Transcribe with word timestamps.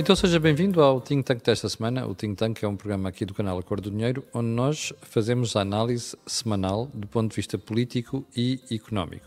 Então 0.00 0.14
seja 0.14 0.38
bem-vindo 0.38 0.80
ao 0.80 1.00
Think 1.00 1.24
Tank 1.24 1.42
desta 1.42 1.68
semana. 1.68 2.06
O 2.06 2.14
Think 2.14 2.36
Tank 2.36 2.62
é 2.62 2.68
um 2.68 2.76
programa 2.76 3.08
aqui 3.08 3.24
do 3.24 3.34
canal 3.34 3.58
Acordo 3.58 3.90
do 3.90 3.96
Dinheiro, 3.96 4.22
onde 4.32 4.46
nós 4.46 4.92
fazemos 5.02 5.56
a 5.56 5.62
análise 5.62 6.16
semanal 6.24 6.88
do 6.94 7.08
ponto 7.08 7.30
de 7.30 7.34
vista 7.34 7.58
político 7.58 8.24
e 8.34 8.60
económico. 8.70 9.26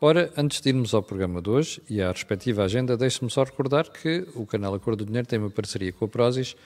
Ora, 0.00 0.32
antes 0.34 0.62
de 0.62 0.70
irmos 0.70 0.94
ao 0.94 1.02
programa 1.02 1.42
de 1.42 1.50
hoje 1.50 1.82
e 1.90 2.00
à 2.00 2.10
respectiva 2.10 2.64
agenda, 2.64 2.96
deixe-me 2.96 3.30
só 3.30 3.44
recordar 3.44 3.90
que 3.90 4.26
o 4.34 4.46
canal 4.46 4.74
Acordo 4.74 5.04
do 5.04 5.08
Dinheiro 5.08 5.28
tem 5.28 5.38
uma 5.38 5.50
parceria 5.50 5.92
com 5.92 6.06
a 6.06 6.08
Prozis 6.08 6.56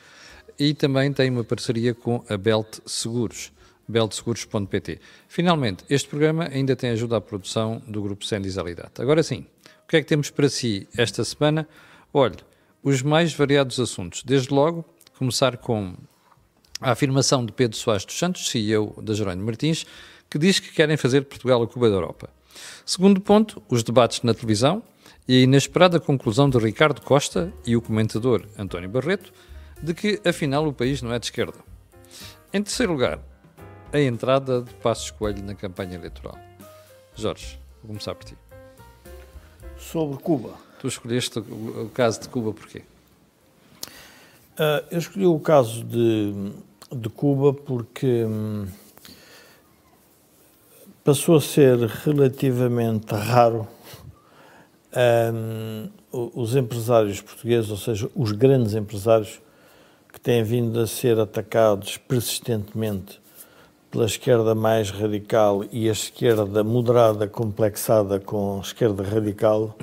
e 0.57 0.73
também 0.73 1.13
tem 1.13 1.29
uma 1.29 1.43
parceria 1.43 1.93
com 1.93 2.25
a 2.29 2.37
Belt 2.37 2.79
Seguros, 2.87 3.51
beltseguros.pt. 3.89 5.01
Finalmente, 5.27 5.85
este 5.91 6.09
programa 6.09 6.45
ainda 6.45 6.77
tem 6.77 6.91
ajuda 6.91 7.17
à 7.17 7.21
produção 7.21 7.83
do 7.89 8.01
grupo 8.01 8.25
Sendis 8.25 8.57
Alidat. 8.57 9.03
Agora 9.03 9.25
sim, 9.25 9.45
o 9.85 9.89
que 9.89 9.97
é 9.97 10.03
que 10.03 10.07
temos 10.07 10.31
para 10.31 10.49
si 10.49 10.87
esta 10.97 11.25
semana? 11.25 11.67
Olhe, 12.15 12.37
os 12.83 13.03
mais 13.03 13.33
variados 13.33 13.79
assuntos. 13.79 14.23
Desde 14.23 14.53
logo, 14.53 14.85
começar 15.19 15.57
com 15.57 15.95
a 16.81 16.93
afirmação 16.93 17.45
de 17.45 17.53
Pedro 17.53 17.77
Soares 17.77 18.05
dos 18.05 18.19
Santos, 18.19 18.49
CEO 18.49 18.95
da 19.03 19.13
Jerónimo 19.13 19.47
Martins, 19.47 19.85
que 20.29 20.39
diz 20.39 20.59
que 20.59 20.73
querem 20.73 20.97
fazer 20.97 21.23
Portugal 21.23 21.63
a 21.63 21.67
Cuba 21.67 21.89
da 21.91 21.97
Europa. 21.97 22.31
Segundo 22.87 23.21
ponto, 23.21 23.63
os 23.69 23.83
debates 23.83 24.23
na 24.23 24.33
televisão 24.33 24.83
e 25.29 25.39
a 25.39 25.43
inesperada 25.43 26.01
conclusão 26.01 26.49
de 26.49 26.59
Ricardo 26.59 27.01
Costa 27.03 27.53
e 27.67 27.77
o 27.77 27.83
comentador 27.83 28.47
António 28.59 28.89
Barreto 28.89 29.33
de 29.83 29.95
que, 29.95 30.21
afinal, 30.27 30.67
o 30.67 30.73
país 30.73 31.03
não 31.03 31.13
é 31.13 31.19
de 31.19 31.27
esquerda. 31.27 31.59
Em 32.53 32.63
terceiro 32.63 32.93
lugar, 32.93 33.21
a 33.93 34.01
entrada 34.01 34.63
de 34.63 34.75
Passos 34.75 35.11
Coelho 35.11 35.43
na 35.43 35.55
campanha 35.55 35.97
eleitoral. 35.97 36.39
Jorge, 37.15 37.59
vou 37.83 37.89
começar 37.89 38.15
por 38.15 38.25
ti. 38.25 38.37
Sobre 39.77 40.19
Cuba. 40.19 40.70
Tu 40.81 40.89
escolheste 40.89 41.39
o, 41.39 41.91
caso 41.93 42.23
de 42.23 42.29
Cuba 42.29 42.55
porquê? 42.55 42.83
Uh, 44.59 44.83
eu 44.91 44.99
escolhi 44.99 45.27
o 45.27 45.39
caso 45.39 45.85
de, 45.85 46.33
de 46.91 47.09
Cuba 47.11 47.53
porque 47.53 48.25
hum, 48.25 48.67
passou 51.05 51.37
a 51.37 51.41
ser 51.41 51.77
relativamente 51.79 53.15
raro 53.15 53.69
um, 55.35 55.91
os 56.13 56.57
empresários 56.57 57.21
portugueses, 57.21 57.71
ou 57.71 57.77
seja, 57.77 58.11
os 58.17 58.33
grandes 58.33 58.75
empresários 58.75 59.39
que 60.11 60.19
têm 60.19 60.43
vindo 60.43 60.81
a 60.81 60.87
ser 60.87 61.21
atacados 61.21 61.99
persistentemente 61.99 63.21
pela 63.91 64.07
esquerda 64.07 64.55
mais 64.55 64.91
radical 64.91 65.63
e 65.71 65.91
a 65.91 65.93
esquerda 65.93 66.65
moderada 66.65 67.29
complexada 67.29 68.19
com 68.19 68.57
a 68.57 68.61
esquerda 68.63 69.03
radical 69.03 69.77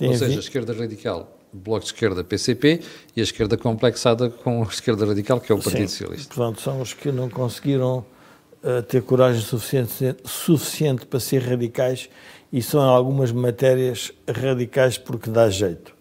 tem 0.00 0.08
Ou 0.08 0.16
seja, 0.16 0.36
a 0.36 0.40
esquerda 0.40 0.72
radical, 0.72 1.38
Bloco 1.52 1.80
de 1.80 1.92
Esquerda, 1.92 2.24
PCP, 2.24 2.80
e 3.14 3.20
a 3.20 3.22
esquerda 3.22 3.58
complexada 3.58 4.30
com 4.30 4.62
a 4.62 4.66
esquerda 4.66 5.04
radical, 5.04 5.38
que 5.38 5.52
é 5.52 5.54
o 5.54 5.58
Partido 5.58 5.88
Sim, 5.88 5.98
Socialista. 5.98 6.34
Portanto, 6.34 6.62
são 6.62 6.80
os 6.80 6.94
que 6.94 7.12
não 7.12 7.28
conseguiram 7.28 7.98
uh, 8.64 8.82
ter 8.82 9.02
coragem 9.02 9.42
suficiente, 9.42 10.16
suficiente 10.24 11.04
para 11.04 11.20
ser 11.20 11.42
radicais 11.42 12.08
e 12.50 12.62
são 12.62 12.80
em 12.80 12.88
algumas 12.88 13.30
matérias 13.30 14.10
radicais 14.26 14.96
porque 14.96 15.28
dá 15.28 15.50
jeito. 15.50 15.94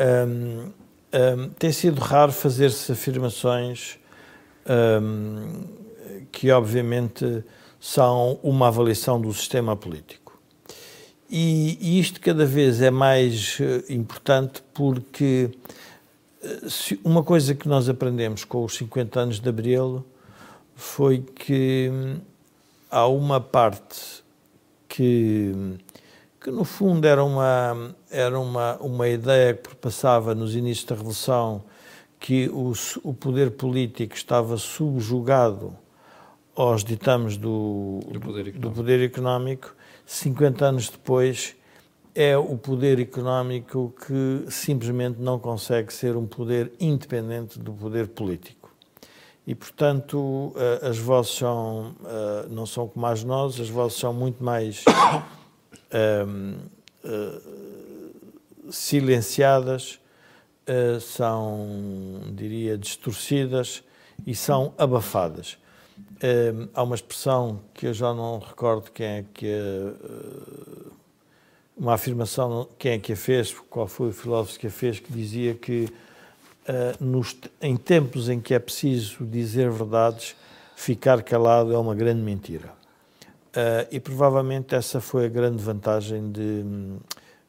Um, 0.00 0.70
um, 1.12 1.48
tem 1.50 1.70
sido 1.70 2.00
raro 2.00 2.32
fazer-se 2.32 2.90
afirmações 2.90 3.98
um, 5.02 5.64
que, 6.32 6.50
obviamente, 6.50 7.44
são 7.78 8.40
uma 8.42 8.68
avaliação 8.68 9.20
do 9.20 9.30
sistema 9.34 9.76
político. 9.76 10.27
E, 11.30 11.76
e 11.80 12.00
isto 12.00 12.20
cada 12.20 12.46
vez 12.46 12.80
é 12.80 12.90
mais 12.90 13.58
uh, 13.60 13.92
importante 13.92 14.62
porque 14.72 15.50
uh, 16.42 16.98
uma 17.04 17.22
coisa 17.22 17.54
que 17.54 17.68
nós 17.68 17.88
aprendemos 17.88 18.44
com 18.44 18.64
os 18.64 18.74
50 18.76 19.20
anos 19.20 19.40
de 19.40 19.48
Abril 19.48 20.04
foi 20.74 21.18
que 21.18 21.90
um, 21.92 22.16
há 22.90 23.06
uma 23.06 23.40
parte 23.40 24.24
que, 24.88 25.52
que 26.40 26.50
no 26.50 26.64
fundo 26.64 27.06
era 27.06 27.22
uma, 27.22 27.94
era 28.10 28.40
uma, 28.40 28.76
uma 28.78 29.06
ideia 29.06 29.52
que 29.52 29.76
passava 29.76 30.34
nos 30.34 30.54
inícios 30.56 30.86
da 30.86 30.94
Revolução 30.94 31.62
que 32.18 32.48
o, 32.48 32.72
o 33.04 33.12
poder 33.12 33.50
político 33.50 34.14
estava 34.14 34.56
subjugado 34.56 35.76
aos 36.56 36.82
ditames 36.82 37.36
do, 37.36 38.00
do, 38.10 38.18
poder, 38.18 38.52
do 38.52 38.70
poder 38.70 39.04
económico 39.04 39.76
50 40.08 40.64
anos 40.64 40.88
depois, 40.88 41.54
é 42.14 42.34
o 42.34 42.56
poder 42.56 42.98
económico 42.98 43.94
que 44.06 44.50
simplesmente 44.50 45.20
não 45.20 45.38
consegue 45.38 45.92
ser 45.92 46.16
um 46.16 46.26
poder 46.26 46.72
independente 46.80 47.58
do 47.58 47.74
poder 47.74 48.08
político. 48.08 48.74
E, 49.46 49.54
portanto, 49.54 50.54
eh, 50.56 50.88
as 50.88 50.96
vozes 50.96 51.32
são, 51.32 51.94
eh, 52.06 52.46
não 52.48 52.64
são 52.64 52.88
como 52.88 53.04
as 53.04 53.22
nós, 53.22 53.60
as 53.60 53.68
vozes 53.68 53.98
são 53.98 54.14
muito 54.14 54.42
mais 54.42 54.82
um, 56.26 56.54
uh, 57.04 58.72
silenciadas, 58.72 60.00
uh, 60.66 60.98
são, 61.00 62.22
diria, 62.32 62.78
distorcidas 62.78 63.84
e 64.26 64.34
são 64.34 64.72
abafadas. 64.78 65.58
Uh, 66.18 66.68
há 66.74 66.82
uma 66.82 66.96
expressão 66.96 67.60
que 67.72 67.86
eu 67.86 67.94
já 67.94 68.12
não 68.12 68.40
recordo 68.40 68.90
quem 68.90 69.06
é 69.06 69.24
que 69.32 69.46
uh, 69.46 70.92
uma 71.76 71.94
afirmação 71.94 72.68
quem 72.76 72.92
é 72.92 72.98
que 72.98 73.12
a 73.12 73.16
fez, 73.16 73.54
qual 73.70 73.86
foi 73.86 74.08
o 74.08 74.12
filósofo 74.12 74.58
que 74.58 74.66
a 74.66 74.70
fez, 74.70 74.98
que 74.98 75.12
dizia 75.12 75.54
que 75.54 75.84
uh, 76.68 77.04
nos, 77.04 77.36
em 77.62 77.76
tempos 77.76 78.28
em 78.28 78.40
que 78.40 78.52
é 78.52 78.58
preciso 78.58 79.24
dizer 79.24 79.70
verdades, 79.70 80.34
ficar 80.74 81.22
calado 81.22 81.72
é 81.72 81.78
uma 81.78 81.94
grande 81.94 82.20
mentira. 82.20 82.72
e 83.90 84.00
provavelmente 84.00 84.74
essa 84.74 85.00
foi 85.00 85.26
a 85.26 85.28
grande 85.28 85.62
vantagem 85.62 86.32
de 86.32 86.64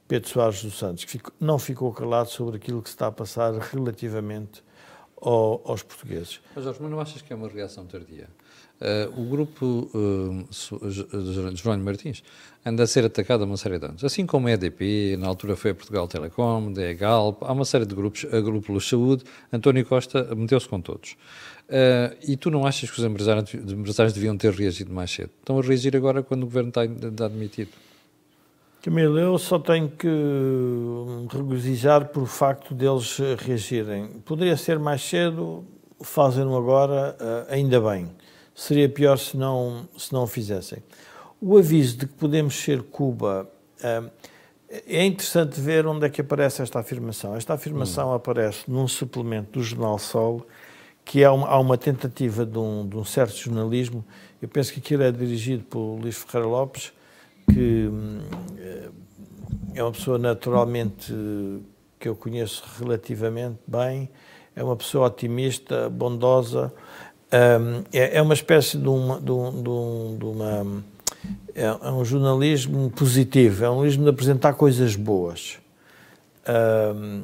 Pedro 0.08 0.30
Soares 0.30 0.64
dos 0.64 0.78
Santos, 0.78 1.06
que 1.06 1.12
ficou, 1.12 1.34
não 1.40 1.58
ficou 1.58 1.92
calado 1.92 2.30
sobre 2.30 2.58
aquilo 2.58 2.82
que 2.84 2.90
se 2.90 2.96
está 2.96 3.08
a 3.08 3.12
passar 3.12 3.54
relativamente 3.54 4.64
ao, 5.22 5.62
aos 5.66 5.84
portugueses. 5.84 6.40
Mas 6.56 6.64
Jorge, 6.64 6.80
mas 6.82 6.92
não 6.92 7.00
achas 7.00 7.22
que 7.22 7.34
é 7.34 7.36
uma 7.36 7.48
reação 7.48 7.86
tardia? 7.86 8.28
Uh, 8.80 9.22
o 9.22 9.26
grupo 9.26 9.90
uh, 9.94 10.90
de 10.90 11.58
Jerónimo 11.58 11.84
Martins 11.84 12.24
anda 12.66 12.84
a 12.84 12.88
ser 12.88 13.04
atacado 13.04 13.44
há 13.44 13.46
uma 13.46 13.58
série 13.58 13.78
de 13.78 13.86
anos, 13.86 14.06
assim 14.06 14.26
como 14.26 14.48
a 14.48 14.52
EDP, 14.52 15.18
na 15.20 15.28
altura 15.28 15.58
foi 15.58 15.72
a 15.72 15.76
Portugal 15.76 16.08
Telecom, 16.08 16.72
a 16.78 16.94
Galp, 16.94 17.44
há 17.44 17.52
uma 17.52 17.66
série 17.66 17.86
de 17.86 17.94
grupos, 17.94 18.26
a 18.32 18.40
Grupo 18.40 18.72
Luz 18.72 18.88
Saúde, 18.88 19.26
António 19.52 19.86
Costa 19.86 20.34
meteu-se 20.34 20.68
com 20.70 20.80
todos. 20.80 21.18
Uh, 21.68 22.16
e 22.26 22.38
tu 22.38 22.50
não 22.50 22.66
achas 22.66 22.90
que 22.90 22.98
os 22.98 23.06
empresários, 23.06 23.54
empresários 23.54 24.14
deviam 24.14 24.38
ter 24.38 24.54
reagido 24.54 24.94
mais 24.94 25.12
cedo? 25.12 25.30
Estão 25.40 25.60
a 25.60 25.62
reagir 25.62 25.94
agora 25.98 26.24
quando 26.24 26.44
o 26.44 26.46
governo 26.46 26.70
está, 26.70 26.86
está 26.86 27.26
admitido? 27.26 27.72
Camilo, 28.82 29.20
eu 29.20 29.38
só 29.38 29.60
tenho 29.60 29.90
que 29.90 30.08
regozijar 31.30 32.08
por 32.08 32.24
o 32.24 32.26
facto 32.26 32.74
deles 32.74 33.18
reagirem. 33.40 34.08
Poderia 34.24 34.56
ser 34.56 34.80
mais 34.80 35.02
cedo, 35.02 35.66
fazem-no 36.02 36.56
agora, 36.56 37.18
ainda 37.50 37.82
bem 37.82 38.10
seria 38.60 38.90
pior 38.90 39.18
se 39.18 39.38
não, 39.38 39.88
se 39.98 40.12
não 40.12 40.24
o 40.24 40.28
fizessem. 40.28 40.80
O 41.42 41.58
aviso 41.58 41.98
de 41.98 42.08
que 42.08 42.14
podemos 42.14 42.56
ser 42.56 42.84
Cuba. 42.84 43.50
Uh, 43.80 44.10
é 44.86 45.04
interessante 45.04 45.60
ver 45.60 45.88
onde 45.88 46.06
é 46.06 46.10
que 46.10 46.22
aparece 46.22 46.62
esta 46.62 46.80
afirmação. 46.80 47.36
Esta 47.36 47.54
afirmação 47.54 48.10
hum. 48.10 48.14
aparece 48.14 48.70
num 48.70 48.88
suplemento 48.88 49.54
do 49.54 49.64
Jornal 49.64 49.98
Sol, 49.98 50.46
que 51.04 51.24
é 51.24 51.30
uma, 51.30 51.48
há 51.48 51.60
uma 51.60 51.78
tentativa 51.78 52.46
de 52.46 52.60
um, 52.60 52.88
de 52.88 52.98
um, 52.98 53.06
certo 53.06 53.36
jornalismo. 53.36 54.06
Eu 54.42 54.48
penso 54.48 54.74
que 54.74 54.80
aquilo 54.80 55.04
é 55.04 55.12
dirigido 55.12 55.64
por 55.64 55.96
Luís 55.96 56.18
Ferreira 56.18 56.48
Lopes, 56.48 56.92
que 57.52 57.90
hum, 57.90 58.20
é 59.74 59.82
uma 59.82 59.92
pessoa 59.92 60.20
naturalmente 60.20 61.14
que 61.98 62.08
eu 62.08 62.16
conheço 62.16 62.64
relativamente 62.78 63.58
bem, 63.66 64.10
é 64.56 64.64
uma 64.64 64.76
pessoa 64.76 65.08
otimista, 65.08 65.90
bondosa, 65.90 66.74
um, 67.32 67.84
é, 67.94 68.18
é, 68.18 68.22
uma 68.22 68.34
espécie 68.34 68.78
de 68.78 68.88
uma, 68.88 69.20
de, 69.20 69.32
um, 69.32 70.18
de 70.18 70.26
uma 70.26 70.84
é, 71.54 71.64
é, 71.64 71.92
um 71.92 72.04
jornalismo 72.04 72.90
positivo, 72.92 73.64
é 73.64 73.70
um 73.70 73.74
jornalismo 73.74 74.04
de 74.04 74.10
apresentar 74.10 74.54
coisas 74.54 74.96
boas, 74.96 75.60
um, 76.96 77.24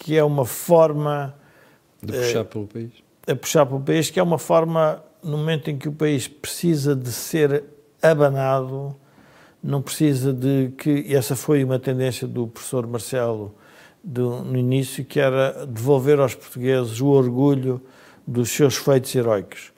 que 0.00 0.16
é 0.16 0.24
uma 0.24 0.44
forma 0.44 1.34
de 2.02 2.12
puxar 2.12 2.42
uh, 2.42 2.44
pelo 2.44 2.66
país, 2.66 2.90
a 3.26 3.36
puxar 3.36 3.66
pelo 3.66 3.80
país, 3.80 4.10
que 4.10 4.18
é 4.18 4.22
uma 4.22 4.38
forma 4.38 5.02
no 5.22 5.36
momento 5.36 5.70
em 5.70 5.76
que 5.76 5.88
o 5.88 5.92
país 5.92 6.28
precisa 6.28 6.94
de 6.94 7.12
ser 7.12 7.64
abanado, 8.00 8.94
não 9.62 9.82
precisa 9.82 10.32
de 10.32 10.72
que 10.78 10.90
e 10.90 11.14
essa 11.14 11.34
foi 11.36 11.62
uma 11.64 11.78
tendência 11.78 12.26
do 12.26 12.46
professor 12.46 12.86
Marcelo 12.86 13.54
do, 14.02 14.44
no 14.44 14.56
início, 14.56 15.04
que 15.04 15.18
era 15.18 15.66
devolver 15.66 16.20
aos 16.20 16.34
portugueses 16.34 17.00
o 17.00 17.08
orgulho 17.08 17.82
dos 18.28 18.50
seus 18.50 18.76
feitos 18.76 19.14
heroicos. 19.14 19.72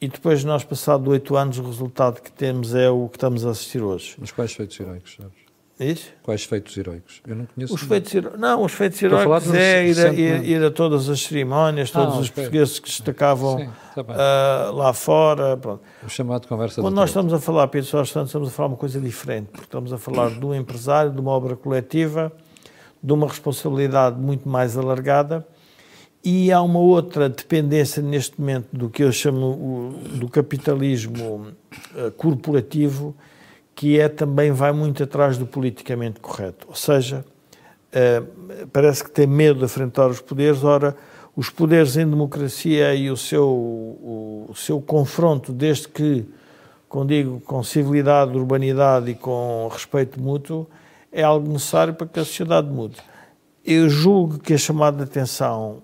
E 0.00 0.08
depois, 0.08 0.42
nós, 0.42 0.64
passado 0.64 1.10
oito 1.10 1.36
anos, 1.36 1.58
o 1.58 1.62
resultado 1.62 2.22
que 2.22 2.32
temos 2.32 2.74
é 2.74 2.88
o 2.88 3.06
que 3.08 3.18
estamos 3.18 3.44
a 3.44 3.50
assistir 3.50 3.82
hoje. 3.82 4.14
Mas 4.18 4.32
quais 4.32 4.54
feitos 4.54 4.80
heroicos, 4.80 5.16
sabes? 5.16 5.40
Isso? 5.78 6.10
Quais 6.22 6.44
feitos 6.44 6.76
heroicos? 6.76 7.20
Eu 7.26 7.36
não 7.36 7.46
conheço. 7.46 7.74
Os 7.74 7.82
feitos 7.82 8.14
heroicos. 8.14 8.40
Não, 8.40 8.62
os 8.62 8.72
feitos 8.72 9.02
heroicos 9.02 9.54
é 9.54 9.86
ir 9.86 9.98
a, 9.98 10.12
ir, 10.12 10.44
ir 10.44 10.64
a, 10.64 10.70
todas 10.70 11.08
as 11.08 11.20
cerimónias, 11.22 11.90
todos 11.90 12.14
ah, 12.14 12.20
os 12.20 12.28
okay. 12.28 12.42
portugueses 12.42 12.78
que 12.78 12.88
destacavam 12.88 13.58
Sim, 13.58 13.70
tá 13.94 14.02
uh, 14.02 14.74
lá 14.74 14.92
fora. 14.92 15.56
Pronto. 15.58 15.82
O 16.02 16.08
chamado 16.08 16.46
conversa 16.48 16.80
Quando 16.80 16.94
nós 16.94 17.10
estamos 17.10 17.32
a 17.32 17.38
falar, 17.38 17.68
Pedro 17.68 17.88
Soares 17.88 18.10
Santos, 18.10 18.30
estamos 18.30 18.48
a 18.48 18.50
falar 18.50 18.68
uma 18.68 18.76
coisa 18.76 19.00
diferente, 19.00 19.48
porque 19.48 19.64
estamos 19.64 19.92
a 19.92 19.98
falar 19.98 20.30
de 20.30 20.44
um 20.44 20.54
empresário, 20.54 21.12
de 21.12 21.20
uma 21.20 21.30
obra 21.30 21.56
coletiva, 21.56 22.32
de 23.02 23.12
uma 23.12 23.26
responsabilidade 23.26 24.18
muito 24.18 24.48
mais 24.48 24.76
alargada. 24.76 25.46
E 26.22 26.52
há 26.52 26.60
uma 26.60 26.78
outra 26.78 27.30
dependência 27.30 28.02
neste 28.02 28.38
momento 28.38 28.68
do 28.72 28.90
que 28.90 29.02
eu 29.02 29.10
chamo 29.10 29.46
o, 29.46 30.18
do 30.18 30.28
capitalismo 30.28 31.46
uh, 31.94 32.10
corporativo, 32.12 33.16
que 33.74 33.98
é 33.98 34.06
também 34.06 34.52
vai 34.52 34.70
muito 34.70 35.02
atrás 35.02 35.38
do 35.38 35.46
politicamente 35.46 36.20
correto. 36.20 36.66
Ou 36.68 36.74
seja, 36.74 37.24
uh, 37.94 38.66
parece 38.70 39.02
que 39.02 39.10
tem 39.10 39.26
medo 39.26 39.60
de 39.60 39.64
enfrentar 39.64 40.08
os 40.08 40.20
poderes. 40.20 40.62
Ora, 40.62 40.94
os 41.34 41.48
poderes 41.48 41.96
em 41.96 42.06
democracia 42.06 42.94
e 42.94 43.10
o 43.10 43.16
seu, 43.16 43.48
o, 43.48 44.46
o 44.50 44.54
seu 44.54 44.78
confronto, 44.78 45.54
desde 45.54 45.88
que, 45.88 46.26
como 46.86 47.06
digo, 47.06 47.40
com 47.40 47.62
civilidade, 47.62 48.36
urbanidade 48.36 49.10
e 49.12 49.14
com 49.14 49.68
respeito 49.72 50.20
mútuo, 50.20 50.66
é 51.10 51.22
algo 51.22 51.50
necessário 51.50 51.94
para 51.94 52.06
que 52.06 52.20
a 52.20 52.24
sociedade 52.26 52.68
mude. 52.68 52.96
Eu 53.64 53.88
julgo 53.88 54.38
que 54.38 54.52
a 54.52 54.58
chamada 54.58 54.98
de 54.98 55.04
atenção 55.04 55.82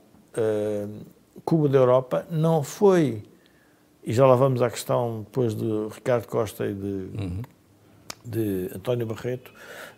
Cuba 1.45 1.69
da 1.69 1.79
Europa 1.79 2.27
não 2.31 2.63
foi, 2.63 3.23
e 4.05 4.13
já 4.13 4.27
lá 4.27 4.35
vamos 4.35 4.63
à 4.63 4.71
questão 4.71 5.23
depois 5.25 5.55
de 5.55 5.65
Ricardo 5.93 6.27
Costa 6.27 6.67
e 6.67 6.75
de, 6.75 6.87
uhum. 6.87 7.43
de 8.25 8.71
António 8.75 9.07
Barreto, 9.07 9.53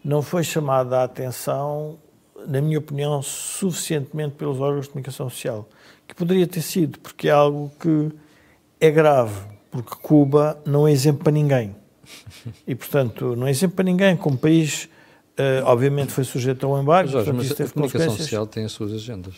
não 0.05 0.23
foi 0.23 0.43
chamada 0.43 0.99
a 0.99 1.05
atenção, 1.05 1.99
na 2.47 2.61
minha 2.61 2.79
opinião, 2.79 3.21
suficientemente 3.23 4.35
pelos 4.35 4.61
órgãos 4.61 4.87
de 4.87 4.91
comunicação 4.91 5.29
social, 5.29 5.69
que 6.07 6.15
poderia 6.15 6.47
ter 6.47 6.63
sido, 6.63 6.99
porque 6.99 7.29
é 7.29 7.33
algo 7.33 7.71
que 7.81 8.11
é 8.81 8.91
grave, 8.91 9.41
porque 9.71 9.95
Cuba 9.97 10.61
não 10.65 10.87
é 10.87 10.93
exemplo 10.93 11.25
para 11.25 11.33
ninguém. 11.33 11.77
E, 12.67 12.75
portanto, 12.75 13.37
não 13.37 13.47
é 13.47 13.51
exemplo 13.51 13.77
para 13.77 13.85
ninguém, 13.85 14.17
como 14.17 14.39
país, 14.39 14.89
uh, 15.39 15.65
obviamente 15.65 16.13
foi 16.13 16.25
sujeito 16.25 16.65
a 16.65 16.69
um 16.71 16.81
embargo. 16.81 17.11
Mas, 17.13 17.27
Jorge, 17.27 17.33
mas 17.33 17.61
a 17.61 17.73
comunicação 17.73 18.17
social 18.17 18.47
tem 18.47 18.65
as 18.65 18.73
suas 18.73 18.93
agendas. 18.93 19.35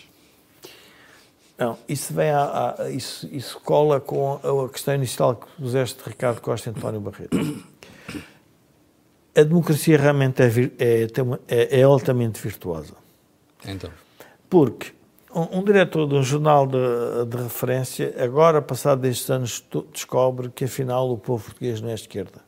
Não, 1.61 1.77
isso 1.87 2.15
vem 2.15 2.31
a, 2.31 2.75
a, 2.79 2.91
isso, 2.91 3.29
isso 3.31 3.61
cola 3.61 4.01
com 4.01 4.41
a, 4.43 4.65
a 4.65 4.69
questão 4.71 4.95
inicial 4.95 5.37
que 5.37 5.47
puseste 5.61 6.03
de 6.03 6.09
Ricardo 6.09 6.41
Costa 6.41 6.71
e 6.71 6.73
António 6.73 7.03
Barreto. 7.03 7.37
A 9.37 9.43
democracia 9.43 9.99
realmente 9.99 10.41
é, 10.43 10.47
é, 10.79 11.07
é, 11.49 11.81
é 11.81 11.83
altamente 11.83 12.41
virtuosa. 12.41 12.95
Então. 13.67 13.91
Porque 14.49 14.93
um, 15.35 15.59
um 15.59 15.63
diretor 15.63 16.09
de 16.09 16.15
um 16.15 16.23
jornal 16.23 16.67
de, 16.67 16.79
de, 17.29 17.37
referência, 17.43 18.15
agora, 18.19 18.63
passado 18.63 19.05
estes 19.05 19.29
anos, 19.29 19.63
descobre 19.93 20.49
que 20.49 20.65
afinal 20.65 21.11
o 21.11 21.19
povo 21.19 21.45
português 21.45 21.83
não 21.83 21.91
é 21.91 21.95
de 21.95 22.01
esquerda. 22.01 22.41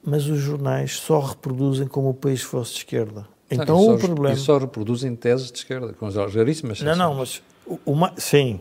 Mas 0.00 0.26
os 0.28 0.38
jornais 0.38 0.92
só 0.92 1.18
reproduzem 1.18 1.88
como 1.88 2.10
o 2.10 2.14
país 2.14 2.40
fosse 2.40 2.70
de 2.70 2.78
esquerda. 2.78 3.26
Então 3.50 3.76
ah, 3.76 3.94
o 3.94 3.98
problema. 3.98 4.36
E 4.36 4.38
só 4.38 4.58
reproduzem 4.58 5.14
teses 5.16 5.50
de 5.50 5.58
esquerda, 5.58 5.92
com 5.92 6.06
as 6.06 6.14
raríssimas 6.14 6.80
Não, 6.80 6.94
não, 6.94 7.14
mas 7.14 7.42
o, 7.66 7.78
o, 7.84 8.10
sim, 8.16 8.60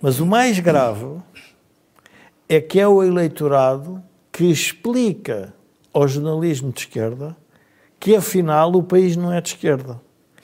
mas 0.00 0.20
o 0.20 0.26
mais 0.26 0.58
grave 0.58 1.20
é 2.48 2.60
que 2.60 2.78
é 2.78 2.86
o 2.86 3.02
eleitorado 3.02 4.02
que 4.30 4.44
explica 4.44 5.54
ao 5.92 6.06
jornalismo 6.08 6.72
de 6.72 6.80
esquerda 6.80 7.36
que 8.00 8.16
afinal 8.16 8.72
o 8.74 8.82
país 8.82 9.16
não 9.16 9.32
é 9.32 9.40
de 9.40 9.50
esquerda. 9.50 10.00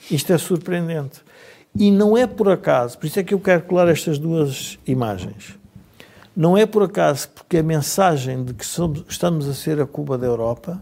Isto 0.09 0.31
é 0.31 0.37
surpreendente. 0.37 1.21
E 1.75 1.91
não 1.91 2.17
é 2.17 2.25
por 2.25 2.49
acaso, 2.49 2.97
por 2.97 3.05
isso 3.05 3.19
é 3.19 3.23
que 3.23 3.33
eu 3.33 3.39
quero 3.39 3.63
colar 3.63 3.89
estas 3.89 4.17
duas 4.17 4.79
imagens. 4.87 5.59
Não 6.35 6.57
é 6.57 6.65
por 6.65 6.83
acaso 6.83 7.27
porque 7.29 7.57
a 7.57 7.63
mensagem 7.63 8.43
de 8.43 8.53
que 8.53 8.65
somos, 8.65 9.03
estamos 9.09 9.47
a 9.47 9.53
ser 9.53 9.81
a 9.81 9.85
Cuba 9.85 10.17
da 10.17 10.25
Europa 10.25 10.81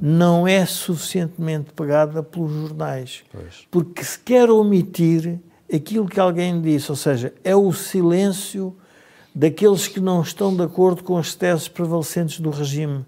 não 0.00 0.46
é 0.46 0.64
suficientemente 0.64 1.72
pegada 1.72 2.22
pelos 2.22 2.52
jornais. 2.52 3.24
Pois. 3.32 3.66
Porque 3.70 4.04
se 4.04 4.18
quer 4.18 4.48
omitir 4.48 5.40
aquilo 5.72 6.08
que 6.08 6.20
alguém 6.20 6.60
disse, 6.60 6.90
ou 6.90 6.96
seja, 6.96 7.34
é 7.42 7.54
o 7.54 7.72
silêncio 7.72 8.76
daqueles 9.34 9.86
que 9.86 10.00
não 10.00 10.22
estão 10.22 10.54
de 10.54 10.62
acordo 10.62 11.04
com 11.04 11.18
as 11.18 11.34
teses 11.34 11.68
prevalecentes 11.68 12.40
do 12.40 12.50
regime. 12.50 13.04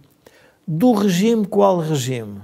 Do 0.66 0.92
regime, 0.92 1.46
qual 1.46 1.78
regime? 1.78 2.40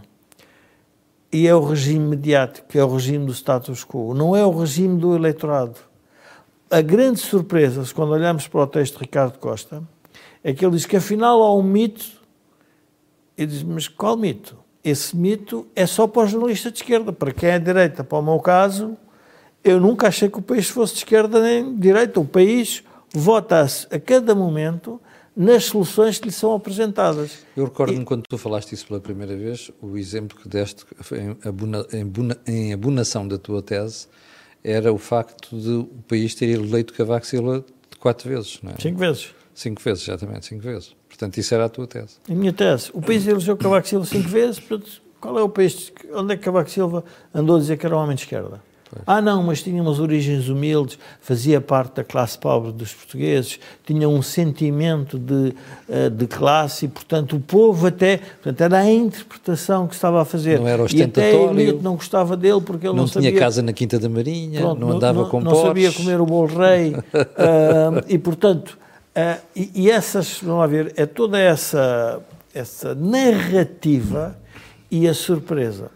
E 1.30 1.46
é 1.46 1.54
o 1.54 1.64
regime 1.64 2.06
mediático, 2.06 2.66
é 2.78 2.84
o 2.84 2.94
regime 2.94 3.26
do 3.26 3.34
status 3.34 3.84
quo, 3.84 4.14
não 4.14 4.34
é 4.36 4.46
o 4.46 4.56
regime 4.56 4.98
do 4.98 5.14
eleitorado. 5.14 5.78
A 6.70 6.80
grande 6.80 7.20
surpresa, 7.20 7.84
quando 7.92 8.12
olhamos 8.12 8.48
para 8.48 8.60
o 8.62 8.66
texto 8.66 8.94
de 8.94 9.00
Ricardo 9.00 9.38
Costa, 9.38 9.82
é 10.42 10.52
que 10.52 10.64
ele 10.64 10.76
diz 10.76 10.86
que 10.86 10.96
afinal 10.96 11.42
há 11.42 11.54
um 11.54 11.62
mito. 11.62 12.22
E 13.36 13.44
diz, 13.44 13.62
mas 13.62 13.88
qual 13.88 14.16
mito? 14.16 14.56
Esse 14.82 15.16
mito 15.16 15.66
é 15.74 15.86
só 15.86 16.06
para 16.06 16.24
os 16.24 16.30
jornalistas 16.30 16.72
de 16.72 16.78
esquerda. 16.78 17.12
Para 17.12 17.32
quem 17.32 17.48
é 17.48 17.58
de 17.58 17.64
direita, 17.64 18.04
para 18.04 18.18
o 18.18 18.22
meu 18.22 18.38
caso, 18.38 18.96
eu 19.64 19.80
nunca 19.80 20.08
achei 20.08 20.28
que 20.28 20.38
o 20.38 20.42
país 20.42 20.68
fosse 20.68 20.92
de 20.92 20.98
esquerda 21.00 21.40
nem 21.40 21.74
de 21.74 21.80
direita. 21.80 22.20
O 22.20 22.24
país 22.24 22.84
vota-se 23.12 23.86
a 23.90 23.98
cada 23.98 24.34
momento 24.34 25.00
nas 25.36 25.64
soluções 25.64 26.18
que 26.18 26.26
lhe 26.26 26.32
são 26.32 26.54
apresentadas. 26.54 27.38
Eu 27.56 27.64
recordo-me 27.64 28.02
e... 28.02 28.04
quando 28.04 28.22
tu 28.22 28.38
falaste 28.38 28.72
isso 28.72 28.86
pela 28.86 29.00
primeira 29.00 29.36
vez, 29.36 29.70
o 29.80 29.96
exemplo 29.96 30.38
que 30.38 30.48
deste 30.48 30.84
em, 31.12 31.48
abuna, 31.48 31.84
em, 31.92 32.04
buna, 32.04 32.36
em 32.46 32.72
abunação 32.72 33.26
da 33.26 33.38
tua 33.38 33.62
tese 33.62 34.06
era 34.62 34.92
o 34.92 34.98
facto 34.98 35.58
de 35.58 35.70
o 35.70 36.02
país 36.06 36.34
ter 36.34 36.50
eleito 36.50 36.94
Cavaco 36.94 37.26
Silva 37.26 37.64
quatro 37.98 38.28
vezes, 38.28 38.60
não 38.62 38.72
é? 38.72 38.74
Cinco 38.80 38.98
vezes. 38.98 39.34
Cinco 39.54 39.82
vezes, 39.82 40.08
exatamente, 40.08 40.46
cinco 40.46 40.62
vezes. 40.62 40.94
Portanto, 41.08 41.38
isso 41.38 41.54
era 41.54 41.64
a 41.64 41.68
tua 41.68 41.86
tese. 41.86 42.16
A 42.28 42.34
minha 42.34 42.52
tese. 42.52 42.90
O 42.92 43.00
país 43.00 43.26
elegeu 43.26 43.56
Cavaco 43.56 43.88
Silva 43.88 44.04
cinco 44.06 44.28
vezes, 44.28 44.60
portanto, 44.60 45.02
qual 45.20 45.38
é 45.38 45.42
o 45.42 45.48
país, 45.48 45.92
onde 46.12 46.34
é 46.34 46.36
que 46.36 46.42
Cavaco 46.42 46.70
Silva 46.70 47.04
andou 47.32 47.56
a 47.56 47.58
dizer 47.58 47.76
que 47.76 47.86
era 47.86 47.96
um 47.96 47.98
homem 47.98 48.14
de 48.14 48.22
esquerda? 48.22 48.62
Ah, 49.06 49.20
não, 49.20 49.42
mas 49.42 49.62
tinha 49.62 49.80
umas 49.82 49.98
origens 49.98 50.48
humildes, 50.48 50.98
fazia 51.20 51.60
parte 51.60 51.96
da 51.96 52.04
classe 52.04 52.38
pobre 52.38 52.72
dos 52.72 52.92
portugueses, 52.92 53.58
tinha 53.84 54.08
um 54.08 54.22
sentimento 54.22 55.18
de, 55.18 55.54
eh, 55.88 56.10
de 56.10 56.26
classe 56.26 56.86
e, 56.86 56.88
portanto, 56.88 57.36
o 57.36 57.40
povo 57.40 57.86
até. 57.86 58.18
Portanto, 58.18 58.60
era 58.60 58.78
a 58.78 58.90
interpretação 58.90 59.86
que 59.86 59.94
estava 59.94 60.22
a 60.22 60.24
fazer. 60.24 60.60
Não 60.60 60.68
era 60.68 60.82
ostentatório. 60.82 61.28
E 61.28 61.52
até 61.52 61.60
a 61.60 61.64
elite 61.68 61.82
não 61.82 61.96
gostava 61.96 62.36
dele 62.36 62.60
porque 62.60 62.86
ele 62.86 62.94
não, 62.94 63.02
não 63.02 63.06
sabia. 63.06 63.30
Não 63.30 63.36
tinha 63.36 63.44
casa 63.44 63.62
na 63.62 63.72
Quinta 63.72 63.98
da 63.98 64.08
Marinha, 64.08 64.60
Pronto, 64.60 64.80
não 64.80 64.90
andava 64.90 65.22
não, 65.22 65.28
com 65.28 65.40
Não 65.40 65.54
sabia 65.54 65.92
comer 65.92 66.20
o 66.20 66.26
bolo 66.26 66.56
rei. 66.58 66.92
uh, 66.92 67.02
e, 68.08 68.18
portanto, 68.18 68.78
uh, 69.16 69.40
e, 69.54 69.70
e, 69.74 69.90
essas. 69.90 70.42
Lá 70.42 70.66
ver, 70.66 70.92
é 70.96 71.06
toda 71.06 71.38
essa, 71.38 72.20
essa 72.54 72.94
narrativa 72.94 74.36
e 74.90 75.08
a 75.08 75.14
surpresa. 75.14 75.90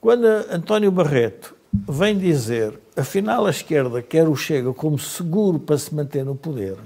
Quando 0.00 0.24
António 0.26 0.92
Barreto 0.92 1.57
vem 1.72 2.18
dizer, 2.18 2.78
afinal 2.96 3.46
a 3.46 3.50
esquerda 3.50 4.02
quer 4.02 4.28
o 4.28 4.36
Chega 4.36 4.72
como 4.72 4.98
seguro 4.98 5.58
para 5.58 5.78
se 5.78 5.94
manter 5.94 6.24
no 6.24 6.34
poder, 6.34 6.76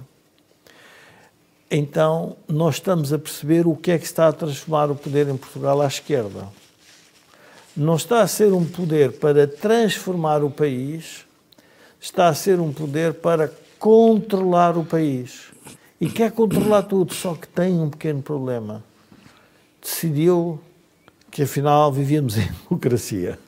então 1.71 2.37
nós 2.47 2.75
estamos 2.75 3.13
a 3.13 3.19
perceber 3.19 3.67
o 3.67 3.75
que 3.75 3.93
é 3.93 3.99
que 3.99 4.05
está 4.05 4.29
a 4.29 4.33
transformar 4.33 4.91
o 4.91 4.95
poder 4.95 5.29
em 5.29 5.37
Portugal 5.39 5.81
à 5.81 5.87
esquerda. 5.87 6.49
Não 7.75 7.97
está 7.97 8.21
a 8.21 8.27
ser 8.27 8.53
um 8.53 8.67
poder 8.67 9.13
para 9.13 9.47
transformar 9.47 10.45
o 10.45 10.51
país, 10.51 11.25
está 11.99 12.29
a 12.29 12.35
ser 12.35 12.61
um 12.61 12.71
poder 12.71 13.15
para 13.15 13.51
controlar 13.79 14.77
o 14.77 14.85
país. 14.85 15.51
E 15.99 16.11
quer 16.11 16.33
controlar 16.33 16.83
tudo, 16.83 17.15
só 17.15 17.35
que 17.35 17.49
tem 17.49 17.73
um 17.81 17.89
pequeno 17.89 18.21
problema. 18.21 18.85
Decidiu 19.81 20.61
que 21.31 21.45
afinal 21.45 21.91
vivíamos 21.91 22.37
em 22.37 22.51
democracia. 22.69 23.39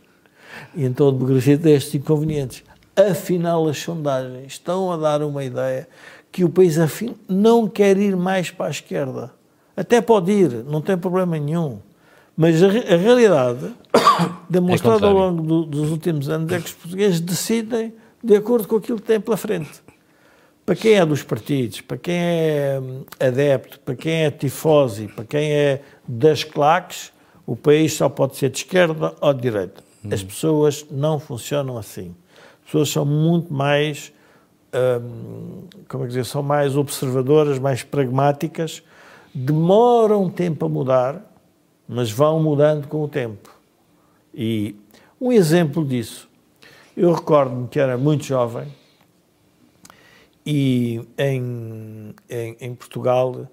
E 0.74 0.84
então 0.84 1.08
a 1.08 1.10
democracia 1.10 1.58
tem 1.58 1.74
estes 1.74 1.94
inconvenientes. 1.94 2.62
Afinal, 2.96 3.68
as 3.68 3.78
sondagens 3.78 4.52
estão 4.52 4.92
a 4.92 4.96
dar 4.96 5.22
uma 5.22 5.44
ideia 5.44 5.88
que 6.30 6.44
o 6.44 6.48
país 6.48 6.78
afim, 6.78 7.14
não 7.28 7.68
quer 7.68 7.96
ir 7.96 8.16
mais 8.16 8.50
para 8.50 8.66
a 8.66 8.70
esquerda. 8.70 9.30
Até 9.76 10.00
pode 10.00 10.32
ir, 10.32 10.64
não 10.64 10.80
tem 10.80 10.98
problema 10.98 11.38
nenhum. 11.38 11.78
Mas 12.36 12.60
a, 12.62 12.66
a 12.66 12.96
realidade, 12.96 13.72
demonstrada 14.50 15.06
é 15.06 15.08
ao 15.08 15.14
longo 15.14 15.42
do, 15.42 15.64
dos 15.64 15.90
últimos 15.90 16.28
anos, 16.28 16.50
é 16.52 16.58
que 16.58 16.66
os 16.66 16.72
portugueses 16.72 17.20
decidem 17.20 17.94
de 18.22 18.34
acordo 18.34 18.66
com 18.66 18.76
aquilo 18.76 18.98
que 18.98 19.06
têm 19.06 19.20
pela 19.20 19.36
frente. 19.36 19.70
Para 20.66 20.74
quem 20.74 20.94
é 20.94 21.04
dos 21.04 21.22
partidos, 21.22 21.82
para 21.82 21.98
quem 21.98 22.16
é 22.16 22.80
hum, 22.82 23.04
adepto, 23.20 23.78
para 23.80 23.94
quem 23.94 24.24
é 24.24 24.30
tifose, 24.30 25.08
para 25.08 25.24
quem 25.24 25.52
é 25.52 25.82
das 26.08 26.42
claques, 26.42 27.12
o 27.46 27.54
país 27.54 27.92
só 27.92 28.08
pode 28.08 28.36
ser 28.36 28.48
de 28.48 28.58
esquerda 28.58 29.14
ou 29.20 29.34
de 29.34 29.42
direita. 29.42 29.84
As 30.12 30.22
pessoas 30.22 30.86
não 30.90 31.18
funcionam 31.18 31.78
assim. 31.78 32.14
As 32.60 32.66
pessoas 32.66 32.88
são 32.90 33.04
muito 33.04 33.52
mais, 33.52 34.12
hum, 35.00 35.64
como 35.88 36.04
é 36.04 36.06
que 36.06 36.14
dizer, 36.14 36.24
são 36.24 36.42
mais 36.42 36.76
observadoras, 36.76 37.58
mais 37.58 37.82
pragmáticas, 37.82 38.82
demoram 39.34 40.28
tempo 40.28 40.66
a 40.66 40.68
mudar, 40.68 41.34
mas 41.88 42.10
vão 42.10 42.42
mudando 42.42 42.86
com 42.88 43.02
o 43.02 43.08
tempo. 43.08 43.50
E 44.34 44.76
um 45.20 45.32
exemplo 45.32 45.84
disso, 45.84 46.28
eu 46.96 47.12
recordo-me 47.12 47.68
que 47.68 47.80
era 47.80 47.96
muito 47.96 48.24
jovem 48.24 48.68
e 50.46 51.00
em, 51.16 52.14
em, 52.28 52.56
em 52.60 52.74
Portugal 52.74 53.30
uh, 53.32 53.48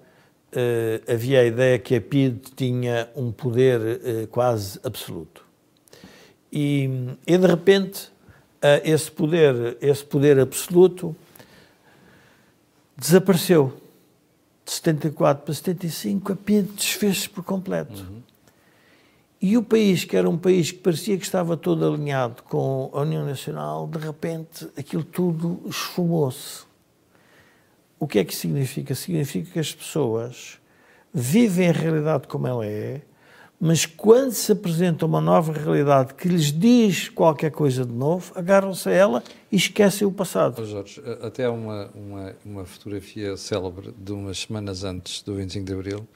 havia 1.12 1.40
a 1.40 1.44
ideia 1.44 1.78
que 1.78 1.96
a 1.96 2.00
PID 2.00 2.40
tinha 2.54 3.08
um 3.16 3.32
poder 3.32 3.80
uh, 3.80 4.26
quase 4.28 4.78
absoluto. 4.84 5.41
E, 6.52 7.16
e 7.26 7.38
de 7.38 7.46
repente, 7.46 8.10
esse, 8.84 9.10
poder, 9.10 9.78
esse 9.80 10.04
poder 10.04 10.38
absoluto 10.38 11.16
desapareceu. 12.96 13.80
De 14.64 14.70
74 14.70 15.44
para 15.44 15.54
75, 15.54 16.32
a 16.32 16.36
PID 16.36 16.68
desfez-se 16.72 17.28
por 17.28 17.42
completo. 17.42 18.00
Uhum. 18.00 18.22
E 19.40 19.56
o 19.56 19.62
país, 19.62 20.04
que 20.04 20.16
era 20.16 20.30
um 20.30 20.38
país 20.38 20.70
que 20.70 20.78
parecia 20.78 21.18
que 21.18 21.24
estava 21.24 21.56
todo 21.56 21.84
alinhado 21.84 22.44
com 22.44 22.90
a 22.92 23.00
União 23.00 23.26
Nacional, 23.26 23.88
de 23.88 23.98
repente 23.98 24.68
aquilo 24.76 25.02
tudo 25.02 25.60
esfumou-se. 25.66 26.64
O 27.98 28.06
que 28.06 28.20
é 28.20 28.24
que 28.24 28.34
significa? 28.34 28.94
Significa 28.94 29.50
que 29.50 29.58
as 29.58 29.74
pessoas 29.74 30.60
vivem 31.12 31.70
a 31.70 31.72
realidade 31.72 32.28
como 32.28 32.46
ela 32.46 32.64
é, 32.64 33.02
mas 33.64 33.86
quando 33.86 34.32
se 34.32 34.50
apresenta 34.50 35.06
uma 35.06 35.20
nova 35.20 35.52
realidade 35.52 36.14
que 36.14 36.26
lhes 36.26 36.50
diz 36.50 37.08
qualquer 37.08 37.52
coisa 37.52 37.86
de 37.86 37.92
novo, 37.92 38.32
agarram-se 38.34 38.88
a 38.88 38.92
ela 38.92 39.22
e 39.52 39.56
esquecem 39.56 40.04
o 40.04 40.10
passado. 40.10 40.60
Oh, 40.60 40.64
Jorge, 40.64 41.00
até 41.22 41.44
há 41.44 41.52
uma, 41.52 41.88
uma, 41.94 42.34
uma 42.44 42.64
fotografia 42.64 43.36
célebre 43.36 43.94
de 43.96 44.10
umas 44.10 44.38
semanas 44.38 44.82
antes 44.82 45.22
do 45.22 45.36
25 45.36 45.64
de 45.64 45.72
Abril, 45.74 46.08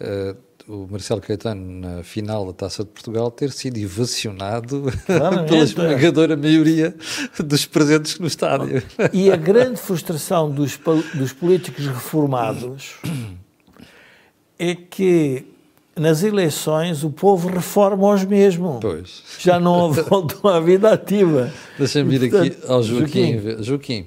uh, 0.00 0.36
o 0.68 0.86
Marcelo 0.88 1.20
Caetano, 1.20 1.80
na 1.80 2.04
final 2.04 2.46
da 2.46 2.52
Taça 2.52 2.84
de 2.84 2.90
Portugal, 2.90 3.28
ter 3.28 3.50
sido 3.50 3.76
evacionado 3.76 4.84
pela 5.48 5.64
esmagadora 5.64 6.36
maioria 6.36 6.94
dos 7.44 7.66
presentes 7.66 8.20
no 8.20 8.28
estádio. 8.28 8.80
E 9.12 9.32
a 9.32 9.36
grande 9.36 9.80
frustração 9.80 10.48
dos, 10.48 10.78
dos 11.12 11.32
políticos 11.32 11.88
reformados 11.88 13.00
é 14.56 14.76
que 14.76 15.53
nas 15.96 16.22
eleições 16.22 17.04
o 17.04 17.10
povo 17.10 17.48
reforma 17.48 18.12
os 18.12 18.24
mesmos. 18.24 18.78
Pois. 18.80 19.22
Já 19.38 19.60
não 19.60 19.92
voltam 19.92 20.50
à 20.50 20.60
vida 20.60 20.92
ativa. 20.92 21.52
Deixa-me 21.78 22.18
vir 22.18 22.34
aqui 22.34 22.56
ao 22.68 22.82
Joaquim. 22.82 23.38
Joaquim. 23.38 23.62
Joaquim. 23.62 24.06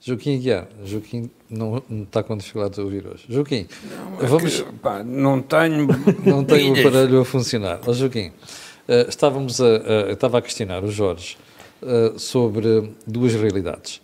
Joaquim 0.00 0.38
Guiar. 0.38 0.66
Joaquim 0.84 1.30
não, 1.48 1.82
não 1.88 2.04
está 2.04 2.22
com 2.22 2.36
dificuldade 2.36 2.74
de 2.74 2.80
ouvir 2.80 3.06
hoje. 3.06 3.24
Joaquim, 3.28 3.66
não, 3.90 4.28
vamos... 4.28 4.60
Que, 4.62 4.72
pá, 4.74 5.04
não 5.04 5.42
tenho... 5.42 5.88
não 6.24 6.44
tenho 6.44 6.74
o 6.74 6.78
aparelho 6.78 7.20
a 7.20 7.24
funcionar. 7.24 7.80
Oh, 7.86 7.92
Joaquim, 7.92 8.28
uh, 8.28 9.08
estávamos 9.08 9.60
a, 9.60 9.64
uh, 9.64 10.10
estava 10.12 10.38
a 10.38 10.42
questionar 10.42 10.82
o 10.84 10.90
Jorge 10.90 11.36
uh, 11.82 12.18
sobre 12.18 12.92
duas 13.06 13.34
realidades. 13.34 14.00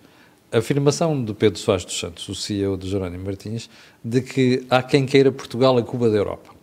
A 0.53 0.59
afirmação 0.59 1.25
de 1.25 1.33
Pedro 1.33 1.59
Soares 1.59 1.85
dos 1.85 1.99
Santos, 1.99 2.29
o 2.29 2.35
CEO 2.35 2.77
de 2.77 2.89
Jerónimo 2.89 3.25
Martins, 3.25 3.71
de 4.05 4.21
que 4.21 4.67
há 4.69 4.83
quem 4.83 5.07
queira 5.07 5.33
Portugal 5.33 5.79
a 5.79 5.83
Cuba 5.83 6.11
da 6.11 6.17
Europa. 6.17 6.56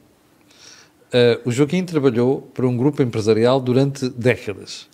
Uh, 1.14 1.48
o 1.48 1.52
Joaquim 1.52 1.86
trabalhou 1.86 2.42
para 2.54 2.66
um 2.66 2.76
grupo 2.76 3.04
empresarial 3.04 3.62
durante 3.62 4.10
décadas. 4.10 4.90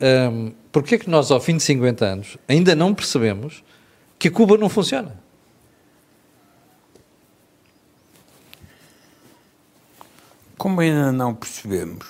Um, 0.00 0.52
Porquê 0.72 0.94
é 0.94 0.98
que 0.98 1.10
nós, 1.10 1.30
ao 1.30 1.40
fim 1.40 1.56
de 1.56 1.62
50 1.64 2.04
anos, 2.04 2.38
ainda 2.46 2.74
não 2.76 2.94
percebemos 2.94 3.64
que 4.18 4.30
Cuba 4.30 4.56
não 4.56 4.68
funciona? 4.68 5.18
Como 10.56 10.80
ainda 10.80 11.10
não 11.10 11.34
percebemos? 11.34 12.06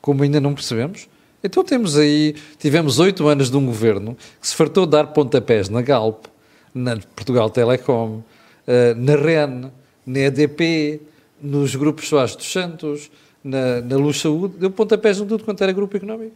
Como 0.00 0.22
ainda 0.22 0.40
não 0.40 0.54
percebemos? 0.54 1.08
Então 1.42 1.64
temos 1.64 1.96
aí, 1.96 2.36
tivemos 2.58 2.98
oito 2.98 3.26
anos 3.26 3.50
de 3.50 3.56
um 3.56 3.66
governo 3.66 4.16
que 4.40 4.46
se 4.46 4.54
fartou 4.54 4.84
de 4.84 4.92
dar 4.92 5.08
pontapés 5.08 5.68
na 5.68 5.82
Galp, 5.82 6.26
na 6.72 6.96
Portugal 7.16 7.50
Telecom, 7.50 8.22
eh, 8.66 8.94
na 8.94 9.16
REN, 9.16 9.72
na 10.04 10.18
EDP, 10.18 11.00
nos 11.40 11.74
grupos 11.74 12.08
Soares 12.08 12.34
dos 12.36 12.50
Santos, 12.50 13.10
na, 13.42 13.80
na 13.80 13.96
Luz 13.96 14.20
Saúde, 14.20 14.58
deu 14.58 14.70
pontapés 14.70 15.18
em 15.18 15.26
tudo 15.26 15.44
quanto 15.44 15.62
era 15.62 15.72
grupo 15.72 15.96
económico. 15.96 16.34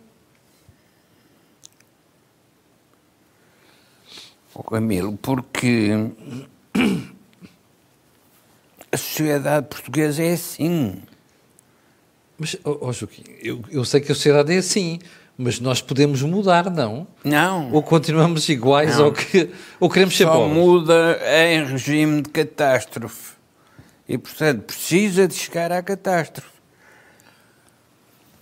Oh, 4.54 4.62
Camilo, 4.62 5.16
porque 5.21 5.90
a 8.92 8.97
sociedade 8.97 9.69
portuguesa 9.69 10.23
é 10.23 10.33
assim. 10.33 11.02
Mas, 12.38 12.57
oh, 12.64 12.78
oh 12.80 12.92
Joaquim, 12.92 13.23
eu, 13.42 13.62
eu 13.71 13.85
sei 13.85 14.00
que 14.00 14.12
a 14.12 14.14
sociedade 14.14 14.52
é 14.52 14.59
assim, 14.59 14.99
mas 15.37 15.61
nós 15.61 15.80
podemos 15.80 16.23
mudar, 16.23 16.71
não? 16.71 17.07
Não. 17.25 17.73
Ou 17.73 17.83
continuamos 17.83 18.49
iguais 18.49 18.99
não. 18.99 19.07
ou, 19.07 19.12
que, 19.12 19.50
ou 19.78 19.88
queremos 19.88 20.16
ser 20.16 20.25
Só 20.25 20.33
pobres? 20.33 20.57
muda 20.57 21.19
em 21.25 21.64
regime 21.64 22.23
de 22.23 22.28
catástrofe. 22.28 23.39
E, 24.10 24.18
portanto, 24.18 24.62
precisa 24.64 25.28
de 25.28 25.34
chegar 25.34 25.70
à 25.70 25.80
catástrofe. 25.80 26.50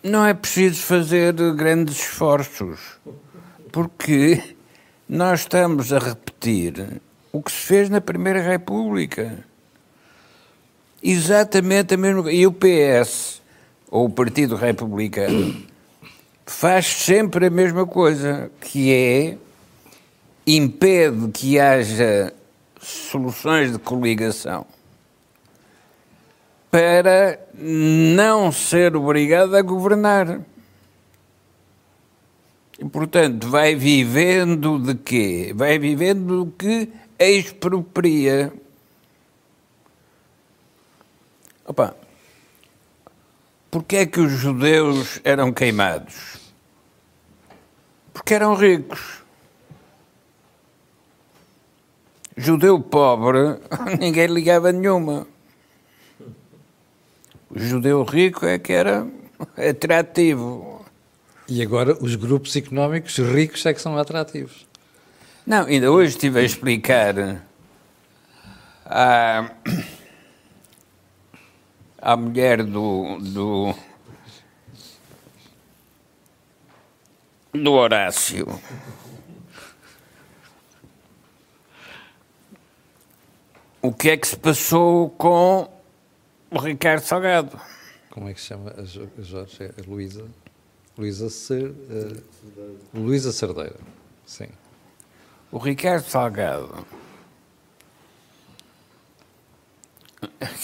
Não 0.02 0.24
é 0.24 0.32
preciso 0.32 0.80
fazer 0.80 1.34
grandes 1.52 1.98
esforços, 1.98 2.80
porque 3.70 4.56
nós 5.06 5.40
estamos 5.40 5.92
a 5.92 5.98
repetir 5.98 7.02
o 7.30 7.42
que 7.42 7.52
se 7.52 7.58
fez 7.58 7.90
na 7.90 8.00
Primeira 8.00 8.40
República. 8.40 9.44
Exatamente 11.02 11.92
a 11.92 11.98
mesma 11.98 12.22
coisa. 12.22 12.38
E 12.38 12.46
o 12.46 12.52
PS, 12.52 13.42
ou 13.90 14.06
o 14.06 14.10
Partido 14.10 14.56
Republicano, 14.56 15.66
faz 16.46 16.86
sempre 16.86 17.44
a 17.44 17.50
mesma 17.50 17.86
coisa, 17.86 18.50
que 18.58 18.90
é 18.90 19.36
impede 20.46 21.28
que 21.30 21.60
haja 21.60 22.32
soluções 22.80 23.70
de 23.70 23.78
coligação 23.78 24.66
para 26.70 27.38
não 27.54 28.52
ser 28.52 28.94
obrigado 28.94 29.56
a 29.56 29.62
governar. 29.62 30.40
E, 32.78 32.84
portanto, 32.84 33.48
vai 33.48 33.74
vivendo 33.74 34.78
de 34.78 34.94
quê? 34.94 35.52
Vai 35.54 35.78
vivendo 35.78 36.44
do 36.44 36.52
que 36.52 36.88
expropria. 37.18 38.52
Opa, 41.66 41.94
porquê 43.70 43.96
é 43.96 44.06
que 44.06 44.20
os 44.20 44.32
judeus 44.32 45.20
eram 45.24 45.52
queimados? 45.52 46.38
Porque 48.12 48.34
eram 48.34 48.54
ricos. 48.54 49.18
Judeu 52.36 52.80
pobre, 52.80 53.58
ninguém 53.98 54.28
ligava 54.28 54.70
nenhuma. 54.70 55.26
O 57.50 57.58
judeu 57.58 58.02
rico 58.04 58.44
é 58.44 58.58
que 58.58 58.72
era 58.72 59.06
atrativo. 59.56 60.84
E 61.48 61.62
agora 61.62 61.96
os 62.02 62.14
grupos 62.14 62.54
económicos 62.56 63.16
ricos 63.18 63.64
é 63.64 63.72
que 63.72 63.80
são 63.80 63.96
atrativos. 63.96 64.66
Não, 65.46 65.64
ainda 65.64 65.90
hoje 65.90 66.10
estive 66.10 66.40
a 66.40 66.42
explicar 66.42 67.42
à, 68.84 69.50
à 72.02 72.16
mulher 72.16 72.62
do, 72.62 73.18
do, 73.18 73.74
do 77.54 77.72
Horácio 77.72 78.46
o 83.80 83.92
que 83.92 84.10
é 84.10 84.16
que 84.18 84.28
se 84.28 84.36
passou 84.36 85.08
com 85.10 85.77
o 86.50 86.58
Ricardo 86.58 87.02
Salgado. 87.02 87.60
Como 88.10 88.28
é 88.28 88.34
que 88.34 88.40
se 88.40 88.46
chama 88.46 88.74
a 88.76 88.84
Jorge? 88.84 89.64
A 89.64 89.88
Luísa? 89.88 90.24
Luísa 90.96 91.30
Cer, 91.30 91.70
uh, 91.70 92.22
Luísa 92.92 93.30
Cerdeira, 93.30 93.76
sim. 94.26 94.48
O 95.52 95.58
Ricardo 95.58 96.04
Salgado, 96.04 96.84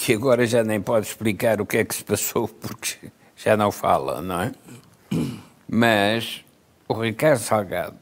que 0.01 0.13
agora 0.13 0.45
já 0.45 0.65
nem 0.65 0.81
pode 0.81 1.07
explicar 1.07 1.61
o 1.61 1.67
que 1.67 1.77
é 1.77 1.85
que 1.85 1.95
se 1.95 2.03
passou 2.03 2.49
porque 2.49 3.13
já 3.37 3.57
não 3.57 3.71
fala, 3.71 4.21
não 4.21 4.41
é? 4.41 4.53
Mas 5.69 6.45
o 6.89 6.95
Ricardo 6.95 7.39
Salgado 7.39 7.97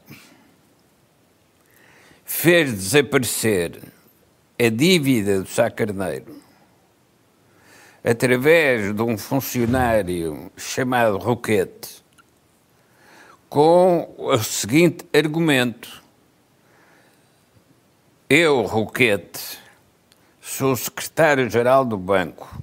fez 2.25 2.73
desaparecer 2.73 3.79
a 4.59 4.69
dívida 4.69 5.41
do 5.41 5.47
Sá 5.47 5.69
Carneiro 5.69 6.42
através 8.03 8.93
de 8.93 9.01
um 9.01 9.17
funcionário 9.17 10.51
chamado 10.57 11.17
Roquete 11.17 12.03
com 13.49 14.13
o 14.17 14.37
seguinte 14.39 15.05
argumento. 15.13 16.01
Eu, 18.27 18.63
Roquete, 18.63 19.59
sou 20.41 20.75
secretário-geral 20.75 21.85
do 21.85 21.97
banco. 21.97 22.61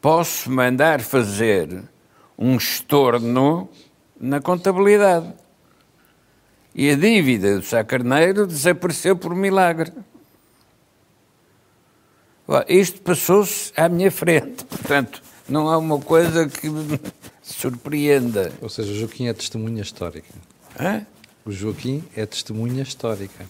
posso 0.00 0.50
mandar 0.50 1.00
fazer 1.00 1.82
um 2.38 2.56
estorno 2.56 3.68
na 4.20 4.40
contabilidade. 4.40 5.32
E 6.74 6.90
a 6.90 6.94
dívida 6.94 7.56
do 7.56 7.62
Sá 7.62 7.82
Carneiro 7.82 8.46
desapareceu 8.46 9.16
por 9.16 9.34
milagre. 9.34 9.92
Isto 12.68 13.00
passou-se 13.00 13.72
à 13.76 13.88
minha 13.88 14.10
frente, 14.10 14.64
portanto, 14.64 15.22
não 15.48 15.68
há 15.68 15.78
uma 15.78 15.98
coisa 15.98 16.46
que 16.46 16.68
me 16.68 17.00
surpreenda. 17.42 18.52
Ou 18.60 18.68
seja, 18.68 18.92
o 18.92 18.94
Joaquim 18.94 19.28
é 19.28 19.32
testemunha 19.32 19.82
histórica. 19.82 20.34
Hã? 20.78 21.06
O 21.44 21.50
Joaquim 21.52 22.04
é 22.16 22.26
testemunha 22.26 22.82
histórica 22.82 23.44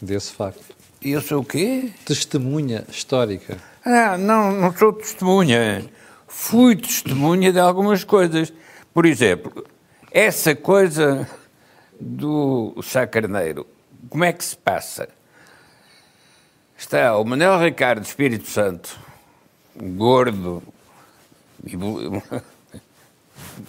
desse 0.00 0.32
facto. 0.32 0.74
E 1.02 1.10
eu 1.12 1.20
sou 1.20 1.40
o 1.40 1.44
quê? 1.44 1.90
Testemunha 2.04 2.84
histórica. 2.88 3.58
Ah, 3.84 4.18
não, 4.18 4.52
não 4.52 4.76
sou 4.76 4.92
testemunha. 4.92 5.84
Fui 6.28 6.76
testemunha 6.76 7.52
de 7.52 7.58
algumas 7.58 8.04
coisas. 8.04 8.52
Por 8.92 9.06
exemplo, 9.06 9.64
essa 10.12 10.54
coisa 10.54 11.28
do 11.98 12.74
Sá 12.82 13.06
Carneiro, 13.06 13.66
como 14.08 14.24
é 14.24 14.32
que 14.32 14.44
se 14.44 14.56
passa? 14.56 15.08
Está 16.80 17.14
o 17.18 17.24
Manuel 17.26 17.60
Ricardo 17.60 18.02
Espírito 18.02 18.48
Santo, 18.48 18.98
gordo, 19.76 20.62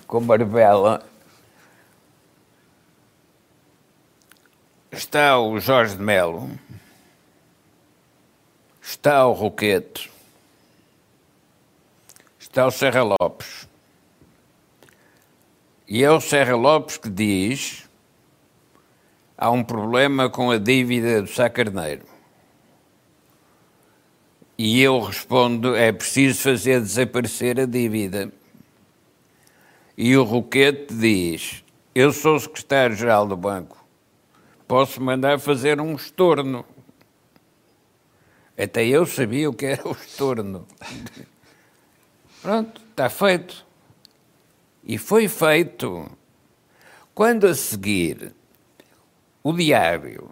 com 0.08 0.22
barbela. 0.22 1.06
Está 4.90 5.38
o 5.38 5.60
Jorge 5.60 5.98
de 5.98 6.02
Melo. 6.02 6.50
Está 8.82 9.28
o 9.28 9.34
Roquete. 9.34 10.10
Está 12.40 12.66
o 12.66 12.72
Serra 12.72 13.04
Lopes. 13.04 13.68
E 15.86 16.02
é 16.02 16.10
o 16.10 16.22
Serra 16.22 16.56
Lopes 16.56 16.96
que 16.96 17.10
diz: 17.10 17.90
há 19.38 19.52
um 19.52 19.66
problema 19.66 20.30
com 20.30 20.50
a 20.50 20.58
dívida 20.58 21.22
do 21.22 21.28
Sá 21.28 21.50
Carneiro. 21.50 22.10
E 24.64 24.80
eu 24.80 25.00
respondo: 25.00 25.76
é 25.76 25.92
preciso 25.92 26.40
fazer 26.44 26.80
desaparecer 26.80 27.60
a 27.60 27.66
dívida. 27.66 28.32
E 29.98 30.16
o 30.16 30.24
Roquete 30.24 30.94
diz: 30.94 31.64
eu 31.96 32.14
sou 32.14 32.40
secretário-geral 32.40 33.28
do 33.28 33.36
banco, 33.36 33.84
posso 34.68 35.02
mandar 35.02 35.40
fazer 35.40 35.82
um 35.82 35.96
estorno. 35.96 36.64
Até 38.56 38.86
eu 38.86 39.04
sabia 39.08 39.50
o 39.50 39.54
que 39.54 39.66
era 39.66 39.88
o 39.88 39.94
estorno. 39.94 40.68
Pronto, 42.44 42.82
está 42.88 43.10
feito. 43.10 43.66
E 44.84 45.00
foi 45.00 45.28
feito. 45.28 46.08
Quando 47.16 47.48
a 47.48 47.56
seguir 47.56 48.32
o 49.42 49.54
Diário, 49.54 50.30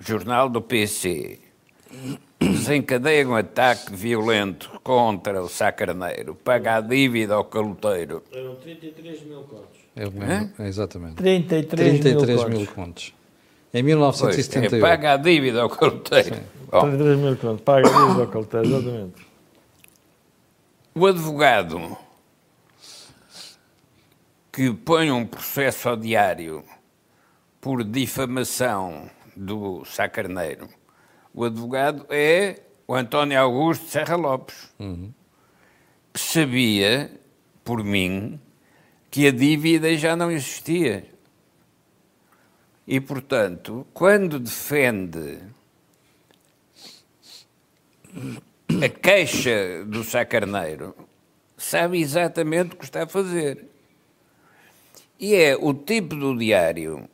jornal 0.00 0.48
do 0.48 0.60
PC, 0.60 1.38
desencadeia 2.40 3.28
um 3.28 3.34
ataque 3.34 3.94
violento 3.94 4.70
contra 4.82 5.42
o 5.42 5.48
Sacarneiro, 5.48 6.34
paga 6.34 6.76
a 6.76 6.80
dívida 6.80 7.34
ao 7.34 7.44
caloteiro. 7.44 8.22
Eram 8.32 8.54
33 8.56 9.22
mil 9.24 9.42
contos. 9.42 9.80
É? 9.96 10.66
Exatamente. 10.66 11.16
33, 11.16 12.00
33 12.00 12.28
mil, 12.44 12.48
mil 12.48 12.66
contos. 12.66 12.74
contos. 12.74 13.14
Em 13.72 13.82
Pois, 13.82 13.84
1978. 13.84 14.74
é, 14.76 14.80
paga 14.80 15.12
a 15.12 15.16
dívida 15.16 15.62
ao 15.62 15.68
caloteiro. 15.68 16.36
Bom, 16.70 16.80
33 16.80 17.18
mil 17.18 17.36
contos. 17.36 17.60
Paga 17.62 17.88
a 17.88 17.92
dívida 18.06 18.20
ao 18.22 18.28
calteiro, 18.28 18.66
exatamente. 18.66 19.26
o 20.94 21.06
advogado 21.06 21.96
que 24.52 24.72
põe 24.72 25.10
um 25.10 25.26
processo 25.26 25.88
ao 25.90 25.96
diário 25.96 26.64
por 27.60 27.84
difamação 27.84 29.08
do 29.36 29.84
Sacarneiro, 29.84 30.68
o 31.34 31.44
advogado 31.44 32.06
é 32.10 32.60
o 32.86 32.94
António 32.94 33.40
Augusto 33.40 33.86
Serra 33.86 34.16
Lopes, 34.16 34.72
que 36.12 36.20
sabia, 36.20 37.10
por 37.64 37.84
mim, 37.84 38.40
que 39.10 39.26
a 39.26 39.30
dívida 39.30 39.96
já 39.96 40.16
não 40.16 40.30
existia. 40.30 41.06
E, 42.86 43.00
portanto, 43.00 43.86
quando 43.94 44.40
defende 44.40 45.38
a 48.84 48.88
queixa 48.88 49.84
do 49.86 50.02
Sacarneiro, 50.02 50.94
sabe 51.56 52.00
exatamente 52.00 52.74
o 52.74 52.76
que 52.76 52.84
está 52.84 53.04
a 53.04 53.06
fazer. 53.06 53.66
E 55.18 55.34
é 55.34 55.56
o 55.56 55.72
tipo 55.74 56.16
do 56.16 56.36
diário 56.36 57.08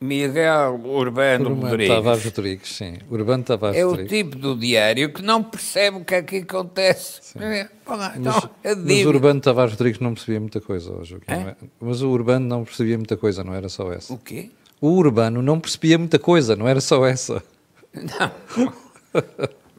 Miguel 0.00 0.80
Urbano 0.84 1.46
Urbano 1.50 1.62
Rodrigues. 1.62 1.94
Tavares 1.94 2.24
Rodrigues, 2.24 2.76
sim. 2.76 2.94
Urbano 3.10 3.42
Tavares 3.44 3.76
É 3.78 3.86
o 3.86 3.90
Rodrigues. 3.90 4.12
tipo 4.12 4.36
do 4.36 4.54
diário 4.56 5.12
que 5.12 5.22
não 5.22 5.42
percebe 5.42 5.96
o 5.98 6.04
que 6.04 6.14
aqui 6.14 6.36
acontece. 6.38 7.20
É, 7.38 7.68
lá, 7.86 8.14
então, 8.16 8.50
Mas, 8.62 8.76
mas 8.78 9.06
o 9.06 9.08
Urbano 9.08 9.40
Tavares 9.40 9.72
Rodrigues 9.72 10.00
não 10.00 10.12
percebia 10.12 10.40
muita 10.40 10.60
coisa, 10.60 10.90
Hã? 10.92 11.00
não 11.28 11.48
é? 11.48 11.56
Mas 11.80 12.02
o 12.02 12.10
Urbano 12.10 12.46
não 12.46 12.64
percebia 12.64 12.98
muita 12.98 13.16
coisa, 13.16 13.42
não 13.42 13.54
era 13.54 13.68
só 13.68 13.90
essa. 13.92 14.12
O 14.12 14.18
quê? 14.18 14.50
O 14.80 14.88
Urbano 14.88 15.40
não 15.40 15.58
percebia 15.58 15.96
muita 15.96 16.18
coisa, 16.18 16.54
não 16.54 16.68
era 16.68 16.80
só 16.80 17.06
essa. 17.06 17.42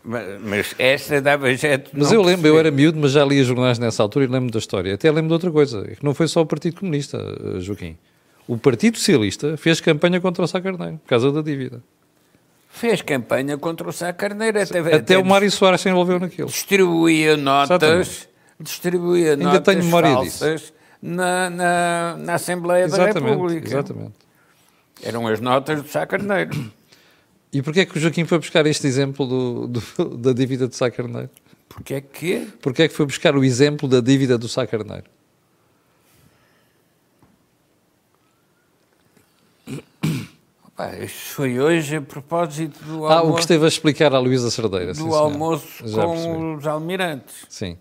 Mas, 0.04 0.42
mas 0.42 0.76
esta 0.78 1.20
dava 1.22 1.54
jeito. 1.56 1.90
Mas 1.94 2.10
não 2.12 2.16
eu 2.16 2.22
lembro, 2.22 2.48
eu 2.48 2.60
era 2.60 2.70
miúdo, 2.70 3.00
mas 3.00 3.12
já 3.12 3.26
lia 3.26 3.44
jornais 3.44 3.80
nessa 3.80 4.04
altura 4.04 4.26
e 4.26 4.28
lembro 4.28 4.52
da 4.52 4.60
história. 4.60 4.94
Até 4.94 5.10
lembro 5.12 5.30
de 5.30 5.34
outra 5.34 5.52
coisa, 5.52 5.84
é 5.92 5.96
que 5.96 6.04
não 6.04 6.14
foi 6.14 6.28
só 6.28 6.42
o 6.42 6.46
Partido 6.46 6.80
Comunista, 6.80 7.18
eh, 7.18 7.60
Joaquim. 7.60 7.98
O 8.48 8.58
Partido 8.58 8.98
Socialista 8.98 9.58
fez 9.58 9.82
campanha 9.82 10.22
contra 10.22 10.44
o 10.44 10.48
Sá 10.48 10.62
Carneiro, 10.62 10.98
por 11.00 11.10
causa 11.10 11.32
da 11.32 11.42
dívida. 11.42 11.82
Fez 12.70 13.02
campanha 13.02 13.58
contra 13.58 13.88
o 13.88 13.92
Sá 13.94 14.12
Carneiro. 14.14 14.62
Até, 14.62 14.80
Até 14.96 15.18
o 15.18 15.26
Mário 15.26 15.50
Soares 15.50 15.82
se 15.82 15.90
envolveu 15.90 16.20
naquilo. 16.20 16.48
distribuía 16.48 17.38
notas, 17.38 17.72
Exatamente. 17.82 18.30
distribuía 18.60 19.32
Ainda 19.32 19.44
notas 19.46 19.64
tenho 19.64 19.84
memória 19.86 20.10
falsas 20.14 20.74
na, 21.02 21.50
na, 21.50 22.18
na 22.20 22.34
Assembleia 22.36 22.88
da 22.88 22.96
Exatamente, 22.96 23.30
República. 23.32 23.68
exatamente. 23.68 24.14
Eram 25.02 25.28
as 25.28 25.40
notas 25.40 25.82
do 25.82 25.88
Sá 25.90 26.06
Carneiro. 26.06 26.72
E 27.52 27.62
porquê 27.62 27.80
é 27.82 27.86
que 27.86 27.98
o 27.98 28.02
Joaquim 28.02 28.26
foi 28.26 28.38
buscar 28.38 28.66
este 28.68 28.86
exemplo 28.86 29.26
do, 29.26 29.68
do- 29.68 30.18
da 30.18 30.34
dívida 30.34 30.68
do 30.68 30.76
Sá 30.76 30.92
Carneiro? 30.92 31.30
Porque 31.70 31.94
é 31.96 32.02
que 32.02 32.48
Porquê 32.62 32.84
é 32.84 32.88
que 32.88 32.94
foi 32.94 33.06
buscar 33.06 33.36
o 33.36 33.44
exemplo 33.44 33.88
da 33.88 34.02
dívida 34.02 34.38
do 34.38 34.48
Sá 34.48 34.68
Carneiro? 34.68 35.06
Pá, 40.76 40.94
isto 40.98 41.18
foi 41.36 41.60
hoje 41.60 41.96
a 41.98 42.02
propósito 42.02 42.84
do 42.84 43.06
Ah, 43.06 43.08
o 43.08 43.08
que 43.08 43.14
almoço, 43.14 43.40
esteve 43.40 43.66
a 43.66 43.68
explicar 43.68 44.14
à 44.14 44.20
Luísa 44.20 44.52
Cerdeira. 44.52 44.94
sim, 44.94 45.04
do 45.04 45.10
senhor. 45.10 45.18
almoço 45.24 45.88
Já 45.88 46.06
percebi. 46.08 46.34
com 46.34 46.56
os 46.56 46.68
almirantes. 46.68 47.46
Sim. 47.50 47.78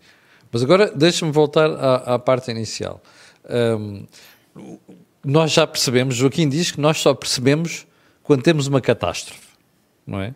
Mas 0.53 0.63
agora 0.63 0.91
deixa-me 0.95 1.33
voltar 1.33 1.69
à, 1.71 2.15
à 2.15 2.19
parte 2.19 2.51
inicial. 2.53 3.03
Hum, 3.51 4.07
nós 5.25 5.51
já 5.51 5.67
percebemos, 5.67 6.15
Joaquim 6.15 6.49
diz 6.49 6.71
que 6.71 6.81
nós 6.81 6.99
só 7.01 7.13
percebemos 7.15 7.85
quando 8.23 8.43
temos 8.43 8.69
uma 8.69 8.81
catástrofe, 8.81 9.49
não 10.07 10.21
é? 10.21 10.35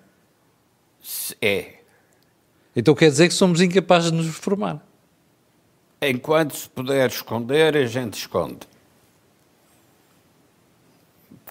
É. 1.40 1.74
Então 2.74 2.94
quer 2.94 3.08
dizer 3.10 3.28
que 3.28 3.34
somos 3.34 3.60
incapazes 3.60 4.10
de 4.10 4.16
nos 4.16 4.26
reformar. 4.26 4.82
Enquanto 6.02 6.56
se 6.56 6.68
puder 6.68 7.08
esconder, 7.08 7.76
a 7.76 7.86
gente 7.86 8.14
esconde. 8.14 8.60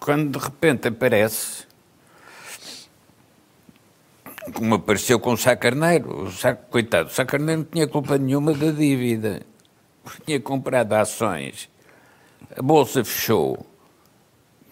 Quando 0.00 0.38
de 0.38 0.44
repente 0.44 0.88
aparece, 0.88 1.66
como 4.52 4.76
apareceu 4.76 5.18
com 5.20 5.32
o 5.32 5.36
Sá 5.36 5.56
Carneiro, 5.56 6.24
o 6.24 6.30
Sá, 6.30 6.54
coitado, 6.54 7.08
o 7.08 7.12
Sá 7.12 7.24
Carneiro 7.24 7.62
não 7.62 7.68
tinha 7.68 7.86
culpa 7.86 8.16
nenhuma 8.16 8.52
da 8.52 8.70
dívida, 8.70 9.42
tinha 10.24 10.40
comprado 10.40 10.92
ações, 10.94 11.68
a 12.56 12.62
bolsa 12.62 13.04
fechou, 13.04 13.66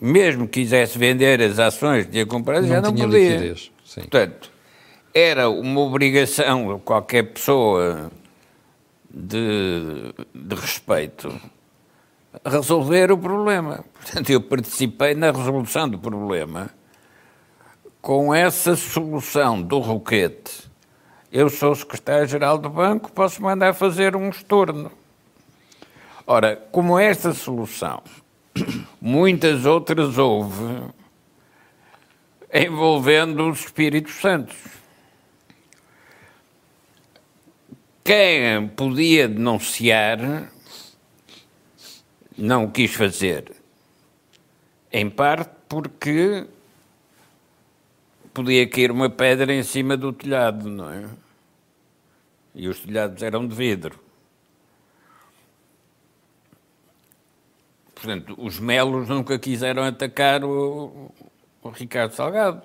mesmo 0.01 0.47
que 0.47 0.61
quisesse 0.61 0.99
vender 0.99 1.41
as 1.43 1.59
ações 1.59 2.07
que 2.07 2.12
tinha 2.12 2.27
comprado, 2.27 2.67
já 2.67 2.81
não 2.81 2.93
tinha 2.93 3.07
podia. 3.07 3.31
liquidez. 3.31 3.71
Sim. 3.85 4.01
Portanto, 4.03 4.51
era 5.12 5.49
uma 5.49 5.81
obrigação 5.81 6.79
qualquer 6.79 7.23
pessoa 7.23 8.11
de, 9.11 10.12
de 10.35 10.55
respeito 10.55 11.41
resolver 12.48 13.11
o 13.12 13.18
problema. 13.18 13.85
Portanto, 13.94 14.30
eu 14.30 14.40
participei 14.40 15.14
na 15.14 15.30
resolução 15.30 15.88
do 15.88 15.98
problema 15.98 16.70
com 18.00 18.35
essa 18.35 18.76
solução 18.76 19.61
do 19.61 19.78
Roquete. 19.78 20.70
Eu 21.32 21.50
sou 21.50 21.74
secretário-geral 21.74 22.56
do 22.56 22.70
banco, 22.70 23.11
posso 23.12 23.42
mandar 23.42 23.74
fazer 23.74 24.14
um 24.14 24.28
estorno. 24.28 24.90
Ora, 26.26 26.56
como 26.70 26.98
esta 26.98 27.32
solução, 27.35 28.02
muitas 29.00 29.66
outras 29.66 30.18
houve 30.18 30.82
envolvendo 32.52 33.50
os 33.50 33.61
Espíritos 33.61 34.14
Santos. 34.14 34.76
quem 38.06 38.68
podia 38.68 39.26
denunciar 39.26 40.48
não 42.37 42.64
o 42.64 42.70
quis 42.70 42.94
fazer. 42.94 43.53
Em 44.92 45.09
parte 45.09 45.51
porque 45.68 46.46
podia 48.33 48.68
cair 48.68 48.90
uma 48.90 49.09
pedra 49.09 49.53
em 49.53 49.62
cima 49.62 49.96
do 49.96 50.12
telhado, 50.12 50.68
não 50.68 50.90
é? 50.90 51.09
E 52.55 52.68
os 52.68 52.81
telhados 52.81 53.22
eram 53.22 53.46
de 53.46 53.55
vidro. 53.55 53.99
Portanto, 57.94 58.35
os 58.38 58.61
melos 58.61 59.09
nunca 59.09 59.38
quiseram 59.38 59.83
atacar 59.83 60.44
o, 60.44 61.11
o 61.62 61.68
Ricardo 61.70 62.12
Salgado. 62.14 62.62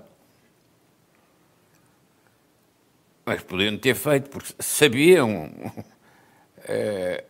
Mas 3.26 3.42
podiam 3.42 3.78
ter 3.78 3.96
feito, 3.96 4.30
porque 4.30 4.54
sabiam 4.60 5.50
é, 6.66 7.24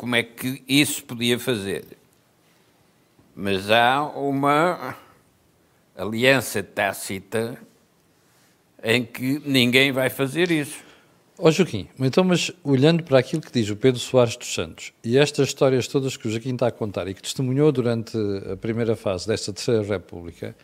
como 0.00 0.16
é 0.16 0.22
que 0.22 0.62
isso 0.66 1.04
podia 1.04 1.38
fazer. 1.38 1.84
Mas 3.36 3.70
há 3.70 4.02
uma 4.02 4.96
aliança 5.94 6.62
tácita 6.62 7.58
em 8.82 9.04
que 9.04 9.42
ninguém 9.44 9.92
vai 9.92 10.08
fazer 10.08 10.50
isso. 10.50 10.82
Ó 11.38 11.48
oh, 11.48 11.50
Joaquim, 11.50 11.86
então, 11.98 12.24
mas 12.24 12.50
olhando 12.64 13.02
para 13.02 13.18
aquilo 13.18 13.42
que 13.42 13.52
diz 13.52 13.68
o 13.68 13.76
Pedro 13.76 14.00
Soares 14.00 14.38
dos 14.38 14.54
Santos 14.54 14.94
e 15.04 15.18
estas 15.18 15.48
histórias 15.48 15.86
todas 15.86 16.16
que 16.16 16.28
o 16.28 16.30
Joaquim 16.30 16.54
está 16.54 16.68
a 16.68 16.72
contar 16.72 17.06
e 17.06 17.12
que 17.12 17.20
testemunhou 17.20 17.70
durante 17.70 18.16
a 18.50 18.56
primeira 18.56 18.96
fase 18.96 19.26
desta 19.26 19.52
Terceira 19.52 19.82
República, 19.82 20.56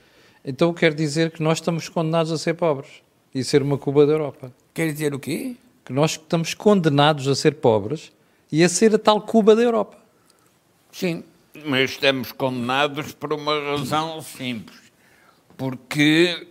então 0.42 0.72
quer 0.72 0.94
dizer 0.94 1.31
que 1.31 1.42
nós 1.42 1.59
estamos 1.59 1.90
condenados 1.90 2.33
a 2.33 2.38
ser 2.38 2.55
pobres 2.55 2.88
e 3.35 3.44
ser 3.44 3.61
uma 3.61 3.77
Cuba 3.77 4.07
da 4.07 4.14
Europa. 4.14 4.51
Quer 4.72 4.90
dizer 4.90 5.12
o 5.12 5.18
quê? 5.18 5.57
Que 5.85 5.92
nós 5.92 6.12
estamos 6.12 6.55
condenados 6.55 7.29
a 7.29 7.35
ser 7.35 7.57
pobres 7.57 8.16
e 8.51 8.63
a 8.63 8.69
ser 8.69 8.95
a 8.95 8.99
tal 8.99 9.21
Cuba 9.21 9.55
da 9.57 9.63
Europa. 9.63 9.99
Sim, 10.93 11.25
mas 11.65 11.91
estamos 11.91 12.33
condenados 12.33 13.13
por 13.13 13.33
uma 13.33 13.59
razão 13.61 14.21
simples. 14.23 14.79
Porque 15.57 16.49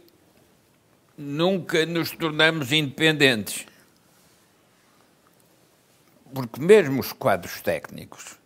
nunca 1.17 1.85
nos 1.85 2.11
tornamos 2.11 2.71
independentes 2.71 3.65
porque 6.35 6.59
mesmo 6.59 6.99
os 6.99 7.13
quadros 7.13 7.61
técnicos, 7.61 8.37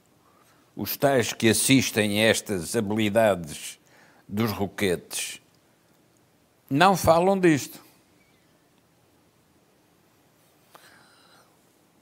os 0.76 0.96
tais 0.96 1.34
que 1.34 1.50
assistem 1.50 2.24
a 2.24 2.28
estas 2.28 2.76
habilidades 2.76 3.80
dos 4.28 4.52
roquetes, 4.52 5.42
não 6.70 6.96
falam 6.96 7.40
disto. 7.40 7.84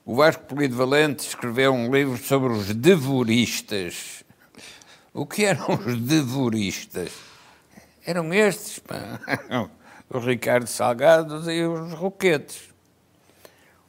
O 0.07 0.15
Vasco 0.15 0.45
Polido 0.45 0.73
Valente 0.73 1.27
escreveu 1.27 1.73
um 1.73 1.93
livro 1.93 2.15
sobre 2.15 2.53
os 2.53 2.73
devoristas. 2.73 4.23
O 5.13 5.25
que 5.25 5.43
eram 5.43 5.67
os 5.85 5.99
devoristas? 5.99 7.11
Eram 8.05 8.33
estes, 8.33 8.79
pá. 8.79 9.19
o 10.09 10.17
Ricardo 10.19 10.65
Salgado 10.65 11.51
e 11.51 11.61
os 11.67 11.91
Roquetes. 11.91 12.69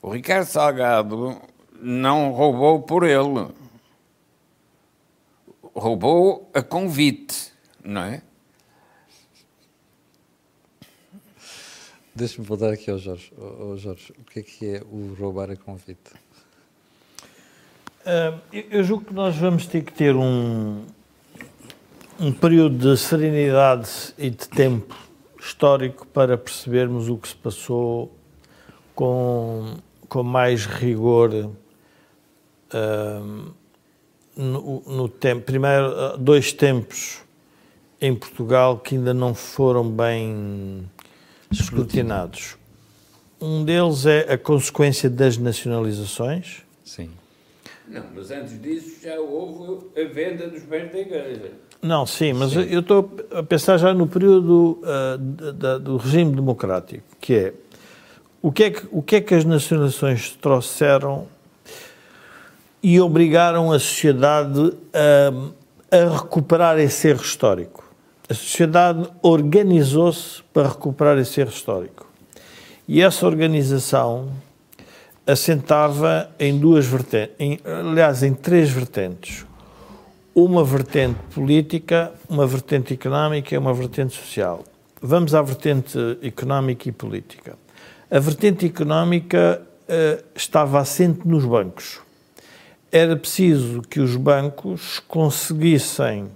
O 0.02 0.10
Ricardo 0.10 0.46
Salgado 0.46 1.40
não 1.80 2.32
roubou 2.32 2.82
por 2.82 3.04
ele. 3.04 3.54
Roubou 5.72 6.50
a 6.52 6.62
convite, 6.62 7.52
não 7.84 8.02
é? 8.02 8.22
Deixa-me 12.18 12.44
voltar 12.44 12.72
aqui 12.72 12.90
ao 12.90 12.98
Jorge. 12.98 13.32
Ao 13.38 13.76
Jorge. 13.76 14.12
O 14.18 14.24
que 14.24 14.40
é 14.40 14.42
que 14.42 14.66
é 14.66 14.82
o 14.90 15.14
roubar 15.14 15.52
a 15.52 15.56
convite? 15.56 16.10
Uh, 18.04 18.40
eu 18.52 18.82
julgo 18.82 19.04
que 19.04 19.14
nós 19.14 19.36
vamos 19.36 19.68
ter 19.68 19.84
que 19.84 19.92
ter 19.92 20.16
um, 20.16 20.84
um 22.18 22.32
período 22.32 22.76
de 22.76 23.00
serenidade 23.00 24.12
e 24.18 24.30
de 24.30 24.48
tempo 24.48 24.96
histórico 25.38 26.08
para 26.08 26.36
percebermos 26.36 27.08
o 27.08 27.16
que 27.16 27.28
se 27.28 27.36
passou 27.36 28.12
com, 28.96 29.76
com 30.08 30.24
mais 30.24 30.66
rigor 30.66 31.52
no, 34.36 34.82
no 34.84 35.08
tempo, 35.08 35.42
primeiro, 35.42 35.86
ah, 35.86 36.16
dois 36.18 36.52
tempos 36.52 37.20
em 38.00 38.12
Portugal 38.12 38.76
que 38.78 38.96
ainda 38.96 39.14
não 39.14 39.34
foram 39.34 39.88
bem 39.88 40.90
escrutinados. 41.50 42.56
Um 43.40 43.64
deles 43.64 44.04
é 44.06 44.32
a 44.32 44.38
consequência 44.38 45.08
das 45.08 45.38
nacionalizações. 45.38 46.62
Sim. 46.84 47.10
Não, 47.86 48.04
mas 48.14 48.30
antes 48.30 48.60
disso 48.60 49.02
já 49.02 49.18
houve 49.18 49.86
a 50.00 50.04
venda 50.12 50.48
dos 50.48 50.62
bens 50.62 50.92
da 50.92 50.98
igreja. 50.98 51.52
Não, 51.80 52.04
sim, 52.04 52.32
mas 52.32 52.50
sim. 52.50 52.66
eu 52.68 52.80
estou 52.80 53.10
a 53.32 53.42
pensar 53.42 53.78
já 53.78 53.94
no 53.94 54.06
período 54.06 54.82
uh, 54.82 55.18
de, 55.18 55.78
do 55.78 55.96
regime 55.96 56.34
democrático, 56.34 57.04
que 57.20 57.34
é 57.34 57.54
o 58.42 58.52
que 58.52 58.64
é 58.64 58.70
que, 58.70 58.88
o 58.90 59.02
que, 59.02 59.16
é 59.16 59.20
que 59.20 59.34
as 59.34 59.44
nacionalizações 59.44 60.30
trouxeram 60.36 61.26
e 62.82 63.00
obrigaram 63.00 63.72
a 63.72 63.78
sociedade 63.78 64.72
a, 64.92 65.96
a 65.96 66.18
recuperar 66.18 66.78
esse 66.78 67.08
erro 67.08 67.22
histórico. 67.22 67.87
A 68.28 68.34
sociedade 68.34 69.08
organizou-se 69.22 70.42
para 70.52 70.68
recuperar 70.68 71.18
esse 71.18 71.40
erro 71.40 71.50
histórico. 71.50 72.06
E 72.86 73.00
essa 73.00 73.26
organização 73.26 74.30
assentava 75.26 76.30
em 76.38 76.58
duas 76.58 76.86
vertentes, 76.86 77.34
em, 77.38 77.58
aliás, 77.64 78.22
em 78.22 78.34
três 78.34 78.70
vertentes. 78.70 79.46
Uma 80.34 80.62
vertente 80.62 81.18
política, 81.34 82.12
uma 82.28 82.46
vertente 82.46 82.94
económica 82.94 83.54
e 83.54 83.58
uma 83.58 83.72
vertente 83.74 84.14
social. 84.14 84.64
Vamos 85.00 85.34
à 85.34 85.42
vertente 85.42 85.98
económica 86.22 86.88
e 86.88 86.92
política. 86.92 87.56
A 88.10 88.18
vertente 88.18 88.66
económica 88.66 89.62
uh, 89.88 90.24
estava 90.34 90.80
assente 90.80 91.26
nos 91.26 91.44
bancos 91.44 92.00
era 92.90 93.16
preciso 93.16 93.82
que 93.82 94.00
os 94.00 94.16
bancos 94.16 95.00
conseguissem 95.06 96.28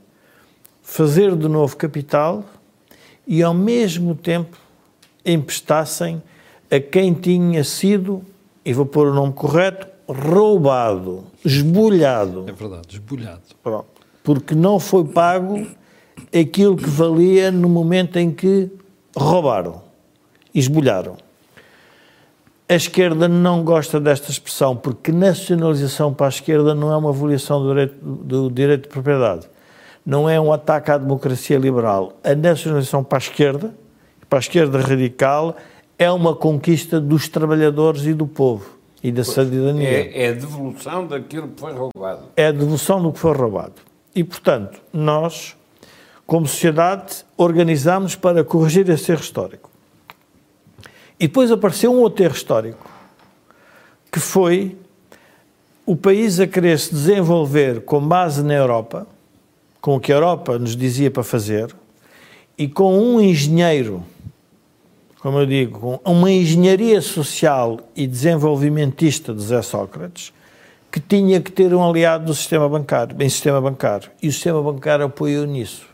fazer 0.92 1.34
de 1.34 1.48
novo 1.48 1.74
capital 1.74 2.44
e, 3.26 3.42
ao 3.42 3.54
mesmo 3.54 4.14
tempo, 4.14 4.58
emprestassem 5.24 6.22
a 6.70 6.78
quem 6.78 7.14
tinha 7.14 7.64
sido, 7.64 8.22
e 8.62 8.74
vou 8.74 8.84
pôr 8.84 9.08
o 9.08 9.14
nome 9.14 9.32
correto, 9.32 9.86
roubado, 10.06 11.24
esbulhado. 11.42 12.44
É 12.46 12.52
verdade, 12.52 12.88
esbulhado. 12.90 13.40
Pronto. 13.62 13.86
Porque 14.22 14.54
não 14.54 14.78
foi 14.78 15.04
pago 15.04 15.66
aquilo 16.38 16.76
que 16.76 16.90
valia 16.90 17.50
no 17.50 17.70
momento 17.70 18.18
em 18.18 18.30
que 18.30 18.70
roubaram, 19.16 19.80
esbulharam. 20.54 21.16
A 22.68 22.74
esquerda 22.74 23.28
não 23.28 23.64
gosta 23.64 23.98
desta 23.98 24.30
expressão, 24.30 24.76
porque 24.76 25.10
nacionalização 25.10 26.12
para 26.12 26.26
a 26.26 26.28
esquerda 26.28 26.74
não 26.74 26.92
é 26.92 26.96
uma 26.98 27.08
avaliação 27.08 27.62
do 27.62 27.68
direito, 27.70 27.96
do 28.04 28.50
direito 28.50 28.82
de 28.82 28.88
propriedade. 28.88 29.51
Não 30.04 30.28
é 30.28 30.40
um 30.40 30.52
ataque 30.52 30.90
à 30.90 30.98
democracia 30.98 31.58
liberal. 31.58 32.18
A 32.24 32.34
nacionalização 32.34 33.04
para 33.04 33.18
a 33.18 33.20
esquerda, 33.20 33.74
para 34.28 34.38
a 34.38 34.40
esquerda 34.40 34.80
radical, 34.80 35.56
é 35.98 36.10
uma 36.10 36.34
conquista 36.34 37.00
dos 37.00 37.28
trabalhadores 37.28 38.04
e 38.04 38.12
do 38.12 38.26
povo 38.26 38.78
e 39.02 39.12
da 39.12 39.24
cidadania. 39.24 39.88
É, 39.88 40.24
é 40.24 40.28
a 40.28 40.32
devolução 40.32 41.06
daquilo 41.06 41.48
que 41.48 41.60
foi 41.60 41.72
roubado. 41.72 42.22
É 42.36 42.46
a 42.46 42.52
devolução 42.52 43.02
do 43.02 43.12
que 43.12 43.18
foi 43.18 43.32
roubado. 43.32 43.74
E, 44.14 44.22
portanto, 44.22 44.80
nós, 44.92 45.56
como 46.26 46.46
sociedade, 46.46 47.24
organizamos 47.36 48.14
para 48.14 48.44
corrigir 48.44 48.88
esse 48.90 49.10
erro 49.10 49.20
histórico. 49.20 49.70
E 51.18 51.26
depois 51.26 51.50
apareceu 51.50 51.92
um 51.92 52.00
outro 52.00 52.24
erro 52.24 52.34
histórico, 52.34 52.90
que 54.10 54.18
foi 54.18 54.76
o 55.86 55.96
país 55.96 56.38
a 56.38 56.46
querer 56.46 56.78
se 56.78 56.92
desenvolver 56.92 57.82
com 57.82 58.00
base 58.00 58.42
na 58.42 58.54
Europa, 58.54 59.06
com 59.82 59.96
o 59.96 60.00
que 60.00 60.12
a 60.12 60.14
Europa 60.14 60.60
nos 60.60 60.76
dizia 60.76 61.10
para 61.10 61.24
fazer, 61.24 61.74
e 62.56 62.68
com 62.68 62.96
um 62.96 63.20
engenheiro, 63.20 64.04
como 65.20 65.40
eu 65.40 65.46
digo, 65.46 66.00
uma 66.04 66.30
engenharia 66.30 67.02
social 67.02 67.80
e 67.94 68.06
desenvolvimentista 68.06 69.34
de 69.34 69.42
Zé 69.42 69.60
Sócrates, 69.60 70.32
que 70.90 71.00
tinha 71.00 71.40
que 71.40 71.50
ter 71.50 71.74
um 71.74 71.82
aliado 71.82 72.26
do 72.26 72.34
sistema 72.34 72.68
bancário, 72.68 73.16
bem 73.16 73.28
sistema 73.28 73.60
bancário. 73.60 74.08
E 74.22 74.28
o 74.28 74.32
sistema 74.32 74.62
bancário 74.62 75.06
apoiou 75.06 75.46
nisso. 75.46 75.86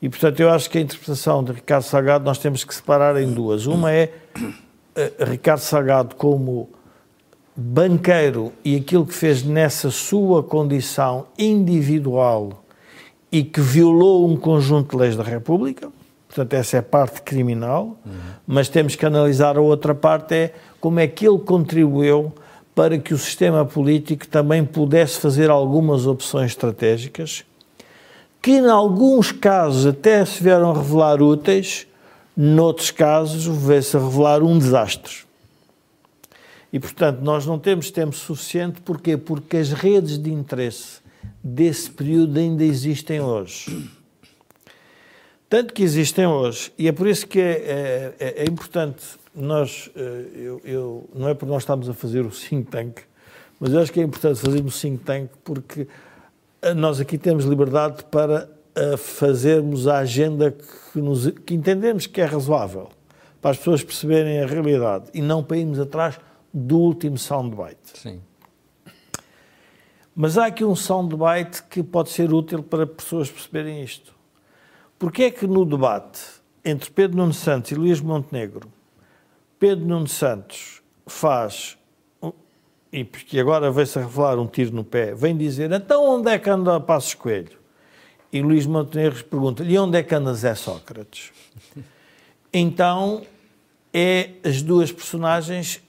E, 0.00 0.08
portanto, 0.08 0.38
eu 0.38 0.50
acho 0.50 0.70
que 0.70 0.78
a 0.78 0.80
interpretação 0.80 1.42
de 1.42 1.52
Ricardo 1.52 1.82
Salgado 1.82 2.24
nós 2.24 2.38
temos 2.38 2.62
que 2.62 2.74
separar 2.74 3.20
em 3.20 3.32
duas. 3.32 3.66
Uma 3.66 3.90
é 3.90 4.12
uh, 4.36 5.24
Ricardo 5.24 5.60
Salgado 5.60 6.14
como 6.14 6.68
banqueiro 7.56 8.52
e 8.64 8.76
aquilo 8.76 9.04
que 9.04 9.14
fez 9.14 9.42
nessa 9.42 9.90
sua 9.90 10.44
condição 10.44 11.26
individual 11.36 12.62
e 13.30 13.44
que 13.44 13.60
violou 13.60 14.28
um 14.28 14.36
conjunto 14.36 14.96
de 14.96 15.02
leis 15.02 15.16
da 15.16 15.22
República. 15.22 15.88
Portanto, 16.26 16.54
essa 16.54 16.76
é 16.76 16.80
a 16.80 16.82
parte 16.82 17.22
criminal. 17.22 17.98
Uhum. 18.04 18.12
Mas 18.46 18.68
temos 18.68 18.94
que 18.94 19.04
analisar 19.04 19.56
a 19.56 19.60
outra 19.60 19.94
parte, 19.94 20.34
é 20.34 20.54
como 20.80 21.00
é 21.00 21.06
que 21.06 21.26
ele 21.26 21.38
contribuiu 21.38 22.32
para 22.74 22.98
que 22.98 23.12
o 23.12 23.18
sistema 23.18 23.64
político 23.64 24.26
também 24.26 24.64
pudesse 24.64 25.18
fazer 25.18 25.50
algumas 25.50 26.06
opções 26.06 26.52
estratégicas, 26.52 27.44
que 28.40 28.52
em 28.52 28.66
alguns 28.68 29.32
casos 29.32 29.86
até 29.86 30.24
se 30.24 30.42
vieram 30.42 30.72
revelar 30.72 31.20
úteis, 31.20 31.86
noutros 32.36 32.90
casos 32.90 33.44
veio-se 33.44 33.96
a 33.96 34.00
revelar 34.00 34.42
um 34.42 34.58
desastre. 34.58 35.30
E, 36.72 36.78
portanto, 36.78 37.18
nós 37.20 37.44
não 37.44 37.58
temos 37.58 37.90
tempo 37.90 38.14
suficiente, 38.14 38.80
porquê? 38.80 39.16
Porque 39.16 39.56
as 39.56 39.72
redes 39.72 40.16
de 40.16 40.32
interesse 40.32 41.00
desse 41.42 41.90
período 41.90 42.38
ainda 42.38 42.64
existem 42.64 43.20
hoje. 43.20 43.90
Tanto 45.48 45.74
que 45.74 45.82
existem 45.82 46.26
hoje, 46.26 46.72
e 46.78 46.86
é 46.86 46.92
por 46.92 47.08
isso 47.08 47.26
que 47.26 47.40
é, 47.40 48.14
é, 48.20 48.34
é 48.42 48.44
importante 48.44 49.02
nós, 49.34 49.90
eh, 49.96 50.24
eu, 50.34 50.60
eu, 50.64 51.10
não 51.14 51.28
é 51.28 51.34
porque 51.34 51.50
nós 51.50 51.62
estamos 51.62 51.88
a 51.88 51.94
fazer 51.94 52.24
o 52.24 52.30
think 52.30 52.70
tank, 52.70 53.00
mas 53.58 53.72
eu 53.72 53.80
acho 53.80 53.92
que 53.92 54.00
é 54.00 54.02
importante 54.04 54.40
fazermos 54.40 54.76
o 54.76 54.80
think 54.80 55.04
tank 55.04 55.30
porque 55.42 55.88
eh, 56.62 56.74
nós 56.74 57.00
aqui 57.00 57.18
temos 57.18 57.44
liberdade 57.44 58.04
para 58.04 58.48
eh, 58.74 58.96
fazermos 58.96 59.88
a 59.88 59.98
agenda 59.98 60.52
que, 60.92 61.00
nos, 61.00 61.30
que 61.30 61.54
entendemos 61.54 62.06
que 62.06 62.20
é 62.20 62.24
razoável, 62.24 62.88
para 63.40 63.52
as 63.52 63.58
pessoas 63.58 63.82
perceberem 63.82 64.40
a 64.40 64.46
realidade 64.46 65.06
e 65.14 65.20
não 65.20 65.42
para 65.42 65.56
irmos 65.56 65.80
atrás 65.80 66.18
do 66.52 66.78
último 66.78 67.18
soundbite. 67.18 67.76
Sim. 67.94 68.20
Mas 70.14 70.36
há 70.36 70.46
aqui 70.46 70.64
um 70.64 70.74
soundbite 70.74 71.62
que 71.64 71.82
pode 71.82 72.10
ser 72.10 72.32
útil 72.32 72.62
para 72.62 72.86
pessoas 72.86 73.30
perceberem 73.30 73.82
isto. 73.82 74.14
Porque 74.98 75.24
é 75.24 75.30
que 75.30 75.46
no 75.46 75.64
debate 75.64 76.20
entre 76.64 76.90
Pedro 76.90 77.16
Nuno 77.16 77.32
Santos 77.32 77.70
e 77.70 77.74
Luís 77.74 78.00
Montenegro, 78.00 78.68
Pedro 79.58 79.86
Nuno 79.86 80.08
Santos 80.08 80.82
faz, 81.06 81.78
e 82.92 83.04
porque 83.04 83.38
agora 83.38 83.70
veio-se 83.70 83.98
a 83.98 84.02
revelar 84.02 84.38
um 84.38 84.46
tiro 84.46 84.74
no 84.74 84.84
pé, 84.84 85.14
vem 85.14 85.36
dizer, 85.36 85.70
então 85.72 86.04
onde 86.04 86.30
é 86.30 86.38
que 86.38 86.50
anda 86.50 86.78
Passos 86.80 87.14
Coelho? 87.14 87.58
E 88.32 88.42
Luís 88.42 88.66
Montenegro 88.66 89.24
pergunta, 89.24 89.64
e 89.64 89.78
onde 89.78 89.98
é 89.98 90.02
que 90.02 90.14
anda 90.14 90.34
Zé 90.34 90.54
Sócrates? 90.54 91.32
Então, 92.52 93.22
é 93.92 94.30
as 94.42 94.60
duas 94.60 94.90
personagens. 94.90 95.80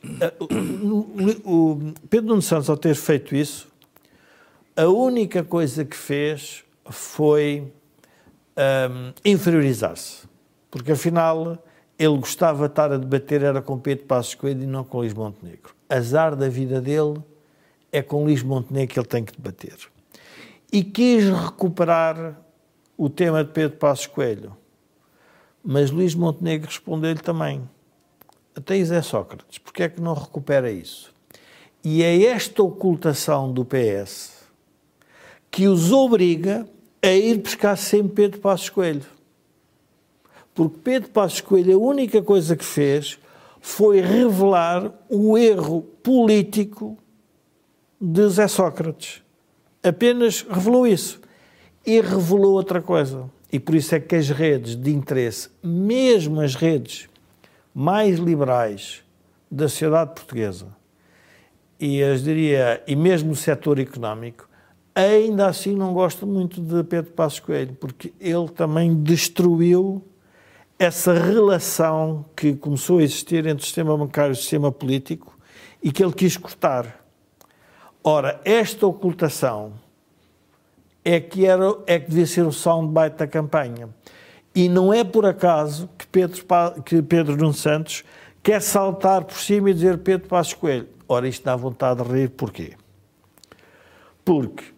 O 1.43 1.93
Pedro 2.07 2.29
Nuno 2.29 2.41
Santos, 2.43 2.69
ao 2.69 2.77
ter 2.77 2.93
feito 2.93 3.35
isso, 3.35 3.70
a 4.75 4.87
única 4.87 5.43
coisa 5.43 5.83
que 5.83 5.95
fez 5.95 6.63
foi 6.89 7.71
um, 8.57 9.13
inferiorizar-se. 9.25 10.27
Porque 10.69 10.93
afinal 10.93 11.63
ele 11.99 12.17
gostava 12.17 12.67
de 12.67 12.71
estar 12.71 12.91
a 12.91 12.97
debater 12.97 13.43
era 13.43 13.61
com 13.61 13.77
Pedro 13.77 14.05
Passos 14.05 14.33
Coelho 14.33 14.63
e 14.63 14.65
não 14.65 14.83
com 14.83 14.99
Luís 14.99 15.13
Montenegro. 15.13 15.75
Azar 15.89 16.35
da 16.35 16.49
vida 16.49 16.81
dele 16.81 17.21
é 17.91 18.01
com 18.01 18.23
Luís 18.23 18.41
Montenegro 18.41 18.93
que 18.93 18.99
ele 18.99 19.07
tem 19.07 19.23
que 19.23 19.33
debater. 19.33 19.77
E 20.71 20.83
quis 20.83 21.25
recuperar 21.29 22.39
o 22.97 23.09
tema 23.09 23.43
de 23.43 23.51
Pedro 23.51 23.77
Passos 23.77 24.07
Coelho. 24.07 24.55
Mas 25.63 25.91
Luís 25.91 26.15
Montenegro 26.15 26.67
respondeu-lhe 26.67 27.19
também. 27.19 27.69
Até 28.55 28.77
Isé 28.77 29.01
Sócrates, 29.01 29.57
porque 29.59 29.83
é 29.83 29.89
que 29.89 30.01
não 30.01 30.13
recupera 30.13 30.71
isso? 30.71 31.13
E 31.83 32.03
é 32.03 32.23
esta 32.23 32.63
ocultação 32.63 33.51
do 33.51 33.63
PS 33.63 34.40
que 35.51 35.67
os 35.67 35.91
obriga 35.91 36.65
a 37.03 37.11
ir 37.11 37.37
buscar 37.37 37.75
sempre 37.75 38.13
Pedro 38.13 38.39
Passos 38.39 38.69
Coelho. 38.69 39.05
Porque 40.55 40.77
Pedro 40.83 41.09
Passos 41.09 41.41
Coelho, 41.41 41.75
a 41.75 41.79
única 41.79 42.21
coisa 42.21 42.55
que 42.55 42.63
fez 42.63 43.19
foi 43.59 43.99
revelar 43.99 44.91
o 45.09 45.37
erro 45.37 45.81
político 46.01 46.97
de 47.99 48.27
Zé 48.29 48.47
Sócrates. 48.47 49.21
Apenas 49.83 50.45
revelou 50.49 50.87
isso. 50.87 51.19
E 51.85 51.99
revelou 51.99 52.53
outra 52.53 52.81
coisa. 52.81 53.29
E 53.51 53.59
por 53.59 53.75
isso 53.75 53.93
é 53.93 53.99
que 53.99 54.15
as 54.15 54.29
redes 54.29 54.75
de 54.75 54.91
interesse, 54.91 55.49
mesmo 55.61 56.39
as 56.39 56.55
redes 56.55 57.09
mais 57.73 58.17
liberais 58.17 59.03
da 59.49 59.67
sociedade 59.67 60.13
portuguesa, 60.13 60.67
e 61.79 62.01
as 62.01 62.23
diria, 62.23 62.81
e 62.87 62.95
mesmo 62.95 63.31
o 63.31 63.35
setor 63.35 63.79
económico, 63.79 64.47
ainda 64.93 65.47
assim 65.47 65.75
não 65.75 65.93
gosto 65.93 66.27
muito 66.27 66.61
de 66.61 66.83
Pedro 66.83 67.11
Passos 67.11 67.39
Coelho, 67.39 67.75
porque 67.79 68.13
ele 68.19 68.49
também 68.49 68.93
destruiu 68.95 70.03
essa 70.77 71.13
relação 71.13 72.25
que 72.35 72.55
começou 72.55 72.99
a 72.99 73.03
existir 73.03 73.45
entre 73.45 73.63
o 73.63 73.65
sistema 73.65 73.95
bancário 73.95 74.31
e 74.31 74.33
o 74.33 74.35
sistema 74.35 74.71
político 74.71 75.37
e 75.81 75.91
que 75.91 76.03
ele 76.03 76.13
quis 76.13 76.37
cortar. 76.37 77.05
Ora, 78.03 78.41
esta 78.43 78.87
ocultação 78.87 79.73
é 81.05 81.19
que, 81.19 81.45
era, 81.45 81.75
é 81.85 81.99
que 81.99 82.09
devia 82.09 82.25
ser 82.25 82.45
o 82.45 82.51
soundbite 82.51 83.17
da 83.17 83.27
campanha. 83.27 83.89
E 84.53 84.67
não 84.67 84.93
é 84.93 85.03
por 85.03 85.25
acaso 85.25 85.89
que 85.97 86.05
Pedro, 86.07 86.43
que 86.83 87.01
Pedro 87.01 87.37
Nuno 87.37 87.53
Santos 87.53 88.03
quer 88.43 88.61
saltar 88.61 89.23
por 89.23 89.37
cima 89.37 89.69
e 89.69 89.73
dizer 89.73 89.99
Pedro 89.99 90.27
Passos 90.27 90.53
Coelho. 90.53 90.89
Ora, 91.07 91.27
isto 91.27 91.43
dá 91.43 91.55
vontade 91.55 92.03
de 92.03 92.11
rir, 92.11 92.29
porquê? 92.29 92.73
Porque 94.25 94.70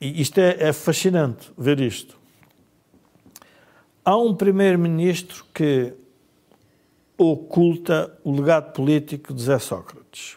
isto 0.00 0.38
é, 0.38 0.68
é 0.68 0.72
fascinante 0.72 1.50
ver 1.56 1.80
isto. 1.80 2.18
Há 4.04 4.16
um 4.16 4.34
primeiro-ministro 4.34 5.44
que 5.54 5.94
oculta 7.16 8.18
o 8.24 8.32
legado 8.32 8.72
político 8.72 9.32
de 9.32 9.42
Zé 9.42 9.58
Sócrates 9.58 10.36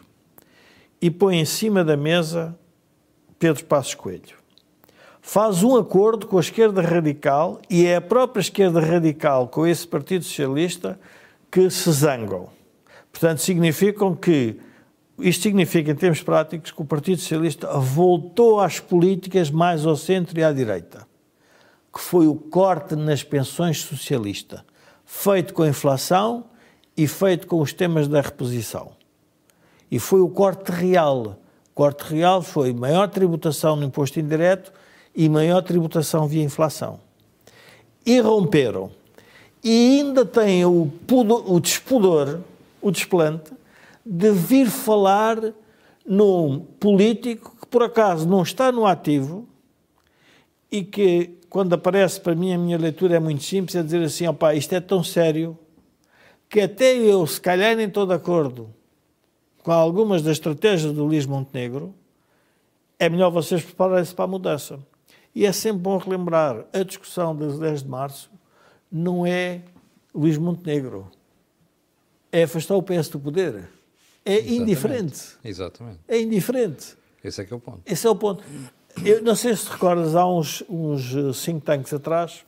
e 1.00 1.10
põe 1.10 1.38
em 1.38 1.44
cima 1.44 1.84
da 1.84 1.96
mesa 1.96 2.56
Pedro 3.38 3.64
Passos 3.64 3.94
Coelho. 3.94 4.36
Faz 5.20 5.64
um 5.64 5.76
acordo 5.76 6.28
com 6.28 6.36
a 6.36 6.40
esquerda 6.40 6.80
radical 6.80 7.60
e 7.68 7.84
é 7.84 7.96
a 7.96 8.00
própria 8.00 8.40
esquerda 8.40 8.80
radical 8.80 9.48
com 9.48 9.66
esse 9.66 9.86
Partido 9.86 10.24
Socialista 10.24 10.98
que 11.50 11.68
se 11.68 11.90
zangam. 11.90 12.48
Portanto, 13.10 13.38
significam 13.38 14.14
que 14.14 14.60
isto 15.18 15.42
significa, 15.42 15.90
em 15.90 15.94
termos 15.94 16.22
práticos, 16.22 16.70
que 16.70 16.82
o 16.82 16.84
Partido 16.84 17.20
Socialista 17.20 17.78
voltou 17.78 18.60
às 18.60 18.78
políticas 18.78 19.50
mais 19.50 19.86
ao 19.86 19.96
centro 19.96 20.38
e 20.38 20.44
à 20.44 20.52
direita, 20.52 21.06
que 21.92 22.00
foi 22.00 22.26
o 22.26 22.34
corte 22.34 22.94
nas 22.94 23.22
pensões 23.22 23.80
socialista, 23.80 24.64
feito 25.04 25.54
com 25.54 25.62
a 25.62 25.68
inflação 25.68 26.44
e 26.96 27.06
feito 27.06 27.46
com 27.46 27.60
os 27.60 27.72
temas 27.72 28.08
da 28.08 28.20
reposição. 28.20 28.92
E 29.90 29.98
foi 29.98 30.20
o 30.20 30.28
corte 30.28 30.70
real. 30.70 31.38
O 31.70 31.74
corte 31.74 32.02
real 32.02 32.42
foi 32.42 32.72
maior 32.72 33.08
tributação 33.08 33.76
no 33.76 33.84
imposto 33.84 34.20
indireto 34.20 34.72
e 35.14 35.28
maior 35.28 35.62
tributação 35.62 36.26
via 36.26 36.42
inflação. 36.42 37.00
E 38.04 38.20
romperam. 38.20 38.90
E 39.64 40.00
ainda 40.00 40.24
têm 40.24 40.64
o, 40.64 40.92
pudor, 41.06 41.50
o 41.50 41.58
despudor, 41.58 42.40
o 42.80 42.90
desplante, 42.90 43.52
de 44.08 44.30
vir 44.30 44.70
falar 44.70 45.52
num 46.06 46.60
político 46.60 47.56
que 47.60 47.66
por 47.66 47.82
acaso 47.82 48.28
não 48.28 48.40
está 48.40 48.70
no 48.70 48.86
ativo 48.86 49.48
e 50.70 50.84
que, 50.84 51.40
quando 51.50 51.72
aparece 51.72 52.20
para 52.20 52.36
mim, 52.36 52.52
a 52.54 52.58
minha 52.58 52.78
leitura 52.78 53.16
é 53.16 53.18
muito 53.18 53.42
simples, 53.42 53.74
é 53.74 53.82
dizer 53.82 54.04
assim, 54.04 54.28
opá, 54.28 54.54
isto 54.54 54.72
é 54.72 54.80
tão 54.80 55.02
sério 55.02 55.58
que 56.48 56.60
até 56.60 56.96
eu, 56.96 57.26
se 57.26 57.40
calhar 57.40 57.74
nem 57.74 57.88
estou 57.88 58.06
de 58.06 58.14
acordo 58.14 58.72
com 59.64 59.72
algumas 59.72 60.22
das 60.22 60.34
estratégias 60.34 60.92
do 60.92 61.04
Luís 61.04 61.26
Montenegro, 61.26 61.92
é 63.00 63.08
melhor 63.08 63.30
vocês 63.30 63.64
prepararem-se 63.64 64.14
para 64.14 64.26
a 64.26 64.28
mudança. 64.28 64.78
E 65.34 65.44
é 65.44 65.50
sempre 65.50 65.82
bom 65.82 65.98
relembrar, 65.98 66.64
a 66.72 66.82
discussão 66.84 67.34
das 67.34 67.58
10 67.58 67.82
de 67.82 67.88
março 67.88 68.30
não 68.90 69.26
é 69.26 69.62
Luís 70.14 70.38
Montenegro, 70.38 71.10
é 72.30 72.44
afastar 72.44 72.76
o 72.76 72.82
PS 72.82 73.08
do 73.08 73.18
poder 73.18 73.75
é 74.26 74.34
Exatamente. 74.34 74.62
indiferente. 74.62 75.22
Exatamente. 75.44 76.00
É 76.08 76.20
indiferente. 76.20 76.96
Esse 77.22 77.42
é 77.42 77.44
que 77.44 77.52
é 77.52 77.56
o 77.56 77.60
ponto. 77.60 77.80
Esse 77.86 78.06
é 78.06 78.10
o 78.10 78.16
ponto. 78.16 78.44
Eu 79.04 79.22
não 79.22 79.36
sei 79.36 79.54
se 79.54 79.66
te 79.66 79.70
recordas, 79.70 80.16
há 80.16 80.26
uns, 80.26 80.64
uns 80.68 81.44
think 81.44 81.60
tanks 81.64 81.92
atrás, 81.94 82.44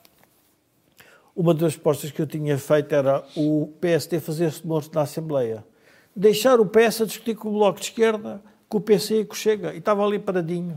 uma 1.37 1.55
das 1.55 1.75
propostas 1.75 2.11
que 2.11 2.21
eu 2.21 2.27
tinha 2.27 2.59
feito 2.59 2.93
era 2.93 3.25
o 3.37 3.73
PSD 3.81 4.19
fazer-se 4.19 4.67
morto 4.67 4.93
na 4.93 5.03
Assembleia. 5.03 5.65
Deixar 6.15 6.59
o 6.59 6.67
PS 6.67 7.03
a 7.03 7.07
discutir 7.07 7.37
com 7.37 7.49
o 7.49 7.53
Bloco 7.53 7.79
de 7.79 7.87
Esquerda, 7.87 8.43
com 8.69 8.79
o 8.79 8.81
PC 8.81 9.21
e 9.21 9.25
com 9.25 9.35
o 9.35 9.37
Chega. 9.37 9.73
E 9.73 9.79
estava 9.79 10.05
ali 10.05 10.19
paradinho. 10.19 10.77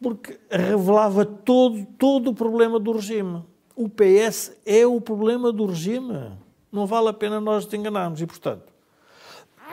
Porque 0.00 0.36
revelava 0.50 1.24
todo, 1.24 1.86
todo 1.96 2.30
o 2.30 2.34
problema 2.34 2.80
do 2.80 2.90
regime. 2.90 3.44
O 3.76 3.88
PS 3.88 4.56
é 4.66 4.84
o 4.84 5.00
problema 5.00 5.52
do 5.52 5.66
regime. 5.66 6.32
Não 6.72 6.86
vale 6.86 7.08
a 7.08 7.12
pena 7.12 7.40
nós 7.40 7.64
nos 7.64 7.72
enganarmos. 7.74 8.20
E, 8.20 8.26
portanto, 8.26 8.71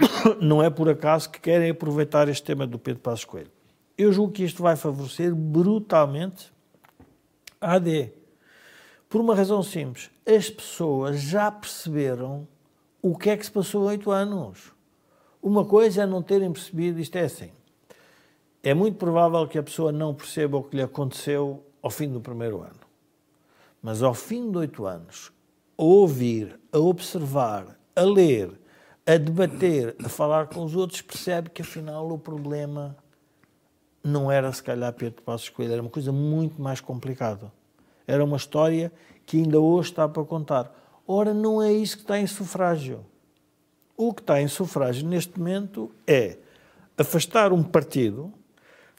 não 0.41 0.61
é 0.61 0.69
por 0.69 0.89
acaso 0.89 1.29
que 1.29 1.39
querem 1.39 1.71
aproveitar 1.71 2.27
este 2.27 2.43
tema 2.43 2.65
do 2.65 2.79
Pedro 2.79 3.01
Passos 3.01 3.25
Coelho. 3.25 3.51
Eu 3.97 4.11
julgo 4.13 4.33
que 4.33 4.43
isto 4.43 4.61
vai 4.61 4.75
favorecer 4.75 5.35
brutalmente 5.35 6.51
a 7.59 7.73
AD. 7.73 8.13
Por 9.09 9.21
uma 9.21 9.35
razão 9.35 9.61
simples. 9.61 10.09
As 10.25 10.49
pessoas 10.49 11.19
já 11.21 11.51
perceberam 11.51 12.47
o 13.01 13.17
que 13.17 13.29
é 13.29 13.37
que 13.37 13.45
se 13.45 13.51
passou 13.51 13.83
oito 13.85 14.11
anos. 14.11 14.71
Uma 15.41 15.65
coisa 15.65 16.03
é 16.03 16.05
não 16.05 16.21
terem 16.21 16.51
percebido, 16.51 16.99
isto 16.99 17.15
é 17.15 17.23
assim. 17.23 17.51
É 18.61 18.73
muito 18.73 18.97
provável 18.97 19.47
que 19.47 19.57
a 19.57 19.63
pessoa 19.63 19.91
não 19.91 20.13
perceba 20.13 20.57
o 20.57 20.63
que 20.63 20.75
lhe 20.75 20.81
aconteceu 20.83 21.63
ao 21.81 21.89
fim 21.89 22.09
do 22.09 22.19
primeiro 22.19 22.61
ano. 22.61 22.79
Mas 23.81 24.03
ao 24.03 24.13
fim 24.13 24.51
de 24.51 24.57
oito 24.57 24.85
anos, 24.85 25.31
a 25.77 25.83
ouvir, 25.83 26.59
a 26.71 26.77
observar, 26.77 27.79
a 27.95 28.01
ler, 28.01 28.51
a 29.09 29.17
debater, 29.17 29.95
a 30.05 30.07
falar 30.07 30.45
com 30.45 30.63
os 30.63 30.75
outros, 30.75 31.01
percebe 31.01 31.49
que 31.49 31.63
afinal 31.63 32.07
o 32.11 32.19
problema 32.19 32.95
não 34.03 34.31
era 34.31 34.53
se 34.53 34.61
calhar 34.61 34.93
Pedro 34.93 35.23
Passos 35.23 35.49
Coelho, 35.49 35.73
era 35.73 35.81
uma 35.81 35.89
coisa 35.89 36.11
muito 36.11 36.61
mais 36.61 36.79
complicada. 36.79 37.51
Era 38.05 38.23
uma 38.23 38.37
história 38.37 38.91
que 39.25 39.37
ainda 39.37 39.59
hoje 39.59 39.89
está 39.89 40.07
para 40.07 40.23
contar. 40.23 40.71
Ora, 41.07 41.33
não 41.33 41.59
é 41.59 41.73
isso 41.73 41.97
que 41.97 42.03
está 42.03 42.19
em 42.19 42.27
sufrágio. 42.27 43.03
O 43.97 44.13
que 44.13 44.21
está 44.21 44.39
em 44.39 44.47
sufrágio 44.47 45.07
neste 45.07 45.39
momento 45.39 45.89
é 46.05 46.37
afastar 46.95 47.51
um 47.51 47.63
partido 47.63 48.31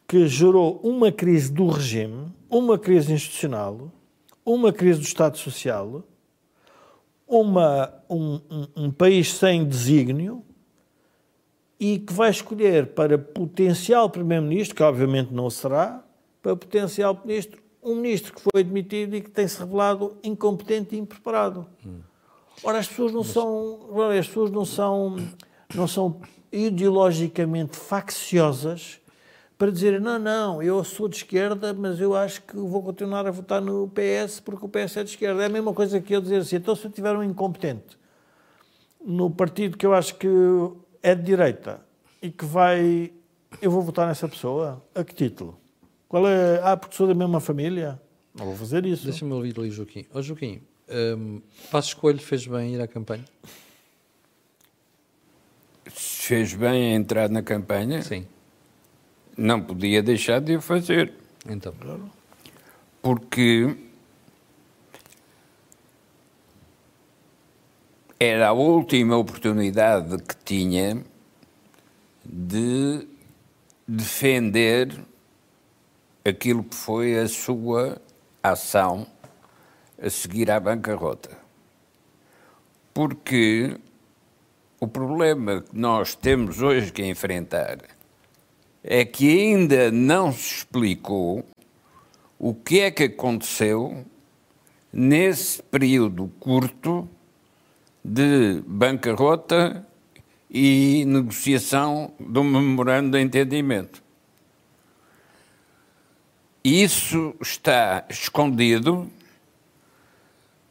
que 0.08 0.26
gerou 0.26 0.80
uma 0.82 1.12
crise 1.12 1.52
do 1.52 1.68
regime, 1.68 2.32
uma 2.48 2.76
crise 2.76 3.12
institucional, 3.12 3.92
uma 4.44 4.72
crise 4.72 4.98
do 4.98 5.04
Estado 5.06 5.38
Social, 5.38 6.02
uma, 7.30 7.94
um, 8.10 8.40
um, 8.50 8.66
um 8.76 8.90
país 8.90 9.32
sem 9.32 9.64
desígnio 9.64 10.44
e 11.78 11.98
que 12.00 12.12
vai 12.12 12.28
escolher 12.28 12.88
para 12.88 13.16
potencial 13.16 14.10
Primeiro-Ministro, 14.10 14.76
que 14.76 14.82
obviamente 14.82 15.32
não 15.32 15.48
será, 15.48 16.04
para 16.42 16.56
potencial 16.56 17.18
Ministro, 17.24 17.62
um 17.82 17.94
ministro 17.94 18.34
que 18.34 18.40
foi 18.42 18.60
admitido 18.60 19.16
e 19.16 19.22
que 19.22 19.30
tem-se 19.30 19.58
revelado 19.58 20.18
incompetente 20.22 20.94
e 20.94 20.98
impreparado. 20.98 21.66
Hum. 21.86 22.00
Ora, 22.62 22.78
as 22.78 22.88
pessoas 22.88 23.12
não 23.12 23.24
são, 23.24 23.78
as 24.18 24.26
pessoas 24.26 24.50
não 24.50 24.64
são, 24.64 25.16
não 25.74 25.86
são 25.86 26.20
ideologicamente 26.52 27.76
facciosas 27.76 28.99
para 29.60 29.70
dizer 29.70 30.00
não, 30.00 30.18
não, 30.18 30.62
eu 30.62 30.82
sou 30.82 31.06
de 31.06 31.16
esquerda, 31.16 31.74
mas 31.74 32.00
eu 32.00 32.16
acho 32.16 32.40
que 32.40 32.56
vou 32.56 32.82
continuar 32.82 33.26
a 33.26 33.30
votar 33.30 33.60
no 33.60 33.88
PS 33.88 34.40
porque 34.40 34.64
o 34.64 34.68
PS 34.70 34.96
é 34.96 35.04
de 35.04 35.10
esquerda. 35.10 35.42
É 35.42 35.46
a 35.46 35.48
mesma 35.50 35.74
coisa 35.74 36.00
que 36.00 36.14
eu 36.14 36.20
dizer 36.22 36.36
assim, 36.36 36.56
então 36.56 36.74
se 36.74 36.86
eu 36.86 36.90
tiver 36.90 37.14
um 37.14 37.22
incompetente 37.22 37.98
no 39.04 39.30
partido 39.30 39.76
que 39.76 39.84
eu 39.84 39.92
acho 39.92 40.14
que 40.14 40.26
é 41.02 41.14
de 41.14 41.24
direita 41.24 41.78
e 42.22 42.30
que 42.30 42.42
vai, 42.42 43.12
eu 43.60 43.70
vou 43.70 43.82
votar 43.82 44.08
nessa 44.08 44.26
pessoa, 44.26 44.82
a 44.94 45.04
que 45.04 45.14
título? 45.14 45.60
Qual 46.08 46.26
é? 46.26 46.58
Ah, 46.64 46.74
porque 46.74 46.96
sou 46.96 47.06
da 47.06 47.14
mesma 47.14 47.38
família? 47.38 48.00
Não 48.34 48.46
vou 48.46 48.56
fazer 48.56 48.86
isso. 48.86 49.04
Deixa-me 49.04 49.34
ouvir 49.34 49.54
ali, 49.58 49.70
Joaquim. 49.70 50.06
Ó 50.14 50.20
oh, 50.20 50.22
Joaquim, 50.22 50.62
um, 51.18 51.42
Passo 51.70 51.88
Escolho 51.88 52.18
fez 52.18 52.46
bem 52.46 52.76
ir 52.76 52.80
à 52.80 52.88
campanha? 52.88 53.26
Fez 55.84 56.54
bem 56.54 56.94
entrar 56.94 57.28
na 57.28 57.42
campanha? 57.42 58.00
Sim. 58.00 58.26
Não 59.42 59.58
podia 59.62 60.02
deixar 60.02 60.38
de 60.38 60.56
o 60.56 60.60
fazer. 60.60 61.14
Então. 61.48 61.74
Porque 63.00 63.74
era 68.18 68.48
a 68.48 68.52
última 68.52 69.16
oportunidade 69.16 70.22
que 70.24 70.36
tinha 70.44 71.02
de 72.22 73.08
defender 73.88 74.94
aquilo 76.22 76.62
que 76.62 76.76
foi 76.76 77.18
a 77.18 77.26
sua 77.26 77.98
ação 78.42 79.06
a 79.98 80.10
seguir 80.10 80.50
à 80.50 80.60
bancarrota. 80.60 81.34
Porque 82.92 83.74
o 84.78 84.86
problema 84.86 85.62
que 85.62 85.78
nós 85.78 86.14
temos 86.14 86.60
hoje 86.60 86.92
que 86.92 87.02
enfrentar 87.02 87.78
é 88.82 89.04
que 89.04 89.28
ainda 89.28 89.90
não 89.90 90.32
se 90.32 90.56
explicou 90.56 91.44
o 92.38 92.54
que 92.54 92.80
é 92.80 92.90
que 92.90 93.04
aconteceu 93.04 94.04
nesse 94.92 95.62
período 95.62 96.30
curto 96.40 97.08
de 98.04 98.62
bancarrota 98.66 99.86
e 100.50 101.04
negociação 101.06 102.12
do 102.18 102.42
memorando 102.42 103.10
de 103.10 103.22
entendimento. 103.22 104.02
Isso 106.64 107.34
está 107.40 108.04
escondido 108.08 109.10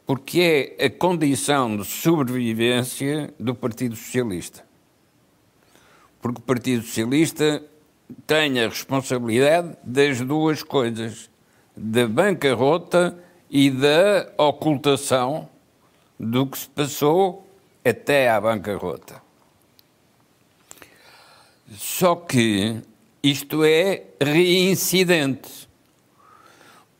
porque 0.06 0.76
é 0.80 0.88
a 0.88 0.90
condição 0.90 1.78
de 1.78 1.86
sobrevivência 1.86 3.32
do 3.40 3.54
Partido 3.54 3.96
Socialista. 3.96 4.66
Porque 6.20 6.40
o 6.40 6.44
Partido 6.44 6.82
Socialista 6.84 7.64
tem 8.26 8.60
a 8.60 8.68
responsabilidade 8.68 9.76
das 9.84 10.22
duas 10.22 10.64
coisas, 10.64 11.30
da 11.76 12.08
bancarrota 12.08 13.18
e 13.50 13.70
da 13.70 14.32
ocultação 14.38 15.50
do 16.20 16.46
que 16.46 16.58
se 16.58 16.70
passou 16.70 17.48
até 17.84 18.30
à 18.30 18.40
bancarrota. 18.42 19.22
Só 21.72 22.16
que 22.16 22.82
isto 23.22 23.64
é 23.64 24.04
reincidente, 24.22 25.70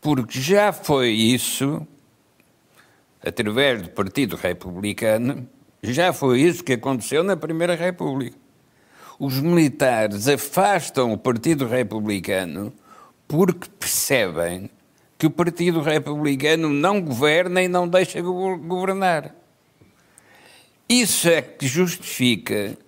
porque 0.00 0.40
já 0.40 0.72
foi 0.72 1.10
isso, 1.10 1.86
através 3.24 3.82
do 3.82 3.90
Partido 3.90 4.36
Republicano, 4.36 5.48
já 5.82 6.12
foi 6.12 6.42
isso 6.42 6.62
que 6.62 6.74
aconteceu 6.74 7.22
na 7.22 7.36
Primeira 7.36 7.74
República. 7.74 8.36
Os 9.20 9.38
militares 9.38 10.26
afastam 10.26 11.12
o 11.12 11.18
Partido 11.18 11.66
Republicano 11.66 12.72
porque 13.28 13.68
percebem 13.78 14.70
que 15.18 15.26
o 15.26 15.30
Partido 15.30 15.82
Republicano 15.82 16.70
não 16.70 17.02
governa 17.02 17.62
e 17.62 17.68
não 17.68 17.86
deixa 17.86 18.22
governar. 18.22 19.34
Isso 20.88 21.28
é 21.28 21.42
que 21.42 21.66
justifica 21.66 22.78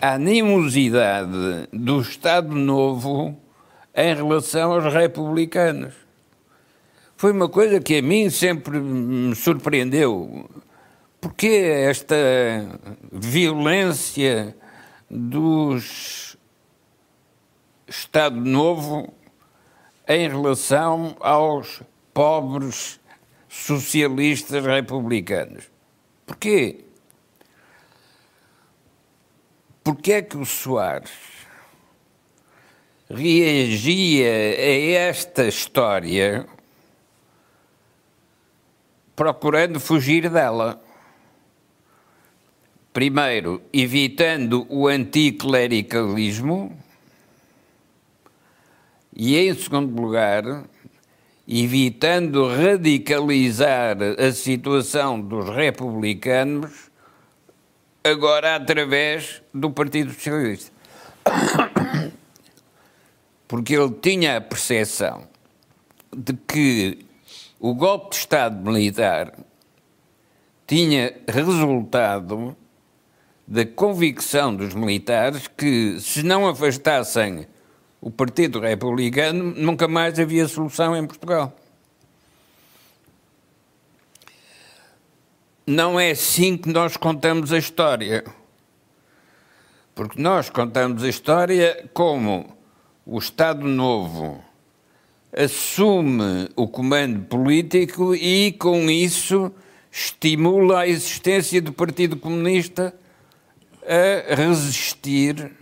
a 0.00 0.14
animosidade 0.14 1.66
do 1.72 2.00
Estado 2.00 2.54
Novo 2.54 3.36
em 3.92 4.14
relação 4.14 4.74
aos 4.74 4.94
republicanos. 4.94 5.94
Foi 7.16 7.32
uma 7.32 7.48
coisa 7.48 7.80
que 7.80 7.96
a 7.96 8.02
mim 8.02 8.30
sempre 8.30 8.78
me 8.78 9.34
surpreendeu. 9.34 10.48
Porque 11.20 11.48
esta 11.48 12.14
violência 13.10 14.56
dos 15.12 16.38
Estado 17.86 18.36
Novo 18.36 19.12
em 20.08 20.26
relação 20.26 21.14
aos 21.20 21.82
pobres 22.14 22.98
socialistas 23.46 24.64
republicanos. 24.64 25.70
Porquê? 26.24 26.86
Porquê 29.84 30.12
é 30.14 30.22
que 30.22 30.38
o 30.38 30.46
Soares 30.46 31.12
reagia 33.10 34.26
a 34.26 35.08
esta 35.10 35.44
história 35.44 36.46
procurando 39.14 39.78
fugir 39.78 40.30
dela? 40.30 40.82
Primeiro, 42.92 43.62
evitando 43.72 44.66
o 44.68 44.86
anticlericalismo, 44.86 46.76
e, 49.14 49.36
em 49.36 49.54
segundo 49.54 50.00
lugar, 50.00 50.64
evitando 51.46 52.48
radicalizar 52.48 53.96
a 54.18 54.32
situação 54.32 55.20
dos 55.20 55.48
republicanos, 55.48 56.90
agora 58.04 58.56
através 58.56 59.42
do 59.54 59.70
Partido 59.70 60.12
Socialista. 60.12 60.72
Porque 63.48 63.74
ele 63.74 63.92
tinha 64.00 64.36
a 64.36 64.40
percepção 64.40 65.28
de 66.14 66.34
que 66.34 67.06
o 67.60 67.74
golpe 67.74 68.10
de 68.10 68.16
Estado 68.16 68.70
militar 68.70 69.32
tinha 70.66 71.14
resultado 71.28 72.56
da 73.46 73.66
convicção 73.66 74.54
dos 74.54 74.74
militares 74.74 75.48
que, 75.48 75.98
se 76.00 76.22
não 76.22 76.48
afastassem 76.48 77.46
o 78.00 78.10
Partido 78.10 78.60
Republicano, 78.60 79.54
nunca 79.56 79.86
mais 79.86 80.18
havia 80.18 80.48
solução 80.48 80.96
em 80.96 81.06
Portugal. 81.06 81.56
Não 85.66 85.98
é 85.98 86.10
assim 86.10 86.56
que 86.56 86.68
nós 86.68 86.96
contamos 86.96 87.52
a 87.52 87.58
história. 87.58 88.24
Porque 89.94 90.20
nós 90.20 90.50
contamos 90.50 91.04
a 91.04 91.08
história 91.08 91.88
como 91.92 92.56
o 93.06 93.18
Estado 93.18 93.66
Novo 93.66 94.42
assume 95.32 96.48
o 96.56 96.66
comando 96.68 97.20
político 97.26 98.14
e, 98.14 98.52
com 98.52 98.90
isso, 98.90 99.52
estimula 99.90 100.80
a 100.80 100.88
existência 100.88 101.60
do 101.60 101.72
Partido 101.72 102.16
Comunista 102.16 102.94
a 103.86 104.34
resistir 104.34 105.52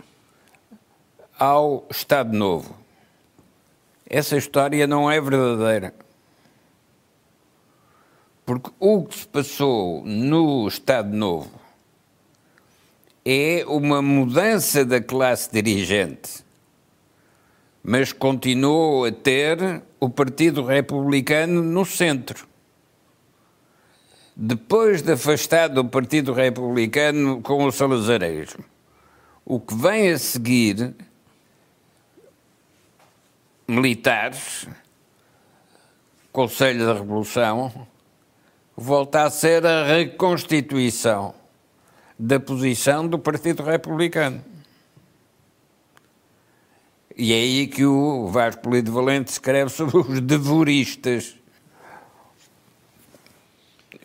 ao 1.37 1.87
Estado 1.89 2.37
Novo. 2.37 2.75
Essa 4.07 4.37
história 4.37 4.85
não 4.85 5.09
é 5.09 5.19
verdadeira. 5.19 5.93
Porque 8.45 8.69
o 8.79 9.05
que 9.05 9.17
se 9.17 9.27
passou 9.27 10.03
no 10.05 10.67
Estado 10.67 11.15
Novo 11.15 11.51
é 13.23 13.63
uma 13.67 14.01
mudança 14.01 14.83
da 14.83 14.99
classe 14.99 15.51
dirigente, 15.51 16.43
mas 17.83 18.11
continuou 18.11 19.05
a 19.05 19.11
ter 19.11 19.81
o 19.99 20.09
Partido 20.09 20.65
Republicano 20.65 21.63
no 21.63 21.85
centro. 21.85 22.50
Depois 24.43 25.03
de 25.03 25.11
afastado 25.11 25.75
do 25.75 25.85
Partido 25.87 26.33
Republicano 26.33 27.43
com 27.43 27.63
o 27.63 27.71
salazarismo, 27.71 28.65
o 29.45 29.59
que 29.59 29.75
vem 29.75 30.09
a 30.11 30.17
seguir, 30.17 30.95
militares, 33.67 34.67
Conselho 36.31 36.87
da 36.87 36.93
Revolução, 36.95 37.87
volta 38.75 39.25
a 39.25 39.29
ser 39.29 39.63
a 39.63 39.85
reconstituição 39.85 41.35
da 42.17 42.39
posição 42.39 43.07
do 43.07 43.19
Partido 43.19 43.61
Republicano. 43.61 44.43
E 47.15 47.31
é 47.31 47.35
aí 47.35 47.67
que 47.67 47.85
o 47.85 48.27
Vasco 48.29 48.63
Polido 48.63 48.91
Valente 48.91 49.31
escreve 49.31 49.69
sobre 49.69 49.97
os 49.97 50.19
devoristas. 50.19 51.40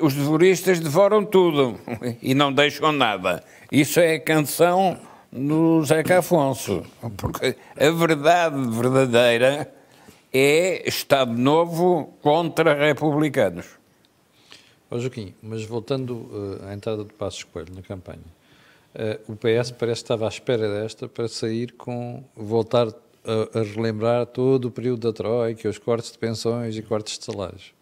Os 0.00 0.14
devoristas 0.14 0.78
devoram 0.78 1.24
tudo 1.24 1.78
e 2.20 2.34
não 2.34 2.52
deixam 2.52 2.92
nada. 2.92 3.42
Isso 3.72 3.98
é 3.98 4.16
a 4.16 4.20
canção 4.20 4.98
do 5.32 5.82
Zeca 5.84 6.18
Afonso. 6.18 6.84
Porque 7.16 7.56
a 7.76 7.90
verdade 7.90 8.56
verdadeira 8.70 9.72
é 10.32 10.86
Estado 10.86 11.32
Novo 11.32 12.14
contra 12.20 12.74
republicanos. 12.74 13.66
Joaquim, 14.92 15.34
mas 15.42 15.64
voltando 15.64 16.14
uh, 16.14 16.68
à 16.68 16.74
entrada 16.74 17.02
do 17.02 17.12
Passos 17.12 17.42
Coelho 17.44 17.74
na 17.74 17.82
campanha, 17.82 18.20
uh, 18.94 19.32
o 19.32 19.36
PS 19.36 19.72
parece 19.72 20.00
que 20.00 20.04
estava 20.04 20.26
à 20.26 20.28
espera 20.28 20.80
desta 20.80 21.08
para 21.08 21.26
sair 21.26 21.72
com, 21.72 22.22
voltar 22.36 22.88
a, 22.88 23.58
a, 23.58 23.62
relembrar 23.62 24.26
todo 24.26 24.66
o 24.66 24.70
período 24.70 25.08
da 25.08 25.12
Troika, 25.12 25.68
os 25.68 25.78
cortes 25.78 26.12
de 26.12 26.18
pensões 26.18 26.76
e 26.76 26.82
cortes 26.82 27.18
de 27.18 27.24
salários. 27.24 27.75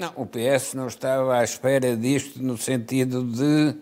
Não, 0.00 0.14
o 0.16 0.24
PS 0.24 0.72
não 0.72 0.86
estava 0.86 1.36
à 1.36 1.44
espera 1.44 1.94
disto 1.94 2.42
no 2.42 2.56
sentido 2.56 3.22
de 3.22 3.76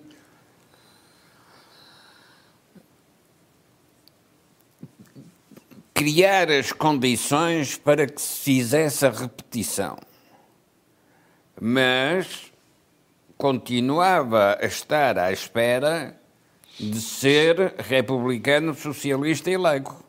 criar 5.95 6.51
as 6.51 6.73
condições 6.73 7.77
para 7.77 8.05
que 8.05 8.21
se 8.21 8.41
fizesse 8.41 9.07
a 9.07 9.11
repetição. 9.11 9.97
Mas 11.61 12.53
continuava 13.37 14.59
a 14.61 14.67
estar 14.67 15.17
à 15.17 15.31
espera 15.31 16.21
de 16.81 17.01
ser 17.01 17.77
republicano, 17.79 18.75
socialista 18.75 19.53
e 19.53 19.57
laico. 19.57 20.05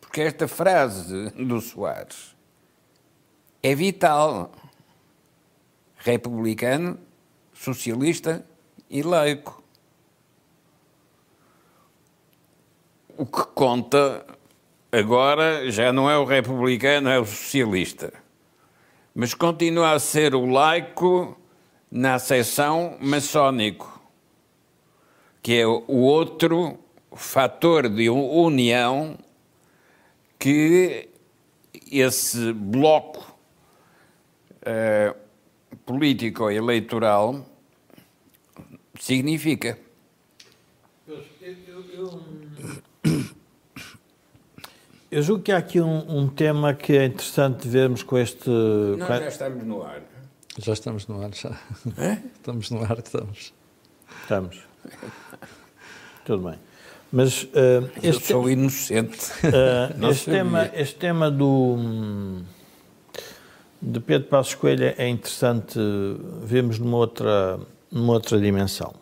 Porque 0.00 0.22
esta 0.22 0.48
frase 0.48 1.32
do 1.32 1.60
Soares 1.60 2.37
é 3.62 3.74
vital. 3.74 4.52
Republicano, 5.96 6.98
socialista 7.52 8.44
e 8.88 9.02
laico. 9.02 9.58
o 13.18 13.26
que 13.26 13.42
conta 13.52 14.24
agora 14.92 15.68
já 15.72 15.92
não 15.92 16.08
é 16.08 16.16
o 16.16 16.24
republicano, 16.24 17.10
é 17.10 17.18
o 17.18 17.26
socialista. 17.26 18.12
Mas 19.12 19.34
continua 19.34 19.90
a 19.90 19.98
ser 19.98 20.36
o 20.36 20.46
laico 20.46 21.36
na 21.90 22.14
acessão 22.14 22.96
maçónico, 23.00 24.00
que 25.42 25.54
é 25.54 25.66
o 25.66 25.82
outro 25.88 26.78
fator 27.12 27.88
de 27.88 28.08
união 28.08 29.18
que 30.38 31.08
esse 31.90 32.52
bloco 32.52 33.27
uh, 34.68 35.16
político 35.84 36.50
eleitoral 36.50 37.46
significa. 38.98 39.78
Eu, 41.06 41.24
eu, 41.40 41.84
eu 41.92 42.22
eu 45.10 45.22
julgo 45.22 45.42
que 45.42 45.52
há 45.52 45.58
aqui 45.58 45.80
um, 45.80 46.18
um, 46.18 46.28
tema 46.28 46.74
que 46.74 46.96
é 46.96 47.06
interessante 47.06 47.66
vermos 47.66 48.02
com 48.02 48.18
este. 48.18 48.50
Nós 48.50 49.08
já 49.08 49.28
estamos 49.28 49.64
no 49.64 49.82
ar. 49.82 50.02
Já 50.58 50.72
estamos 50.72 51.06
no 51.06 51.22
ar, 51.22 51.34
já. 51.34 51.58
É? 51.96 52.18
Estamos 52.34 52.70
no 52.70 52.82
ar, 52.82 52.98
estamos. 52.98 53.54
Estamos. 54.22 54.58
Tudo 56.26 56.50
bem. 56.50 56.58
Mas 57.10 57.44
uh, 57.44 57.90
este 58.02 58.06
Eu 58.06 58.20
sou 58.20 58.50
inocente. 58.50 59.18
Uh, 59.44 60.10
este, 60.10 60.30
tema, 60.30 60.70
este 60.74 60.96
tema 60.96 61.30
do 61.30 62.42
de 63.80 64.00
Pedro 64.00 64.28
Passos 64.28 64.54
Coelho 64.54 64.94
é 64.96 65.08
interessante 65.08 65.78
vemos 66.42 66.78
numa 66.78 66.96
outra, 66.96 67.60
numa 67.90 68.14
outra 68.14 68.40
dimensão 68.40 68.92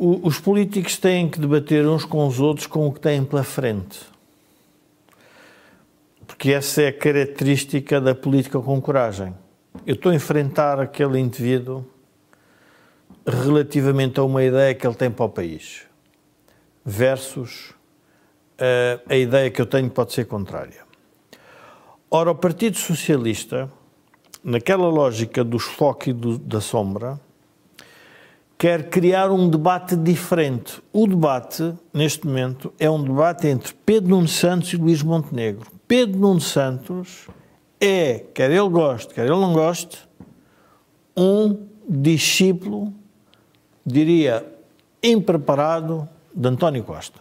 os 0.00 0.40
políticos 0.40 0.96
têm 0.96 1.28
que 1.28 1.38
debater 1.38 1.86
uns 1.86 2.06
com 2.06 2.26
os 2.26 2.40
outros 2.40 2.66
com 2.66 2.86
o 2.86 2.92
que 2.92 3.00
têm 3.00 3.22
pela 3.22 3.44
frente. 3.44 4.00
Porque 6.26 6.52
essa 6.52 6.80
é 6.80 6.88
a 6.88 6.92
característica 6.92 8.00
da 8.00 8.14
política 8.14 8.58
com 8.60 8.80
coragem. 8.80 9.34
Eu 9.86 9.94
estou 9.94 10.10
a 10.10 10.14
enfrentar 10.14 10.80
aquele 10.80 11.18
indivíduo 11.18 11.84
relativamente 13.26 14.18
a 14.18 14.24
uma 14.24 14.42
ideia 14.42 14.74
que 14.74 14.86
ele 14.86 14.94
tem 14.94 15.10
para 15.10 15.26
o 15.26 15.28
país, 15.28 15.82
versus 16.82 17.74
uh, 18.58 19.02
a 19.06 19.16
ideia 19.16 19.50
que 19.50 19.60
eu 19.60 19.66
tenho 19.66 19.90
pode 19.90 20.14
ser 20.14 20.24
contrária. 20.24 20.89
Ora, 22.12 22.32
o 22.32 22.34
Partido 22.34 22.76
Socialista, 22.76 23.70
naquela 24.42 24.88
lógica 24.88 25.44
dos 25.44 25.62
focos 25.62 26.08
e 26.08 26.12
do, 26.12 26.38
da 26.38 26.60
sombra, 26.60 27.20
quer 28.58 28.90
criar 28.90 29.30
um 29.30 29.48
debate 29.48 29.94
diferente. 29.94 30.82
O 30.92 31.06
debate, 31.06 31.72
neste 31.94 32.26
momento, 32.26 32.74
é 32.80 32.90
um 32.90 33.00
debate 33.00 33.46
entre 33.46 33.72
Pedro 33.86 34.10
Nuno 34.10 34.26
Santos 34.26 34.72
e 34.72 34.76
Luís 34.76 35.04
Montenegro. 35.04 35.70
Pedro 35.86 36.18
Nuno 36.18 36.40
Santos 36.40 37.28
é, 37.80 38.24
quer 38.34 38.50
ele 38.50 38.68
goste, 38.68 39.14
quer 39.14 39.26
ele 39.26 39.30
não 39.30 39.52
goste, 39.52 40.00
um 41.16 41.64
discípulo, 41.88 42.92
diria, 43.86 44.44
impreparado 45.00 46.08
de 46.34 46.48
António 46.48 46.82
Costa. 46.82 47.20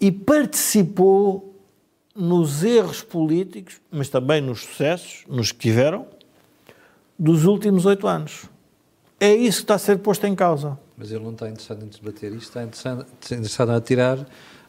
E 0.00 0.10
participou 0.10 1.55
nos 2.16 2.64
erros 2.64 3.02
políticos, 3.02 3.80
mas 3.90 4.08
também 4.08 4.40
nos 4.40 4.60
sucessos, 4.60 5.24
nos 5.28 5.52
que 5.52 5.58
tiveram, 5.58 6.06
dos 7.18 7.44
últimos 7.44 7.86
oito 7.86 8.06
anos. 8.06 8.44
É 9.18 9.34
isso 9.34 9.58
que 9.58 9.64
está 9.64 9.74
a 9.74 9.78
ser 9.78 9.98
posto 9.98 10.26
em 10.26 10.34
causa. 10.34 10.78
Mas 10.96 11.10
ele 11.10 11.22
não 11.22 11.32
está 11.32 11.48
interessado 11.48 11.84
em 11.84 11.88
debater 11.88 12.32
isto, 12.32 12.48
está 12.48 12.62
interessado, 12.62 13.06
interessado 13.30 13.70
a 13.70 13.80
tirar, 13.80 14.26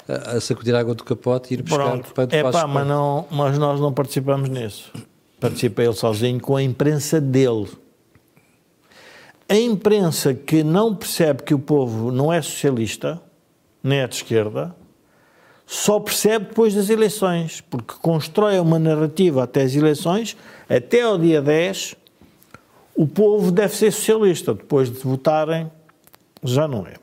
a, 0.07 0.39
sacudir 0.39 0.75
a 0.75 0.79
água 0.79 0.95
do 0.95 1.03
capote 1.03 1.53
e 1.53 1.57
ir 1.57 1.61
buscar 1.63 1.89
Pronto. 1.89 2.13
para 2.13 2.35
é 2.35 2.43
pá, 2.43 2.67
mas, 2.67 2.87
não, 2.87 3.25
mas 3.29 3.57
nós 3.57 3.79
não 3.79 3.93
participamos 3.93 4.49
nisso. 4.49 4.91
Participa 5.39 5.83
ele 5.83 5.93
sozinho 5.93 6.39
com 6.39 6.55
a 6.55 6.63
imprensa 6.63 7.21
dele. 7.21 7.67
A 9.49 9.55
imprensa 9.55 10.33
que 10.33 10.63
não 10.63 10.93
percebe 10.95 11.43
que 11.43 11.53
o 11.53 11.59
povo 11.59 12.11
não 12.11 12.33
é 12.33 12.41
socialista, 12.41 13.21
nem 13.83 13.99
é 13.99 14.07
de 14.07 14.15
esquerda, 14.15 14.75
só 15.69 15.99
percebe 15.99 16.45
depois 16.45 16.73
das 16.73 16.89
eleições, 16.89 17.59
porque 17.59 17.93
constrói 18.01 18.57
uma 18.57 18.79
narrativa 18.79 19.43
até 19.43 19.63
as 19.63 19.75
eleições, 19.75 20.37
até 20.69 21.01
ao 21.01 21.17
dia 21.17 21.41
10, 21.41 21.93
o 22.95 23.05
povo 23.05 23.51
deve 23.51 23.75
ser 23.75 23.91
socialista, 23.91 24.53
depois 24.53 24.89
de 24.89 24.97
votarem, 24.99 25.69
já 26.41 26.69
não 26.69 26.87
é. 26.87 26.93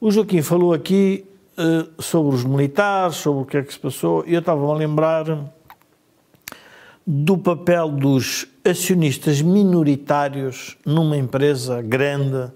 O 0.00 0.10
Joaquim 0.10 0.42
falou 0.42 0.74
aqui 0.74 1.24
uh, 1.56 2.02
sobre 2.02 2.34
os 2.34 2.44
militares, 2.44 3.14
sobre 3.14 3.42
o 3.42 3.46
que 3.46 3.56
é 3.56 3.62
que 3.62 3.72
se 3.72 3.78
passou, 3.78 4.24
e 4.26 4.34
eu 4.34 4.40
estava 4.40 4.60
a 4.66 4.74
lembrar 4.74 5.24
do 7.06 7.38
papel 7.38 7.90
dos 7.90 8.48
acionistas 8.64 9.40
minoritários 9.40 10.76
numa 10.84 11.16
empresa 11.16 11.80
grande 11.80 12.50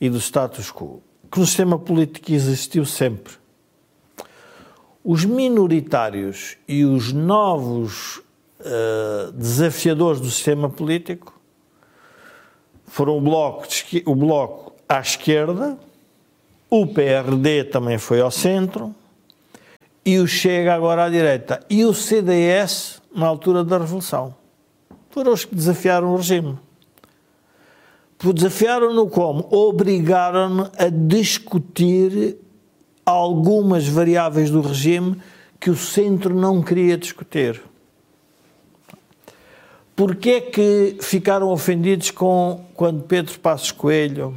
e 0.00 0.08
do 0.08 0.20
status 0.20 0.70
quo, 0.70 1.02
que 1.30 1.40
no 1.40 1.44
sistema 1.44 1.76
político 1.76 2.30
existiu 2.30 2.86
sempre. 2.86 3.39
Os 5.02 5.24
minoritários 5.24 6.56
e 6.68 6.84
os 6.84 7.12
novos 7.12 8.18
uh, 8.60 9.32
desafiadores 9.32 10.20
do 10.20 10.30
sistema 10.30 10.68
político 10.68 11.40
foram 12.86 13.16
o 13.16 13.20
bloco, 13.20 13.66
de, 13.66 14.02
o 14.04 14.14
bloco 14.14 14.74
à 14.88 15.00
esquerda, 15.00 15.78
o 16.68 16.86
PRD 16.86 17.64
também 17.64 17.98
foi 17.98 18.20
ao 18.20 18.30
centro 18.30 18.94
e 20.04 20.18
o 20.18 20.26
Chega 20.26 20.74
agora 20.74 21.04
à 21.04 21.08
direita 21.08 21.64
e 21.70 21.84
o 21.84 21.94
CDS 21.94 23.00
na 23.14 23.26
altura 23.26 23.64
da 23.64 23.78
Revolução. 23.78 24.34
Foram 25.10 25.32
os 25.32 25.44
que 25.44 25.54
desafiaram 25.54 26.12
o 26.12 26.16
regime. 26.16 26.58
Desafiaram-no 28.34 29.08
como? 29.08 29.48
Obrigaram-no 29.50 30.70
a 30.76 30.88
discutir 30.88 32.36
algumas 33.10 33.86
variáveis 33.86 34.50
do 34.50 34.60
regime 34.60 35.16
que 35.58 35.70
o 35.70 35.76
centro 35.76 36.34
não 36.34 36.62
queria 36.62 36.96
discutir. 36.96 37.60
Porquê 39.94 40.30
é 40.30 40.40
que 40.40 40.96
ficaram 41.00 41.50
ofendidos 41.50 42.10
com 42.10 42.64
quando 42.74 43.02
Pedro 43.02 43.38
Passos 43.38 43.70
Coelho 43.70 44.34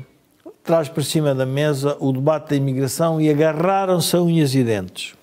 traz 0.61 0.89
para 0.89 1.03
cima 1.03 1.33
da 1.33 1.45
mesa 1.45 1.95
o 1.99 2.11
debate 2.11 2.49
da 2.49 2.55
imigração 2.55 3.21
e 3.21 3.29
agarraram-se 3.29 4.15
a 4.15 4.21
unhas 4.21 4.53
e 4.53 4.63
dentes? 4.63 5.15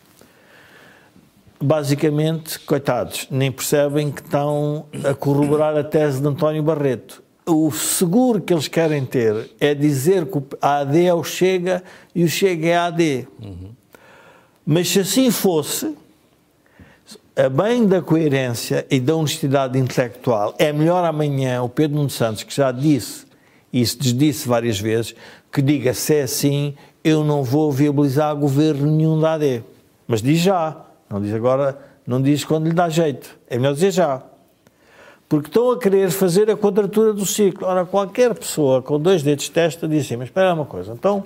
Basicamente, 1.63 2.59
coitados, 2.61 3.27
nem 3.31 3.53
percebem 3.53 4.11
que 4.11 4.23
estão 4.23 4.87
a 5.05 5.13
corroborar 5.13 5.77
a 5.77 5.85
tese 5.85 6.23
de 6.23 6.27
António 6.27 6.63
Barreto 6.63 7.23
o 7.51 7.71
seguro 7.71 8.41
que 8.41 8.53
eles 8.53 8.69
querem 8.69 9.05
ter 9.05 9.51
é 9.61 9.75
dizer 9.75 10.27
que 10.27 10.43
a 10.61 10.79
AD 10.79 11.05
é 11.05 11.15
o 11.15 11.23
Chega 11.23 11.83
e 12.15 12.25
o 12.25 12.29
Chega 12.29 12.69
é 12.69 12.77
a 12.77 12.87
AD. 12.87 13.29
Uhum. 13.43 13.71
Mas 14.65 14.89
se 14.89 15.01
assim 15.01 15.31
fosse, 15.31 15.95
a 17.37 17.49
bem 17.49 17.87
da 17.87 18.01
coerência 18.01 18.87
e 18.91 19.01
da 19.01 19.15
honestidade 19.15 19.79
intelectual, 19.79 20.55
é 20.59 20.73
melhor 20.73 21.05
amanhã 21.05 21.63
o 21.63 21.69
Pedro 21.69 21.97
Nuno 21.97 22.11
Santos, 22.11 22.43
que 22.43 22.55
já 22.55 22.71
disse, 22.71 23.27
e 23.73 23.85
se 23.85 23.99
desdisse 23.99 24.49
várias 24.49 24.79
vezes, 24.79 25.15
que 25.53 25.61
diga 25.61 25.93
se 25.93 26.15
é 26.15 26.23
assim, 26.23 26.75
eu 27.03 27.25
não 27.25 27.43
vou 27.43 27.73
viabilizar 27.73 28.35
governo 28.37 28.91
nenhum 28.91 29.19
da 29.19 29.35
AD. 29.35 29.63
Mas 30.07 30.23
diz 30.23 30.39
já, 30.39 30.77
não 31.09 31.21
diz 31.21 31.35
agora, 31.35 31.79
não 32.07 32.21
diz 32.21 32.45
quando 32.45 32.67
lhe 32.67 32.75
dá 32.75 32.89
jeito. 32.89 33.39
É 33.49 33.57
melhor 33.57 33.75
dizer 33.75 33.91
já 33.91 34.30
porque 35.31 35.47
estão 35.47 35.71
a 35.71 35.79
querer 35.79 36.11
fazer 36.11 36.51
a 36.51 36.57
quadratura 36.57 37.13
do 37.13 37.25
ciclo. 37.25 37.65
Ora, 37.65 37.87
qualquer 37.87 38.35
pessoa 38.35 38.83
com 38.83 38.99
dois 38.99 39.23
dedos 39.23 39.45
de 39.45 39.53
testa 39.53 39.87
diz 39.87 40.05
assim, 40.05 40.17
mas 40.17 40.27
espera 40.27 40.53
uma 40.53 40.65
coisa, 40.65 40.93
então, 40.93 41.23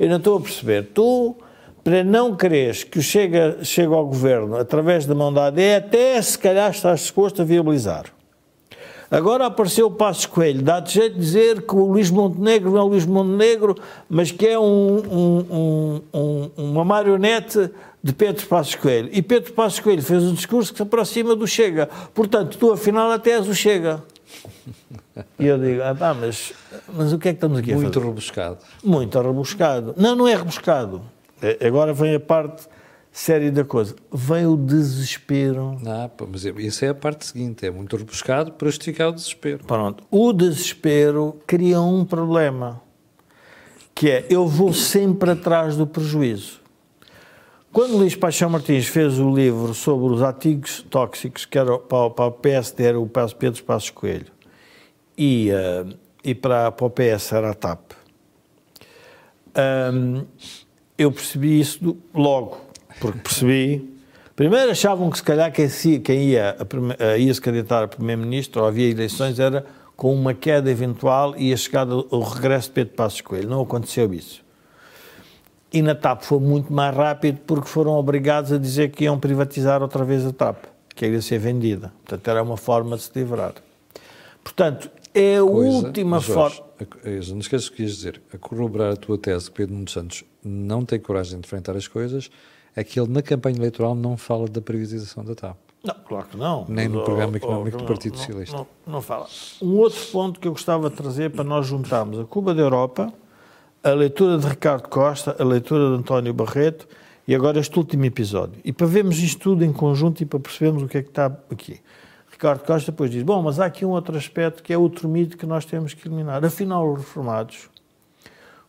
eu 0.00 0.08
não 0.08 0.16
estou 0.16 0.36
a 0.36 0.40
perceber, 0.40 0.90
tu, 0.92 1.36
para 1.84 2.02
não 2.02 2.34
quereres 2.34 2.82
que 2.82 2.98
o 2.98 3.02
chega, 3.02 3.58
chegue 3.62 3.94
ao 3.94 4.04
governo 4.04 4.56
através 4.56 5.06
da 5.06 5.14
mão 5.14 5.32
da 5.32 5.46
AD, 5.46 5.76
até 5.76 6.20
se 6.20 6.36
calhar 6.36 6.72
estás 6.72 6.98
disposto 6.98 7.40
a 7.40 7.44
viabilizar. 7.44 8.06
Agora 9.08 9.46
apareceu 9.46 9.86
o 9.86 9.92
Passos 9.92 10.26
Coelho, 10.26 10.62
dá-te 10.62 10.94
jeito 10.94 11.14
de 11.14 11.20
dizer 11.20 11.62
que 11.62 11.76
o 11.76 11.84
Luís 11.84 12.10
Montenegro 12.10 12.72
não 12.72 12.78
é 12.78 12.82
o 12.82 12.88
Luís 12.88 13.06
Montenegro, 13.06 13.76
mas 14.10 14.32
que 14.32 14.44
é 14.44 14.58
um, 14.58 14.96
um, 14.98 16.00
um, 16.12 16.50
uma 16.56 16.84
marionete 16.84 17.70
de 18.06 18.12
Pedro 18.12 18.46
Passos 18.46 18.76
Coelho. 18.76 19.08
E 19.12 19.20
Pedro 19.20 19.52
Passos 19.52 19.80
Coelho 19.80 20.00
fez 20.00 20.22
um 20.22 20.32
discurso 20.32 20.70
que 20.70 20.76
se 20.76 20.82
aproxima 20.84 21.34
do 21.34 21.44
Chega. 21.44 21.88
Portanto, 22.14 22.56
tu 22.56 22.70
afinal 22.70 23.10
até 23.10 23.32
és 23.32 23.48
o 23.48 23.54
Chega. 23.54 24.00
E 25.36 25.46
eu 25.46 25.58
digo, 25.58 25.82
ah, 25.82 25.92
pá, 25.92 26.14
mas, 26.14 26.52
mas 26.94 27.12
o 27.12 27.18
que 27.18 27.30
é 27.30 27.32
que 27.32 27.38
estamos 27.38 27.58
aqui 27.58 27.74
Muito 27.74 27.86
a 27.86 27.88
fazer? 27.88 28.04
Muito 28.04 28.08
rebuscado. 28.08 28.58
Muito 28.84 29.20
rebuscado. 29.20 29.94
Não, 29.96 30.14
não 30.14 30.28
é 30.28 30.36
rebuscado. 30.36 31.02
É, 31.42 31.66
agora 31.66 31.92
vem 31.92 32.14
a 32.14 32.20
parte 32.20 32.68
séria 33.10 33.50
da 33.50 33.64
coisa. 33.64 33.96
Vem 34.12 34.46
o 34.46 34.56
desespero. 34.56 35.76
Ah, 35.84 36.08
mas 36.30 36.44
isso 36.44 36.84
é 36.84 36.90
a 36.90 36.94
parte 36.94 37.26
seguinte. 37.26 37.66
É 37.66 37.72
muito 37.72 37.96
rebuscado 37.96 38.52
para 38.52 38.68
justificar 38.68 39.08
o 39.08 39.12
desespero. 39.12 39.64
Pronto. 39.64 40.04
O 40.12 40.32
desespero 40.32 41.40
cria 41.44 41.80
um 41.80 42.04
problema. 42.04 42.80
Que 43.92 44.10
é, 44.10 44.26
eu 44.30 44.46
vou 44.46 44.72
sempre 44.72 45.32
atrás 45.32 45.76
do 45.76 45.88
prejuízo. 45.88 46.65
Quando 47.76 47.98
Luís 47.98 48.14
Paixão 48.14 48.48
Martins 48.48 48.86
fez 48.88 49.18
o 49.18 49.30
livro 49.36 49.74
sobre 49.74 50.10
os 50.10 50.22
artigos 50.22 50.80
tóxicos, 50.88 51.44
que 51.44 51.58
era 51.58 51.78
para, 51.78 52.08
para 52.08 52.24
o 52.24 52.32
PSD 52.32 52.84
era 52.84 52.98
o 52.98 53.06
Pedro 53.06 53.62
Passos 53.64 53.90
Coelho, 53.90 54.32
e, 55.14 55.50
uh, 55.50 55.94
e 56.24 56.34
para, 56.34 56.72
para 56.72 56.86
o 56.86 56.88
PS 56.88 57.32
era 57.34 57.50
a 57.50 57.54
TAP, 57.54 57.92
um, 59.92 60.24
eu 60.96 61.12
percebi 61.12 61.60
isso 61.60 61.84
do, 61.84 61.98
logo, 62.14 62.58
porque 62.98 63.18
percebi... 63.18 63.94
Primeiro 64.34 64.70
achavam 64.70 65.10
que 65.10 65.18
se 65.18 65.24
calhar 65.24 65.52
quem, 65.52 65.68
quem 66.00 66.28
ia, 66.30 66.56
a, 66.98 67.18
ia 67.18 67.34
se 67.34 67.42
candidatar 67.42 67.82
a 67.82 67.88
Primeiro-Ministro, 67.88 68.62
ou 68.62 68.68
havia 68.68 68.88
eleições, 68.88 69.38
era 69.38 69.66
com 69.94 70.14
uma 70.14 70.32
queda 70.32 70.70
eventual 70.70 71.34
e 71.36 71.52
a 71.52 71.56
chegada, 71.58 71.94
o 71.94 72.20
regresso 72.20 72.68
de 72.68 72.72
Pedro 72.72 72.94
Passos 72.94 73.20
Coelho. 73.20 73.50
Não 73.50 73.60
aconteceu 73.60 74.14
isso. 74.14 74.45
E 75.72 75.82
na 75.82 75.94
TAP 75.94 76.22
foi 76.22 76.38
muito 76.38 76.72
mais 76.72 76.94
rápido 76.94 77.40
porque 77.46 77.68
foram 77.68 77.92
obrigados 77.92 78.52
a 78.52 78.58
dizer 78.58 78.90
que 78.90 79.04
iam 79.04 79.18
privatizar 79.18 79.82
outra 79.82 80.04
vez 80.04 80.24
a 80.24 80.32
TAP, 80.32 80.64
que 80.94 81.06
ia 81.06 81.20
ser 81.20 81.38
vendida. 81.38 81.92
Portanto, 82.04 82.28
era 82.28 82.42
uma 82.42 82.56
forma 82.56 82.96
de 82.96 83.02
se 83.02 83.10
livrar. 83.14 83.54
Portanto, 84.42 84.90
é 85.12 85.38
a 85.38 85.42
Coisa, 85.42 85.86
última 85.86 86.20
forma. 86.20 86.56
Não 87.30 87.38
esqueças 87.38 87.66
o 87.66 87.72
que 87.72 87.82
ias 87.82 87.96
dizer. 87.96 88.22
A 88.32 88.38
corroborar 88.38 88.92
a 88.92 88.96
tua 88.96 89.18
tese 89.18 89.50
que 89.50 89.56
Pedro 89.56 89.74
Nuno 89.74 89.88
Santos 89.88 90.24
não 90.44 90.84
tem 90.84 91.00
coragem 91.00 91.40
de 91.40 91.46
enfrentar 91.46 91.76
as 91.76 91.88
coisas 91.88 92.30
é 92.76 92.84
que 92.84 93.00
ele, 93.00 93.10
na 93.10 93.22
campanha 93.22 93.56
eleitoral, 93.56 93.94
não 93.94 94.16
fala 94.18 94.46
da 94.46 94.60
privatização 94.60 95.24
da 95.24 95.34
TAP. 95.34 95.56
Não, 95.82 95.94
claro 96.06 96.26
que 96.26 96.36
não. 96.36 96.66
Nem 96.68 96.88
no 96.88 97.02
programa 97.02 97.36
económico 97.36 97.78
oh, 97.78 97.80
do 97.80 97.86
Partido 97.86 98.12
não, 98.12 98.18
Socialista. 98.18 98.56
Não, 98.56 98.66
não, 98.86 99.00
fala. 99.00 99.26
Um 99.62 99.76
outro 99.76 100.04
ponto 100.12 100.38
que 100.38 100.46
eu 100.46 100.52
gostava 100.52 100.90
de 100.90 100.96
trazer 100.96 101.30
para 101.30 101.44
nós 101.44 101.66
juntarmos 101.66 102.18
a 102.18 102.24
Cuba 102.24 102.54
da 102.54 102.60
Europa 102.60 103.12
a 103.86 103.94
leitura 103.94 104.36
de 104.36 104.48
Ricardo 104.48 104.88
Costa, 104.88 105.36
a 105.38 105.44
leitura 105.44 105.90
de 105.90 106.00
António 106.00 106.34
Barreto 106.34 106.88
e 107.24 107.32
agora 107.32 107.60
este 107.60 107.78
último 107.78 108.04
episódio. 108.04 108.60
E 108.64 108.72
para 108.72 108.84
vermos 108.84 109.16
isto 109.20 109.40
tudo 109.40 109.64
em 109.64 109.72
conjunto 109.72 110.20
e 110.20 110.26
para 110.26 110.40
percebermos 110.40 110.82
o 110.82 110.88
que 110.88 110.98
é 110.98 111.02
que 111.04 111.10
está 111.10 111.26
aqui. 111.26 111.80
Ricardo 112.28 112.64
Costa 112.64 112.90
depois 112.90 113.12
diz: 113.12 113.22
Bom, 113.22 113.40
mas 113.42 113.60
há 113.60 113.66
aqui 113.66 113.84
um 113.84 113.90
outro 113.90 114.16
aspecto 114.16 114.60
que 114.60 114.72
é 114.72 114.76
outro 114.76 115.08
mito 115.08 115.36
que 115.36 115.46
nós 115.46 115.64
temos 115.64 115.94
que 115.94 116.08
eliminar. 116.08 116.44
Afinal, 116.44 116.92
os 116.92 116.98
reformados, 116.98 117.70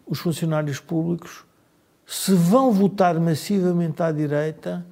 os 0.06 0.20
funcionários 0.20 0.80
públicos, 0.80 1.44
se 2.06 2.36
vão 2.36 2.72
votar 2.72 3.20
massivamente 3.20 4.04
à 4.04 4.12
direita, 4.12 4.86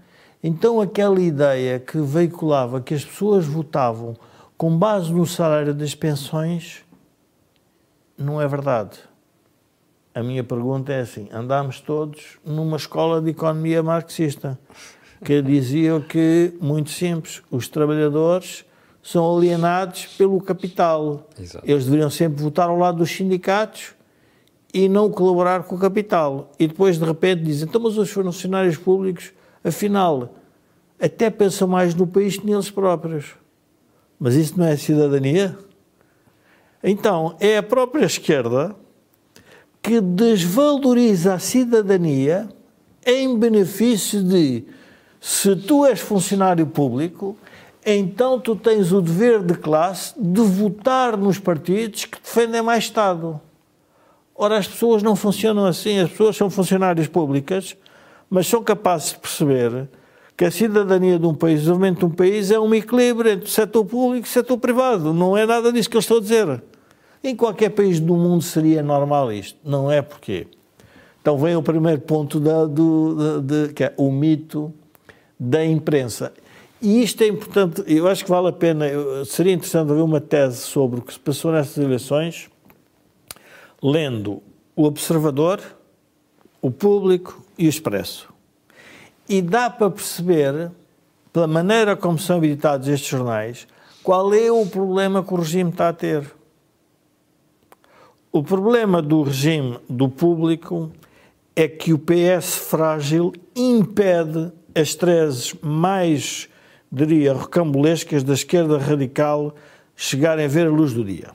então 0.43 0.81
aquela 0.81 1.21
ideia 1.21 1.79
que 1.79 1.99
veiculava 1.99 2.81
que 2.81 2.95
as 2.95 3.05
pessoas 3.05 3.45
votavam 3.45 4.15
com 4.57 4.75
base 4.75 5.13
no 5.13 5.27
salário 5.27 5.75
das 5.75 5.93
pensões 5.93 6.83
não 8.17 8.41
é 8.41 8.47
verdade 8.47 8.97
a 10.15 10.23
minha 10.23 10.43
pergunta 10.45 10.93
é 10.93 11.01
assim: 11.01 11.27
andámos 11.31 11.81
todos 11.81 12.39
numa 12.45 12.77
escola 12.77 13.21
de 13.21 13.31
economia 13.31 13.83
marxista 13.83 14.57
que 15.23 15.41
dizia 15.41 15.99
que, 15.99 16.53
muito 16.61 16.89
simples, 16.89 17.43
os 17.51 17.67
trabalhadores 17.67 18.63
são 19.03 19.37
alienados 19.37 20.05
pelo 20.17 20.39
capital. 20.39 21.27
Exato. 21.39 21.69
Eles 21.69 21.85
deveriam 21.85 22.09
sempre 22.09 22.41
votar 22.41 22.69
ao 22.69 22.77
lado 22.77 22.99
dos 22.99 23.11
sindicatos 23.11 23.93
e 24.73 24.87
não 24.87 25.11
colaborar 25.11 25.63
com 25.63 25.75
o 25.75 25.79
capital. 25.79 26.51
E 26.57 26.67
depois, 26.67 26.97
de 26.97 27.03
repente, 27.03 27.43
dizem: 27.43 27.67
então, 27.67 27.81
mas 27.81 27.97
os 27.97 28.09
funcionários 28.09 28.77
públicos, 28.77 29.33
afinal, 29.63 30.33
até 30.99 31.29
pensam 31.29 31.67
mais 31.67 31.93
no 31.93 32.07
país 32.07 32.37
que 32.37 32.45
neles 32.45 32.71
próprios. 32.71 33.35
Mas 34.17 34.35
isso 34.35 34.57
não 34.57 34.65
é 34.65 34.77
cidadania? 34.77 35.57
Então, 36.81 37.35
é 37.39 37.57
a 37.57 37.63
própria 37.63 38.05
esquerda 38.05 38.75
que 39.85 40.01
desvaloriza 40.01 41.35
a 41.35 41.39
cidadania 41.39 42.49
em 43.05 43.37
benefício 43.37 44.23
de 44.23 44.63
se 45.21 45.55
tu 45.55 45.85
és 45.85 45.99
funcionário 45.99 46.65
público, 46.65 47.37
então 47.85 48.39
tu 48.39 48.55
tens 48.55 48.91
o 48.91 48.99
dever 48.99 49.43
de 49.43 49.53
classe 49.53 50.15
de 50.17 50.41
votar 50.41 51.15
nos 51.15 51.37
partidos 51.37 52.05
que 52.05 52.19
defendem 52.19 52.63
mais 52.63 52.85
Estado. 52.85 53.39
Ora, 54.33 54.57
as 54.57 54.67
pessoas 54.67 55.03
não 55.03 55.15
funcionam 55.15 55.67
assim, 55.67 55.99
as 55.99 56.09
pessoas 56.09 56.35
são 56.35 56.49
funcionárias 56.49 57.07
públicas, 57.07 57.77
mas 58.27 58.47
são 58.47 58.63
capazes 58.63 59.11
de 59.11 59.19
perceber 59.19 59.87
que 60.35 60.45
a 60.45 60.49
cidadania 60.49 61.19
de 61.19 61.27
um 61.27 61.35
país, 61.35 61.59
o 61.59 61.59
desenvolvimento 61.59 61.99
de 61.99 62.05
um 62.05 62.09
país 62.09 62.49
é 62.49 62.59
um 62.59 62.73
equilíbrio 62.73 63.33
entre 63.33 63.45
o 63.45 63.51
setor 63.51 63.85
público 63.85 64.25
e 64.25 64.29
o 64.29 64.33
setor 64.33 64.57
privado. 64.57 65.13
Não 65.13 65.37
é 65.37 65.45
nada 65.45 65.71
disso 65.71 65.91
que 65.91 65.95
eu 65.95 66.01
estou 66.01 66.17
a 66.17 66.21
dizer. 66.21 66.63
Em 67.25 67.35
qualquer 67.35 67.71
país 67.71 67.99
do 67.99 68.15
mundo 68.15 68.43
seria 68.43 68.83
normal 68.83 69.33
isto. 69.33 69.57
Não 69.63 69.91
é 69.91 69.99
porquê. 69.99 70.45
Então 71.19 71.39
vem 71.39 71.55
o 71.55 71.63
primeiro 71.63 71.99
ponto 72.01 72.39
da, 72.39 72.65
do, 72.65 73.41
de, 73.41 73.67
de, 73.67 73.73
que 73.73 73.83
é 73.83 73.91
o 73.97 74.11
mito 74.11 74.71
da 75.39 75.65
imprensa. 75.65 76.31
E 76.79 77.01
isto 77.01 77.23
é 77.23 77.27
importante, 77.27 77.83
eu 77.87 78.07
acho 78.07 78.23
que 78.23 78.29
vale 78.29 78.49
a 78.49 78.51
pena, 78.51 78.85
seria 79.25 79.53
interessante 79.53 79.91
haver 79.91 80.03
uma 80.03 80.21
tese 80.21 80.57
sobre 80.57 80.99
o 80.99 81.01
que 81.01 81.13
se 81.13 81.19
passou 81.19 81.51
nessas 81.51 81.83
eleições, 81.83 82.47
lendo 83.81 84.43
o 84.75 84.83
Observador, 84.83 85.59
o 86.61 86.69
Público 86.69 87.43
e 87.57 87.65
o 87.65 87.69
Expresso. 87.69 88.31
E 89.27 89.41
dá 89.41 89.67
para 89.67 89.89
perceber 89.89 90.69
pela 91.33 91.47
maneira 91.47 91.95
como 91.95 92.19
são 92.19 92.37
editados 92.43 92.87
estes 92.87 93.09
jornais, 93.09 93.67
qual 94.03 94.31
é 94.31 94.51
o 94.51 94.63
problema 94.67 95.23
que 95.23 95.33
o 95.33 95.37
regime 95.37 95.71
está 95.71 95.89
a 95.89 95.93
ter. 95.93 96.23
O 98.35 98.43
problema 98.43 99.01
do 99.01 99.23
regime 99.23 99.79
do 99.89 100.09
público 100.09 100.91
é 101.55 101.69
que 101.69 101.93
o 101.93 101.97
PS 101.97 102.57
frágil 102.57 103.31
impede 103.55 104.51
as 104.77 104.93
teses 104.93 105.55
mais, 105.61 106.49
diria, 106.91 107.33
recambulescas 107.33 108.23
da 108.23 108.33
esquerda 108.33 108.77
radical 108.77 109.55
chegarem 109.95 110.43
a 110.43 110.49
ver 110.49 110.67
a 110.67 110.69
luz 110.69 110.91
do 110.91 111.01
dia. 111.05 111.29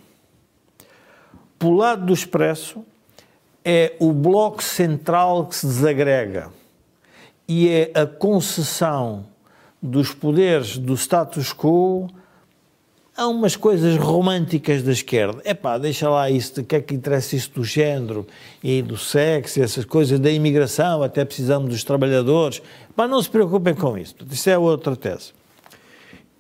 Pelo 1.58 1.74
lado 1.76 2.04
do 2.04 2.12
Expresso, 2.12 2.84
é 3.64 3.96
o 3.98 4.12
bloco 4.12 4.62
central 4.62 5.46
que 5.46 5.56
se 5.56 5.66
desagrega 5.66 6.50
e 7.48 7.66
é 7.66 7.92
a 7.94 8.04
concessão 8.04 9.24
dos 9.80 10.12
poderes 10.12 10.76
do 10.76 10.92
status 10.98 11.50
quo 11.50 12.10
há 13.20 13.28
umas 13.28 13.54
coisas 13.54 13.98
românticas 13.98 14.82
da 14.82 14.92
esquerda. 14.92 15.42
É 15.44 15.52
pá, 15.52 15.76
deixa 15.76 16.08
lá 16.08 16.30
isso, 16.30 16.54
de 16.54 16.62
que 16.62 16.76
é 16.76 16.80
que 16.80 16.94
interessa 16.94 17.36
isso 17.36 17.50
do 17.50 17.62
género 17.62 18.26
e 18.64 18.80
do 18.80 18.96
sexo, 18.96 19.62
essas 19.62 19.84
coisas 19.84 20.18
da 20.18 20.30
imigração, 20.30 21.02
até 21.02 21.22
precisamos 21.22 21.68
dos 21.68 21.84
trabalhadores. 21.84 22.62
Pá, 22.96 23.06
não 23.06 23.22
se 23.22 23.28
preocupem 23.28 23.74
com 23.74 23.98
isso. 23.98 24.14
Isso 24.30 24.48
é 24.48 24.56
outra 24.56 24.96
tese. 24.96 25.34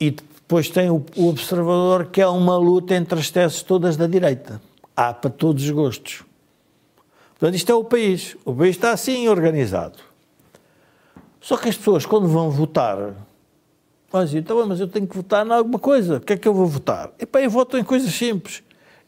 E 0.00 0.10
depois 0.10 0.70
tem 0.70 0.88
o, 0.88 1.04
o 1.16 1.28
observador, 1.28 2.06
que 2.06 2.22
é 2.22 2.26
uma 2.26 2.56
luta 2.56 2.94
entre 2.94 3.18
as 3.18 3.28
teses 3.28 3.62
todas 3.62 3.98
da 3.98 4.06
direita. 4.06 4.58
Há 4.96 5.12
para 5.12 5.28
todos 5.28 5.62
os 5.62 5.70
gostos. 5.70 6.22
Portanto, 7.38 7.56
isto 7.56 7.70
é 7.70 7.74
o 7.74 7.84
país. 7.84 8.38
O 8.42 8.54
país 8.54 8.76
está 8.76 8.92
assim 8.92 9.28
organizado. 9.28 9.98
Só 11.42 11.58
que 11.58 11.68
as 11.68 11.76
pessoas, 11.76 12.06
quando 12.06 12.26
vão 12.26 12.50
votar, 12.50 13.14
mas 14.12 14.34
então, 14.34 14.66
mas 14.66 14.80
eu 14.80 14.88
tenho 14.88 15.06
que 15.06 15.16
votar 15.16 15.46
em 15.46 15.52
alguma 15.52 15.78
coisa. 15.78 16.16
O 16.16 16.20
que 16.20 16.32
é 16.32 16.36
que 16.36 16.48
eu 16.48 16.54
vou 16.54 16.66
votar? 16.66 17.10
Epá, 17.18 17.40
eu 17.40 17.50
voto 17.50 17.78
em 17.78 17.84
coisas 17.84 18.12
simples. 18.12 18.62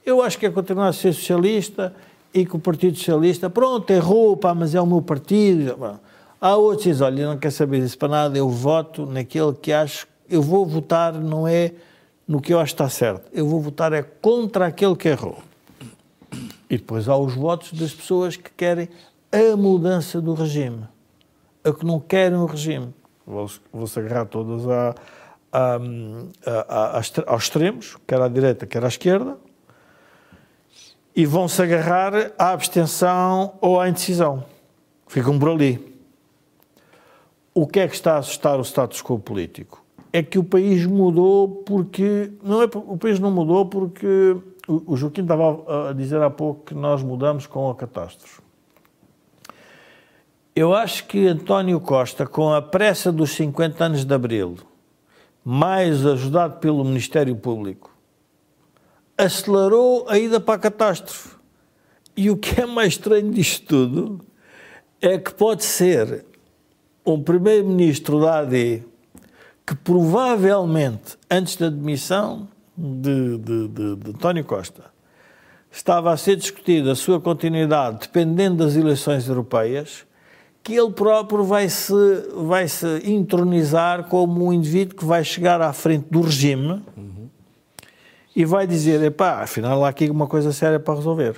Eu 0.05 0.23
acho 0.23 0.39
que 0.39 0.47
é 0.47 0.51
continuar 0.51 0.89
a 0.89 0.93
ser 0.93 1.13
socialista 1.13 1.95
e 2.33 2.47
que 2.47 2.57
o 2.57 2.59
Partido 2.59 2.97
Socialista, 2.97 3.51
pronto, 3.51 3.91
errou, 3.91 4.37
pá, 4.37 4.55
mas 4.55 4.75
é 4.75 4.81
o 4.81 4.87
meu 4.87 5.03
partido. 5.03 6.01
Há 6.41 6.57
outros 6.57 6.85
que 6.85 6.91
dizem, 6.91 7.07
olha, 7.07 7.27
não 7.27 7.39
quero 7.39 7.55
saber 7.55 7.81
disso 7.81 7.99
para 7.99 8.09
nada, 8.09 8.39
eu 8.39 8.49
voto 8.49 9.05
naquele 9.07 9.53
que 9.55 9.73
acho, 9.73 10.07
eu 10.29 10.43
vou 10.43 10.65
votar 10.65 11.13
não 11.15 11.47
é 11.47 11.73
no 12.27 12.41
que 12.41 12.53
eu 12.53 12.59
acho 12.59 12.75
que 12.75 12.83
está 12.83 12.89
certo, 12.89 13.29
eu 13.33 13.47
vou 13.47 13.61
votar 13.61 13.93
é 13.93 14.03
contra 14.03 14.67
aquele 14.67 14.97
que 14.97 15.09
errou. 15.09 15.39
E 16.71 16.79
depois 16.79 17.09
há 17.09 17.17
os 17.17 17.35
votos 17.35 17.73
das 17.73 17.93
pessoas 17.93 18.37
que 18.37 18.51
querem 18.57 18.89
a 19.31 19.57
mudança 19.57 20.21
do 20.21 20.33
regime, 20.33 20.85
a 21.63 21.73
que 21.73 21.85
não 21.85 22.01
querem 22.01 22.39
o 22.39 22.47
regime 22.47 22.93
vou-se 23.27 23.99
agarrar 23.99 24.27
todas 24.27 24.69
a, 24.69 24.95
a, 25.53 25.77
a, 26.69 27.01
aos 27.27 27.45
extremos, 27.45 27.97
quer 28.07 28.21
à 28.21 28.29
direita, 28.29 28.67
quer 28.67 28.85
à 28.85 28.89
esquerda, 28.89 29.37
e 31.15 31.27
vão-se 31.27 31.61
agarrar 31.61 32.33
à 32.39 32.53
abstenção 32.53 33.55
ou 33.61 33.81
à 33.81 33.89
indecisão. 33.89 34.45
Ficam 35.07 35.39
por 35.39 35.51
ali. 35.51 35.93
O 37.55 37.67
que 37.67 37.81
é 37.81 37.89
que 37.89 37.95
está 37.95 38.15
a 38.15 38.19
assustar 38.19 38.59
o 38.59 38.65
status 38.65 39.03
quo 39.03 39.19
político? 39.19 39.85
É 40.11 40.23
que 40.23 40.39
o 40.39 40.45
país 40.45 40.87
mudou 40.87 41.49
porque. 41.67 42.33
Não 42.43 42.63
é, 42.63 42.65
o 42.65 42.97
país 42.97 43.19
não 43.19 43.31
mudou 43.31 43.67
porque. 43.67 44.37
O 44.67 44.97
Joaquim 44.97 45.23
estava 45.23 45.91
a 45.91 45.93
dizer 45.93 46.23
há 46.23 46.31
pouco 46.31 46.67
que 46.67 46.75
nós 46.75 47.03
mudamos 47.03 47.47
com 47.47 47.69
a 47.69 47.75
catástrofe. 47.75 48.41
Eu 50.55 50.75
acho 50.75 51.07
que 51.07 51.27
António 51.27 51.81
Costa, 51.81 52.27
com 52.27 52.53
a 52.53 52.61
pressa 52.61 53.11
dos 53.11 53.31
50 53.31 53.85
anos 53.85 54.05
de 54.05 54.15
Abril, 54.15 54.59
mais 55.43 56.05
ajudado 56.05 56.59
pelo 56.59 56.85
Ministério 56.85 57.35
Público, 57.35 57.91
acelerou 59.17 60.05
a 60.11 60.19
ida 60.19 60.39
para 60.39 60.55
a 60.57 60.59
catástrofe. 60.59 61.31
E 62.15 62.29
o 62.31 62.37
que 62.37 62.61
é 62.61 62.67
mais 62.67 62.89
estranho 62.89 63.33
disto 63.33 63.67
tudo 63.67 64.21
é 65.01 65.17
que 65.17 65.33
pode 65.33 65.65
ser 65.65 66.27
um 67.05 67.23
primeiro-ministro 67.23 68.21
da 68.21 68.41
AD 68.41 68.85
que 69.67 69.75
provavelmente, 69.75 71.17
antes 71.31 71.57
da 71.57 71.71
demissão 71.71 72.47
de, 72.77 73.39
de, 73.39 73.69
de, 73.69 73.97
de 73.97 74.11
António 74.11 74.45
Costa, 74.45 74.85
estava 75.71 76.13
a 76.13 76.17
ser 76.19 76.37
discutida 76.37 76.93
a 76.93 76.95
sua 76.95 77.19
continuidade 77.19 78.01
dependendo 78.01 78.63
das 78.65 78.77
eleições 78.77 79.27
europeias 79.27 80.05
que 80.63 80.75
ele 80.75 80.93
próprio 80.93 81.43
vai 81.43 81.69
se, 81.69 81.95
vai 82.35 82.69
se 82.69 82.87
intronizar 83.05 84.05
como 84.05 84.47
um 84.47 84.53
indivíduo 84.53 84.97
que 84.97 85.05
vai 85.05 85.25
chegar 85.25 85.61
à 85.61 85.73
frente 85.73 86.07
do 86.11 86.21
regime 86.21 86.83
uhum. 86.97 87.29
e 88.35 88.45
vai 88.45 88.67
dizer: 88.67 89.03
epá, 89.03 89.43
afinal 89.43 89.85
há 89.85 89.89
aqui 89.89 90.09
uma 90.09 90.27
coisa 90.27 90.53
séria 90.53 90.79
para 90.79 90.95
resolver. 90.95 91.37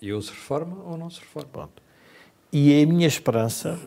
E 0.00 0.12
ou 0.12 0.22
se 0.22 0.30
reforma 0.30 0.76
ou 0.84 0.96
não 0.96 1.10
se 1.10 1.20
reforma. 1.20 1.48
Pronto. 1.50 1.82
E 2.52 2.72
é 2.72 2.84
a 2.84 2.86
minha 2.86 3.08
esperança, 3.08 3.78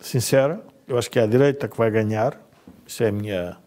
sincera, 0.00 0.64
eu 0.88 0.96
acho 0.96 1.10
que 1.10 1.18
é 1.18 1.22
a 1.22 1.26
direita 1.26 1.68
que 1.68 1.76
vai 1.76 1.90
ganhar, 1.90 2.40
isso 2.86 3.02
é 3.02 3.08
a 3.08 3.12
minha, 3.12 3.58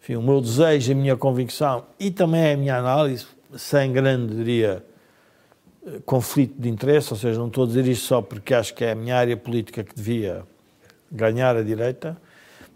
enfim, 0.00 0.14
o 0.14 0.22
meu 0.22 0.40
desejo, 0.40 0.92
a 0.92 0.94
minha 0.94 1.16
convicção 1.16 1.84
e 1.98 2.12
também 2.12 2.40
é 2.42 2.52
a 2.52 2.56
minha 2.56 2.76
análise, 2.76 3.26
sem 3.56 3.92
grande, 3.92 4.36
diria, 4.36 4.84
conflito 6.04 6.54
de 6.60 6.68
interesse, 6.68 7.12
ou 7.12 7.18
seja, 7.18 7.38
não 7.38 7.48
estou 7.48 7.64
a 7.64 7.66
dizer 7.66 7.86
isto 7.86 8.06
só 8.06 8.22
porque 8.22 8.54
acho 8.54 8.74
que 8.74 8.84
é 8.84 8.92
a 8.92 8.94
minha 8.94 9.16
área 9.16 9.36
política 9.36 9.82
que 9.82 9.94
devia 9.94 10.44
ganhar 11.10 11.56
a 11.56 11.62
direita, 11.62 12.16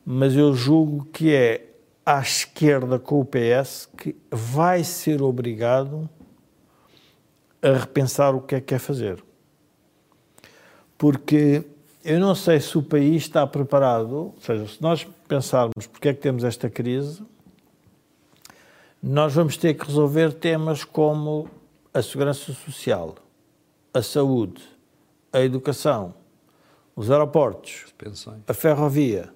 mas 0.04 0.34
eu 0.34 0.54
julgo 0.54 1.04
que 1.12 1.34
é 1.34 1.66
à 2.04 2.20
esquerda 2.20 2.98
com 2.98 3.20
o 3.20 3.24
PS 3.24 3.88
que 3.96 4.16
vai 4.30 4.82
ser 4.82 5.22
obrigado 5.22 6.08
a 7.62 7.72
repensar 7.72 8.34
o 8.34 8.40
que 8.40 8.56
é 8.56 8.60
que 8.60 8.66
quer 8.66 8.80
fazer. 8.80 9.22
Porque 10.98 11.64
eu 12.04 12.18
não 12.18 12.34
sei 12.34 12.58
se 12.58 12.76
o 12.76 12.82
país 12.82 13.22
está 13.22 13.46
preparado, 13.46 14.12
ou 14.12 14.34
seja, 14.40 14.66
se 14.66 14.82
nós 14.82 15.06
pensarmos 15.28 15.86
porque 15.86 16.08
é 16.08 16.14
que 16.14 16.20
temos 16.20 16.42
esta 16.42 16.68
crise, 16.68 17.22
nós 19.00 19.34
vamos 19.34 19.56
ter 19.56 19.74
que 19.74 19.86
resolver 19.86 20.32
temas 20.32 20.84
como 20.84 21.48
a 21.94 22.02
segurança 22.02 22.52
social, 22.54 23.16
a 23.92 24.00
saúde, 24.00 24.62
a 25.30 25.40
educação, 25.40 26.14
os 26.96 27.10
aeroportos, 27.10 27.86
a 28.46 28.54
ferrovia, 28.54 29.28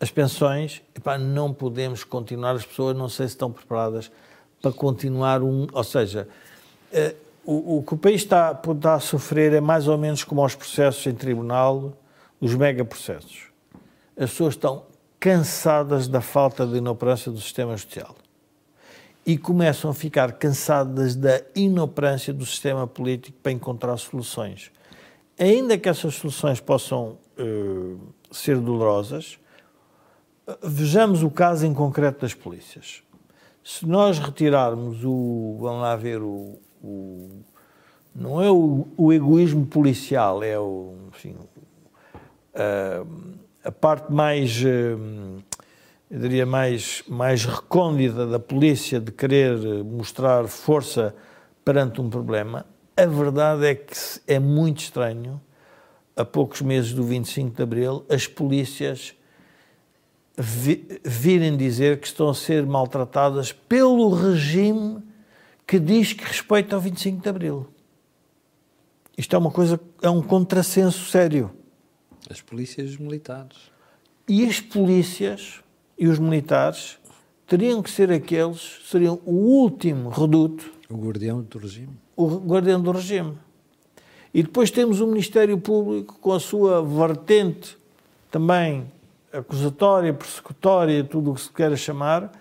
as 0.00 0.10
pensões, 0.10 0.82
epá, 0.96 1.16
não 1.16 1.52
podemos 1.52 2.02
continuar, 2.02 2.56
as 2.56 2.64
pessoas 2.64 2.96
não 2.96 3.08
sei 3.08 3.28
se 3.28 3.34
estão 3.34 3.52
preparadas 3.52 4.10
para 4.60 4.72
continuar 4.72 5.42
um. 5.42 5.68
Ou 5.72 5.84
seja, 5.84 6.28
eh, 6.92 7.14
o, 7.44 7.78
o, 7.78 7.82
que 7.84 7.94
o 7.94 7.96
país 7.96 8.22
está, 8.22 8.50
está 8.50 8.94
a 8.94 9.00
sofrer 9.00 9.52
é 9.52 9.60
mais 9.60 9.86
ou 9.86 9.96
menos 9.96 10.24
como 10.24 10.42
aos 10.42 10.56
processos 10.56 11.06
em 11.06 11.14
tribunal, 11.14 11.92
os 12.40 12.52
megaprocessos. 12.54 13.44
As 14.16 14.30
pessoas 14.30 14.54
estão 14.54 14.84
cansadas 15.20 16.08
da 16.08 16.20
falta 16.20 16.66
de 16.66 16.78
inoperância 16.78 17.30
do 17.30 17.40
sistema 17.40 17.78
social 17.78 18.16
e 19.24 19.38
começam 19.38 19.90
a 19.90 19.94
ficar 19.94 20.32
cansadas 20.32 21.14
da 21.14 21.40
inoperância 21.54 22.32
do 22.32 22.44
sistema 22.44 22.86
político 22.86 23.38
para 23.42 23.52
encontrar 23.52 23.96
soluções. 23.96 24.70
Ainda 25.38 25.78
que 25.78 25.88
essas 25.88 26.14
soluções 26.14 26.60
possam 26.60 27.18
uh, 27.38 28.00
ser 28.30 28.58
dolorosas, 28.58 29.38
vejamos 30.62 31.22
o 31.22 31.30
caso 31.30 31.66
em 31.66 31.72
concreto 31.72 32.22
das 32.22 32.34
polícias. 32.34 33.02
Se 33.64 33.86
nós 33.86 34.18
retirarmos 34.18 35.04
o, 35.04 35.56
vamos 35.60 35.82
lá 35.82 35.94
ver, 35.94 36.20
o, 36.20 36.58
o 36.82 37.28
não 38.14 38.42
é 38.42 38.50
o, 38.50 38.86
o, 38.96 39.12
egoísmo 39.12 39.64
policial, 39.66 40.42
é 40.42 40.58
o, 40.58 40.94
enfim, 41.08 41.36
a, 42.54 43.68
a 43.68 43.72
parte 43.72 44.12
mais 44.12 44.62
uh, 44.62 45.42
eu 46.12 46.18
diria, 46.18 46.44
mais, 46.44 47.02
mais 47.08 47.46
recôndita 47.46 48.26
da 48.26 48.38
polícia 48.38 49.00
de 49.00 49.10
querer 49.10 49.56
mostrar 49.82 50.46
força 50.46 51.14
perante 51.64 52.02
um 52.02 52.10
problema, 52.10 52.66
a 52.94 53.06
verdade 53.06 53.64
é 53.64 53.74
que 53.74 53.96
é 54.26 54.38
muito 54.38 54.82
estranho, 54.82 55.40
a 56.14 56.22
poucos 56.22 56.60
meses 56.60 56.92
do 56.92 57.02
25 57.02 57.56
de 57.56 57.62
Abril, 57.62 58.04
as 58.10 58.26
polícias 58.26 59.14
vi, 60.36 60.86
virem 61.02 61.56
dizer 61.56 61.98
que 61.98 62.06
estão 62.06 62.28
a 62.28 62.34
ser 62.34 62.66
maltratadas 62.66 63.50
pelo 63.50 64.10
regime 64.10 65.02
que 65.66 65.80
diz 65.80 66.12
que 66.12 66.24
respeita 66.24 66.76
ao 66.76 66.82
25 66.82 67.22
de 67.22 67.28
Abril. 67.30 67.68
Isto 69.16 69.34
é 69.34 69.38
uma 69.38 69.50
coisa, 69.50 69.80
é 70.02 70.10
um 70.10 70.20
contrassenso 70.20 71.08
sério. 71.08 71.50
As 72.28 72.42
polícias 72.42 72.98
militares. 72.98 73.72
E 74.28 74.44
as 74.44 74.60
polícias 74.60 75.61
e 76.02 76.08
os 76.08 76.18
militares 76.18 76.98
teriam 77.46 77.80
que 77.80 77.88
ser 77.88 78.10
aqueles, 78.10 78.80
seriam 78.90 79.20
o 79.24 79.34
último 79.34 80.10
reduto. 80.10 80.68
O 80.90 80.96
guardião 80.96 81.42
do 81.42 81.58
regime. 81.58 81.90
O 82.16 82.26
guardião 82.38 82.80
do 82.82 82.90
regime. 82.90 83.38
E 84.34 84.42
depois 84.42 84.68
temos 84.68 85.00
o 85.00 85.06
Ministério 85.06 85.56
Público 85.58 86.18
com 86.20 86.32
a 86.32 86.40
sua 86.40 86.82
vertente 86.82 87.78
também 88.32 88.90
acusatória, 89.32 90.12
persecutória, 90.12 91.04
tudo 91.04 91.30
o 91.30 91.34
que 91.36 91.42
se 91.42 91.52
queira 91.52 91.76
chamar, 91.76 92.32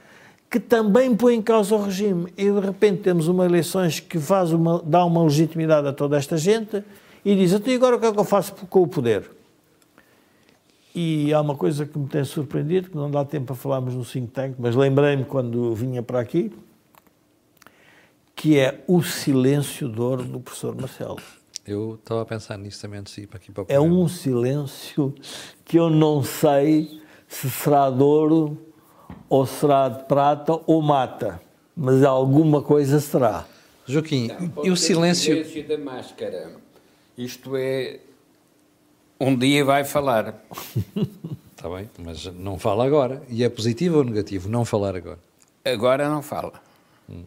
que 0.50 0.60
também 0.60 1.16
põe 1.16 1.36
em 1.36 1.42
causa 1.42 1.76
o 1.76 1.84
regime. 1.84 2.34
E 2.36 2.50
de 2.50 2.60
repente 2.62 3.04
temos 3.04 3.28
uma 3.28 3.46
eleições 3.46 4.00
que 4.00 4.18
faz 4.18 4.52
uma, 4.52 4.82
dá 4.84 5.06
uma 5.06 5.22
legitimidade 5.22 5.88
a 5.88 5.94
toda 5.94 6.18
esta 6.18 6.36
gente 6.36 6.84
e 7.24 7.36
diz, 7.36 7.54
até 7.54 7.76
agora 7.76 7.98
o 7.98 8.00
que 8.00 8.08
é 8.08 8.12
que 8.12 8.20
eu 8.20 8.24
faço 8.24 8.56
com 8.56 8.82
o 8.82 8.88
poder? 8.88 9.30
E 10.94 11.34
há 11.34 11.40
uma 11.40 11.56
coisa 11.56 11.86
que 11.86 11.98
me 11.98 12.08
tem 12.08 12.24
surpreendido, 12.24 12.90
que 12.90 12.96
não 12.96 13.10
dá 13.10 13.24
tempo 13.24 13.48
para 13.48 13.56
falarmos 13.56 13.94
no 13.96 14.04
think 14.04 14.32
tank, 14.32 14.56
mas 14.60 14.76
lembrei-me 14.76 15.24
quando 15.24 15.74
vinha 15.74 16.04
para 16.04 16.20
aqui, 16.20 16.52
que 18.36 18.58
é 18.58 18.84
o 18.88 19.02
silêncio 19.02 19.88
de 19.88 20.02
ouro 20.02 20.24
do 20.24 20.40
professor 20.40 20.76
Marcelo. 20.76 21.20
Eu 21.66 21.96
estava 21.96 22.24
a 22.24 22.26
pensar 22.26 22.58
nisso 22.58 22.82
também 22.82 23.00
antes 23.00 23.14
de 23.14 23.22
ir 23.22 23.28
para 23.28 23.38
aqui 23.38 23.52
para 23.52 23.64
o 23.64 23.66
É 23.70 23.80
um 23.80 24.08
silêncio 24.08 25.14
que 25.64 25.78
eu 25.78 25.90
não 25.90 26.24
sei 26.24 27.02
se 27.28 27.50
será 27.50 27.90
de 27.90 28.02
ouro 28.02 28.58
ou 29.30 29.46
será 29.46 29.88
de 29.88 30.04
prata 30.06 30.60
ou 30.66 30.82
mata, 30.82 31.40
mas 31.76 32.04
alguma 32.04 32.62
coisa 32.62 33.00
será. 33.00 33.46
Joaquim, 33.86 34.30
e 34.64 34.70
o 34.70 34.76
silêncio... 34.76 35.40
O 35.40 35.46
silêncio 35.46 35.68
da 35.68 35.78
máscara. 35.78 36.52
Isto 37.18 37.56
é, 37.56 38.00
um 39.22 39.38
dia 39.38 39.64
vai 39.64 39.84
falar. 39.84 40.44
Está 41.52 41.70
bem, 41.70 41.88
mas 42.00 42.26
não 42.26 42.58
fala 42.58 42.86
agora. 42.86 43.22
E 43.30 43.44
é 43.44 43.50
positivo 43.50 44.00
ou 44.00 44.04
negativo 44.04 44.50
não 44.50 44.66
falar 44.66 44.96
agora? 44.96 45.20
Agora 45.64 46.10
não 46.10 46.24
fala. 46.24 46.54
Hum. 47.08 47.24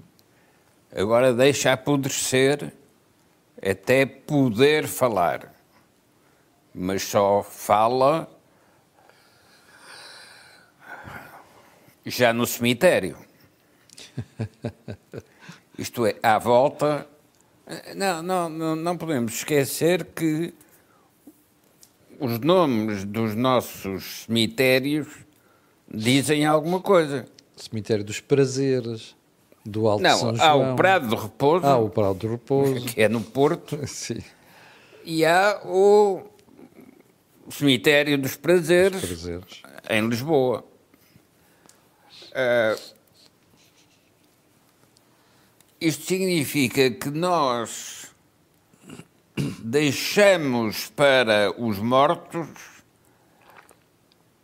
Agora 0.93 1.33
deixa 1.33 1.73
apodrecer 1.73 2.73
até 3.63 4.05
poder 4.05 4.89
falar. 4.89 5.55
Mas 6.75 7.03
só 7.03 7.45
fala 7.45 8.29
já 12.05 12.33
no 12.33 12.45
cemitério. 12.45 13.17
Isto 15.79 16.07
é, 16.07 16.17
à 16.21 16.39
volta. 16.39 17.07
Não, 17.95 18.21
não, 18.21 18.49
não, 18.49 18.77
não 18.77 18.99
podemos 18.99 19.35
esquecer 19.35 20.05
que 20.07 20.53
os 22.21 22.39
nomes 22.39 23.05
dos 23.05 23.35
nossos 23.35 24.25
cemitérios 24.25 25.07
dizem 25.93 26.45
alguma 26.45 26.81
coisa. 26.81 27.27
Cemitério 27.57 28.05
dos 28.05 28.21
Prazeres, 28.21 29.15
do 29.65 29.87
Alto 29.87 30.03
não, 30.03 30.19
São 30.19 30.37
João. 30.37 30.59
Não, 30.59 30.67
há 30.71 30.73
o 30.73 30.77
Prado 30.77 31.09
do 31.09 31.17
Repouso. 31.17 31.67
Há 31.67 31.77
o 31.79 31.89
Prado 31.89 32.15
do 32.15 32.29
Repouso. 32.29 32.87
Que 32.93 33.03
é 33.03 33.09
no 33.09 33.21
Porto. 33.21 33.79
Sim. 33.87 34.23
E 35.05 35.25
há 35.25 35.61
o 35.65 36.23
Cemitério 37.51 38.19
dos 38.19 38.37
Prazeres, 38.37 39.01
Dos 39.01 39.23
Prazeres. 39.23 39.63
em 39.91 40.09
Lisboa. 40.09 40.65
Uh, 42.33 42.81
isto 45.81 46.05
significa 46.05 46.91
que 46.91 47.11
nós 47.11 48.04
deixamos 49.61 50.91
para 50.91 51.53
os 51.59 51.79
mortos 51.79 52.49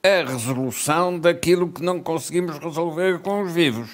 a 0.02 0.30
resolução 0.30 1.18
daquilo 1.18 1.70
que 1.70 1.82
não 1.82 2.00
conseguimos 2.00 2.58
resolver 2.58 3.20
com 3.20 3.42
os 3.42 3.52
vivos. 3.52 3.90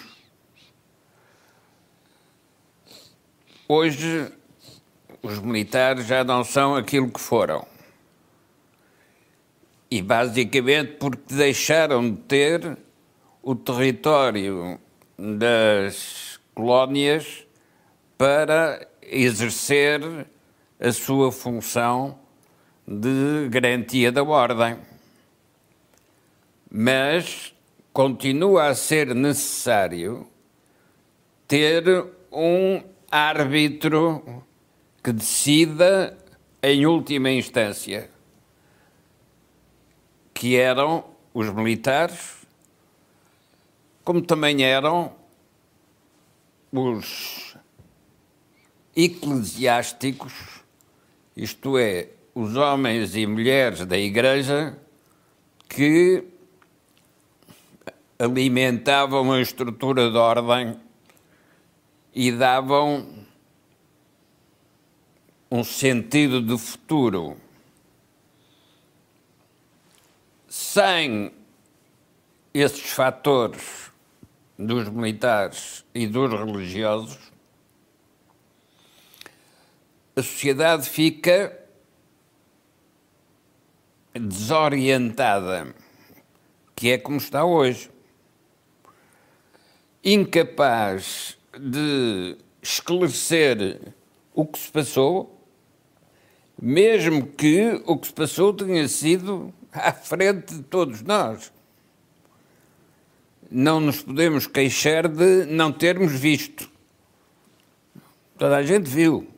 Hoje, 3.69 4.33
os 5.23 5.41
militares 5.41 6.07
já 6.07 6.23
não 6.23 6.45
são 6.45 6.77
aquilo 6.77 7.11
que 7.11 7.21
foram. 7.21 7.67
E 9.91 10.01
basicamente 10.01 10.93
porque 10.99 11.35
deixaram 11.35 12.11
de 12.11 12.17
ter 12.23 12.79
o 13.43 13.55
território 13.55 14.79
das 15.19 16.39
colónias 16.55 17.47
para 18.17 18.87
exercer 19.03 20.27
a 20.79 20.93
sua 20.93 21.33
função 21.33 22.19
de 22.87 23.49
garantia 23.49 24.13
da 24.13 24.23
ordem. 24.23 24.79
Mas 26.71 27.55
continua 27.93 28.69
a 28.69 28.75
ser 28.75 29.15
necessário 29.15 30.29
ter 31.49 31.83
um 32.31 32.83
árbitro 33.11 34.45
que 35.03 35.13
decida 35.13 36.17
em 36.63 36.85
última 36.85 37.31
instância, 37.31 38.11
que 40.35 40.57
eram 40.57 41.05
os 41.33 41.49
militares, 41.51 42.45
como 44.05 44.21
também 44.21 44.63
eram 44.63 45.15
os 46.73 47.57
eclesiásticos, 48.95 50.56
isto 51.37 51.77
é, 51.77 52.09
os 52.35 52.57
homens 52.57 53.15
e 53.15 53.27
mulheres 53.27 53.85
da 53.85 53.99
Igreja 53.99 54.79
que 55.69 56.25
alimentavam 58.19 59.33
a 59.33 59.41
estrutura 59.41 60.11
de 60.11 60.17
ordem 60.17 60.81
e 62.15 62.33
davam 62.33 63.27
um 65.51 65.63
sentido 65.63 66.41
de 66.41 66.57
futuro. 66.57 67.37
Sem 70.49 71.31
esses 72.55 72.91
fatores 72.91 73.91
dos 74.59 74.89
militares 74.89 75.85
e 75.95 76.07
dos 76.07 76.33
religiosos, 76.33 77.36
a 80.19 80.23
sociedade 80.23 80.89
fica 80.89 81.55
desorientada, 84.15 85.75
que 86.75 86.91
é 86.91 86.97
como 86.97 87.19
está 87.19 87.45
hoje. 87.45 87.91
Incapaz 90.03 91.37
de 91.61 92.39
esclarecer 92.63 93.93
o 94.33 94.47
que 94.47 94.59
se 94.59 94.73
passou, 94.73 95.39
mesmo 96.61 97.27
que 97.27 97.83
o 97.85 97.99
que 97.99 98.07
se 98.07 98.15
passou 98.15 98.55
tenha 98.55 98.89
sido 98.89 99.53
à 99.71 99.93
frente 99.93 100.55
de 100.55 100.63
todos 100.63 101.03
nós. 101.03 101.53
Não 103.51 103.81
nos 103.81 104.01
podemos 104.01 104.47
queixar 104.47 105.09
de 105.09 105.45
não 105.45 105.71
termos 105.71 106.13
visto. 106.13 106.71
Toda 108.39 108.57
a 108.57 108.63
gente 108.63 108.89
viu, 108.89 109.36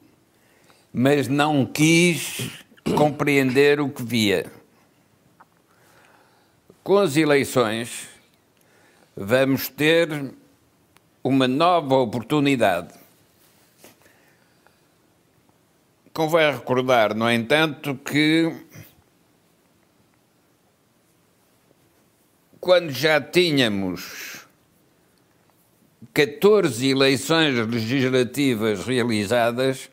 mas 1.00 1.28
não 1.28 1.64
quis 1.64 2.50
compreender 2.96 3.80
o 3.80 3.88
que 3.88 4.02
via. 4.02 4.50
Com 6.82 6.98
as 6.98 7.16
eleições, 7.16 8.08
vamos 9.16 9.68
ter 9.68 10.34
uma 11.22 11.46
nova 11.46 11.94
oportunidade. 11.94 12.94
Convém 16.12 16.50
recordar, 16.50 17.14
no 17.14 17.30
entanto, 17.30 17.94
que 17.94 18.52
quando 22.60 22.90
já 22.90 23.20
tínhamos 23.20 24.48
14 26.12 26.90
eleições 26.90 27.54
legislativas 27.68 28.84
realizadas, 28.84 29.88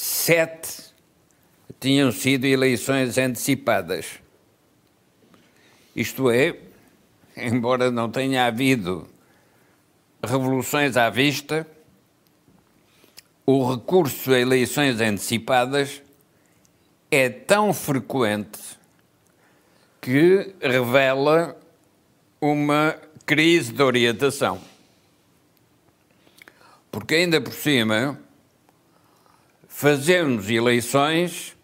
sete 0.00 0.94
tinham 1.80 2.12
sido 2.12 2.44
eleições 2.44 3.18
antecipadas. 3.18 4.20
Isto 5.94 6.30
é, 6.30 6.56
embora 7.36 7.90
não 7.90 8.08
tenha 8.08 8.46
havido 8.46 9.08
revoluções 10.24 10.96
à 10.96 11.10
vista, 11.10 11.66
o 13.44 13.74
recurso 13.74 14.32
a 14.32 14.38
eleições 14.38 15.00
antecipadas 15.00 16.00
é 17.10 17.28
tão 17.28 17.74
frequente 17.74 18.60
que 20.00 20.54
revela 20.60 21.60
uma 22.40 22.96
crise 23.26 23.72
de 23.72 23.82
orientação. 23.82 24.60
Porque 26.88 27.16
ainda 27.16 27.40
por 27.40 27.52
cima 27.52 28.27
fazemos 29.78 30.50
eleições, 30.50 31.56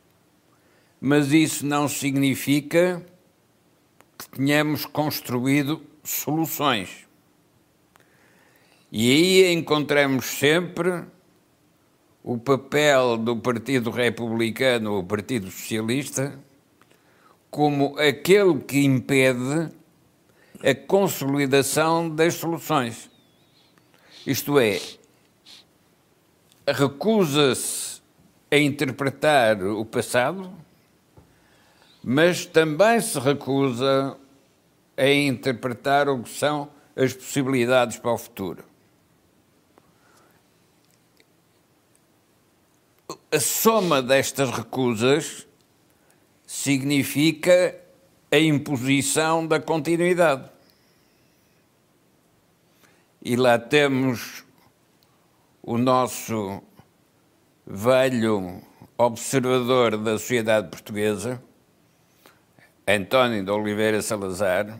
mas 1.00 1.32
isso 1.32 1.66
não 1.66 1.88
significa 1.88 3.04
que 4.16 4.28
tenhamos 4.28 4.86
construído 4.86 5.82
soluções. 6.04 7.08
E 8.92 9.10
aí 9.10 9.52
encontramos 9.52 10.26
sempre 10.26 11.02
o 12.22 12.38
papel 12.38 13.16
do 13.16 13.36
Partido 13.36 13.90
Republicano 13.90 14.92
ou 14.92 15.02
Partido 15.02 15.50
Socialista 15.50 16.38
como 17.50 17.98
aquele 17.98 18.60
que 18.60 18.78
impede 18.84 19.72
a 20.62 20.72
consolidação 20.86 22.08
das 22.08 22.34
soluções. 22.34 23.10
Isto 24.24 24.56
é, 24.60 24.80
recusa-se 26.64 27.93
a 28.54 28.58
interpretar 28.58 29.60
o 29.64 29.84
passado, 29.84 30.48
mas 32.04 32.46
também 32.46 33.00
se 33.00 33.18
recusa 33.18 34.16
a 34.96 35.08
interpretar 35.08 36.08
o 36.08 36.22
que 36.22 36.30
são 36.30 36.70
as 36.94 37.12
possibilidades 37.12 37.98
para 37.98 38.12
o 38.12 38.16
futuro. 38.16 38.64
A 43.32 43.40
soma 43.40 44.00
destas 44.00 44.48
recusas 44.50 45.48
significa 46.46 47.76
a 48.30 48.38
imposição 48.38 49.44
da 49.44 49.58
continuidade. 49.58 50.48
E 53.20 53.34
lá 53.34 53.58
temos 53.58 54.44
o 55.60 55.76
nosso 55.76 56.62
velho 57.66 58.62
observador 58.96 59.96
da 59.96 60.12
sociedade 60.12 60.68
portuguesa, 60.68 61.42
António 62.86 63.42
de 63.42 63.50
Oliveira 63.50 64.02
Salazar, 64.02 64.78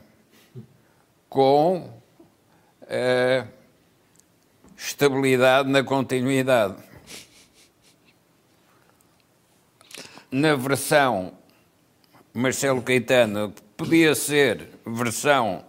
com 1.29 1.91
a 2.83 3.47
estabilidade 4.77 5.71
na 5.71 5.83
continuidade. 5.83 6.77
Na 10.31 10.55
versão 10.55 11.33
Marcelo 12.33 12.83
Caetano, 12.83 13.55
podia 13.77 14.15
ser 14.15 14.69
versão 14.85 15.65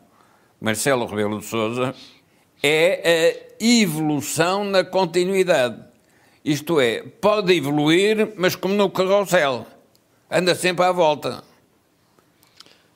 Marcelo 0.59 1.05
Rebelo 1.05 1.39
de 1.39 1.45
Souza, 1.45 1.95
é 2.61 3.29
a 3.59 3.63
evolução 3.63 4.63
na 4.63 4.83
continuidade. 4.83 5.94
Isto 6.45 6.79
é, 6.79 7.01
pode 7.01 7.51
evoluir, 7.55 8.33
mas 8.37 8.55
como 8.55 8.75
no 8.75 8.91
carrossel. 8.91 9.65
Anda 10.29 10.53
sempre 10.53 10.85
à 10.85 10.91
volta. 10.91 11.43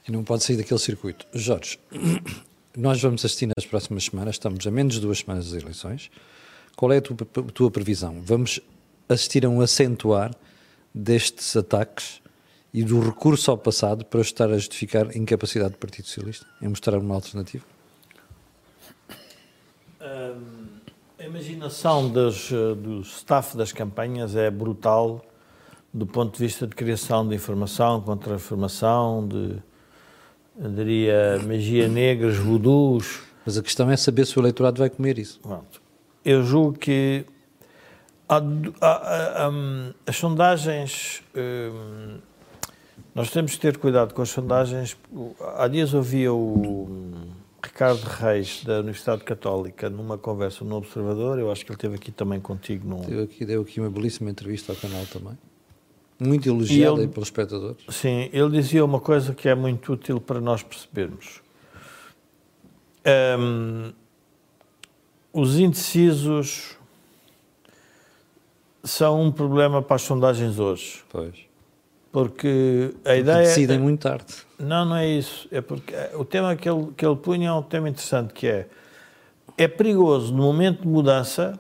E 0.08 0.12
não 0.12 0.24
pode 0.24 0.44
sair 0.44 0.56
daquele 0.56 0.80
circuito. 0.80 1.26
Jorge, 1.34 1.80
nós 2.78 3.02
vamos 3.02 3.26
assistir 3.26 3.48
nas 3.48 3.66
próximas 3.66 4.04
semanas, 4.04 4.36
estamos 4.36 4.68
a 4.68 4.70
menos 4.70 4.94
de 4.94 5.02
duas 5.02 5.18
semanas 5.18 5.52
das 5.52 5.64
eleições. 5.64 6.12
Qual 6.76 6.94
é 6.94 6.98
a 6.98 7.02
tua, 7.02 7.18
a 7.22 7.52
tua 7.52 7.72
previsão? 7.72 8.22
Vamos 8.22 8.60
assistir 9.10 9.44
a 9.44 9.50
um 9.50 9.62
acentuar 9.62 10.32
destes 10.94 11.58
ataques 11.58 12.22
e 12.72 12.84
do 12.84 13.00
recurso 13.00 13.50
ao 13.50 13.58
passado 13.58 14.06
para 14.06 14.22
estar 14.22 14.52
a 14.52 14.58
justificar 14.60 15.08
a 15.08 15.18
incapacidade 15.18 15.72
do 15.72 15.80
Partido 15.80 16.06
Socialista 16.06 16.46
em 16.62 16.68
mostrar 16.68 17.00
uma 17.00 17.16
alternativa? 17.16 17.66
a 20.00 20.34
imaginação 21.30 22.10
dos, 22.10 22.52
eh, 22.52 22.76
do 22.76 23.02
staff 23.02 23.56
das 23.56 23.72
campanhas 23.72 24.36
é 24.36 24.50
brutal 24.50 25.24
do 25.94 26.06
ponto 26.06 26.38
de 26.38 26.40
vista 26.44 26.68
de 26.68 26.76
criação 26.76 27.28
de 27.28 27.36
informação, 27.36 28.02
contra-informação, 28.02 29.28
de, 29.28 29.56
diria, 30.76 31.40
magia 31.48 31.88
negra, 31.88 32.32
voodoos. 32.32 33.22
Mas 33.46 33.58
a 33.58 33.64
questão 33.64 33.90
é 33.90 33.98
saber 33.98 34.26
se 34.26 34.38
o 34.38 34.42
eleitorado 34.42 34.80
vai 34.80 34.90
comer 34.90 35.18
isso. 35.18 35.40
Pronto. 35.40 35.82
Eu 36.24 36.44
julgo 36.44 36.78
que 36.78 37.26
há, 38.28 38.38
há, 38.82 39.44
há, 39.46 39.50
hum, 39.50 39.94
as 40.06 40.16
sondagens. 40.16 41.24
Hum, 41.36 42.18
nós 43.16 43.32
temos 43.32 43.54
que 43.54 43.60
ter 43.60 43.78
cuidado 43.78 44.14
com 44.14 44.22
as 44.22 44.30
sondagens. 44.30 44.96
Há 45.58 45.68
dias 45.68 45.94
ouvia 45.94 46.32
o 46.32 47.30
Ricardo 47.80 48.04
Reis, 48.04 48.62
da 48.66 48.80
Universidade 48.80 49.24
Católica, 49.24 49.90
numa 49.90 50.18
conversa 50.18 50.66
no 50.66 50.76
Observador, 50.76 51.40
eu 51.40 51.50
acho 51.50 51.66
que 51.66 51.72
ele 51.72 51.78
esteve 51.78 51.96
aqui 51.96 52.12
também 52.12 52.38
contigo. 52.38 52.86
Num... 52.86 53.00
Deu 53.00 53.24
aqui, 53.24 53.46
deu 53.46 53.62
aqui 53.62 53.80
uma 53.80 53.90
belíssima 53.90 54.30
entrevista 54.30 54.74
ao 54.74 54.76
canal 54.76 55.06
também. 55.06 55.38
Muito 56.20 56.50
elogiada 56.50 57.00
ele, 57.00 57.08
pelos 57.08 57.30
espectadores. 57.30 57.82
Sim, 57.88 58.30
ele 58.34 58.50
dizia 58.50 58.84
uma 58.84 59.00
coisa 59.00 59.34
que 59.34 59.48
é 59.48 59.56
muito 59.56 59.94
útil 59.94 60.20
para 60.20 60.42
nós 60.42 60.62
percebermos. 60.62 61.42
Um, 63.40 63.94
os 65.32 65.58
indecisos 65.58 66.76
são 68.84 69.22
um 69.24 69.32
problema 69.32 69.82
para 69.82 69.96
as 69.96 70.02
sondagens 70.02 70.60
hoje. 70.60 71.02
Pois. 71.08 71.49
Porque 72.12 72.92
a 72.94 72.94
porque 72.94 73.20
ideia. 73.20 73.44
Decidem 73.44 73.78
é, 73.78 73.80
muito 73.80 74.02
tarde. 74.02 74.34
Não, 74.58 74.86
não 74.86 74.96
é 74.96 75.08
isso. 75.08 75.48
É 75.52 75.62
porque 75.62 75.94
é, 75.94 76.12
o 76.16 76.26
tema 76.26 76.56
que 76.56 76.70
ele, 76.70 76.88
que 76.98 77.06
ele 77.06 77.16
punha 77.16 77.50
é 77.50 77.54
um 77.54 77.62
tema 77.62 77.90
interessante, 77.90 78.34
que 78.34 78.48
é. 78.48 78.68
É 79.58 79.68
perigoso, 79.68 80.34
no 80.34 80.44
momento 80.44 80.84
de 80.84 80.88
mudança, 80.88 81.60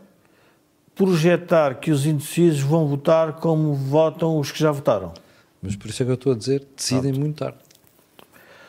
projetar 0.95 1.75
que 1.75 1.91
os 1.91 2.05
indecisos 2.05 2.61
vão 2.61 2.87
votar 2.87 3.33
como 3.33 3.73
votam 3.73 4.39
os 4.39 4.51
que 4.51 4.59
já 4.59 4.71
votaram. 4.71 5.13
Mas 5.61 5.75
por 5.75 5.89
isso 5.89 6.01
é 6.03 6.05
que 6.05 6.11
eu 6.11 6.15
estou 6.15 6.31
a 6.31 6.35
dizer, 6.35 6.65
decidem 6.75 7.11
Pronto. 7.11 7.19
muito 7.19 7.37
tarde. 7.37 7.57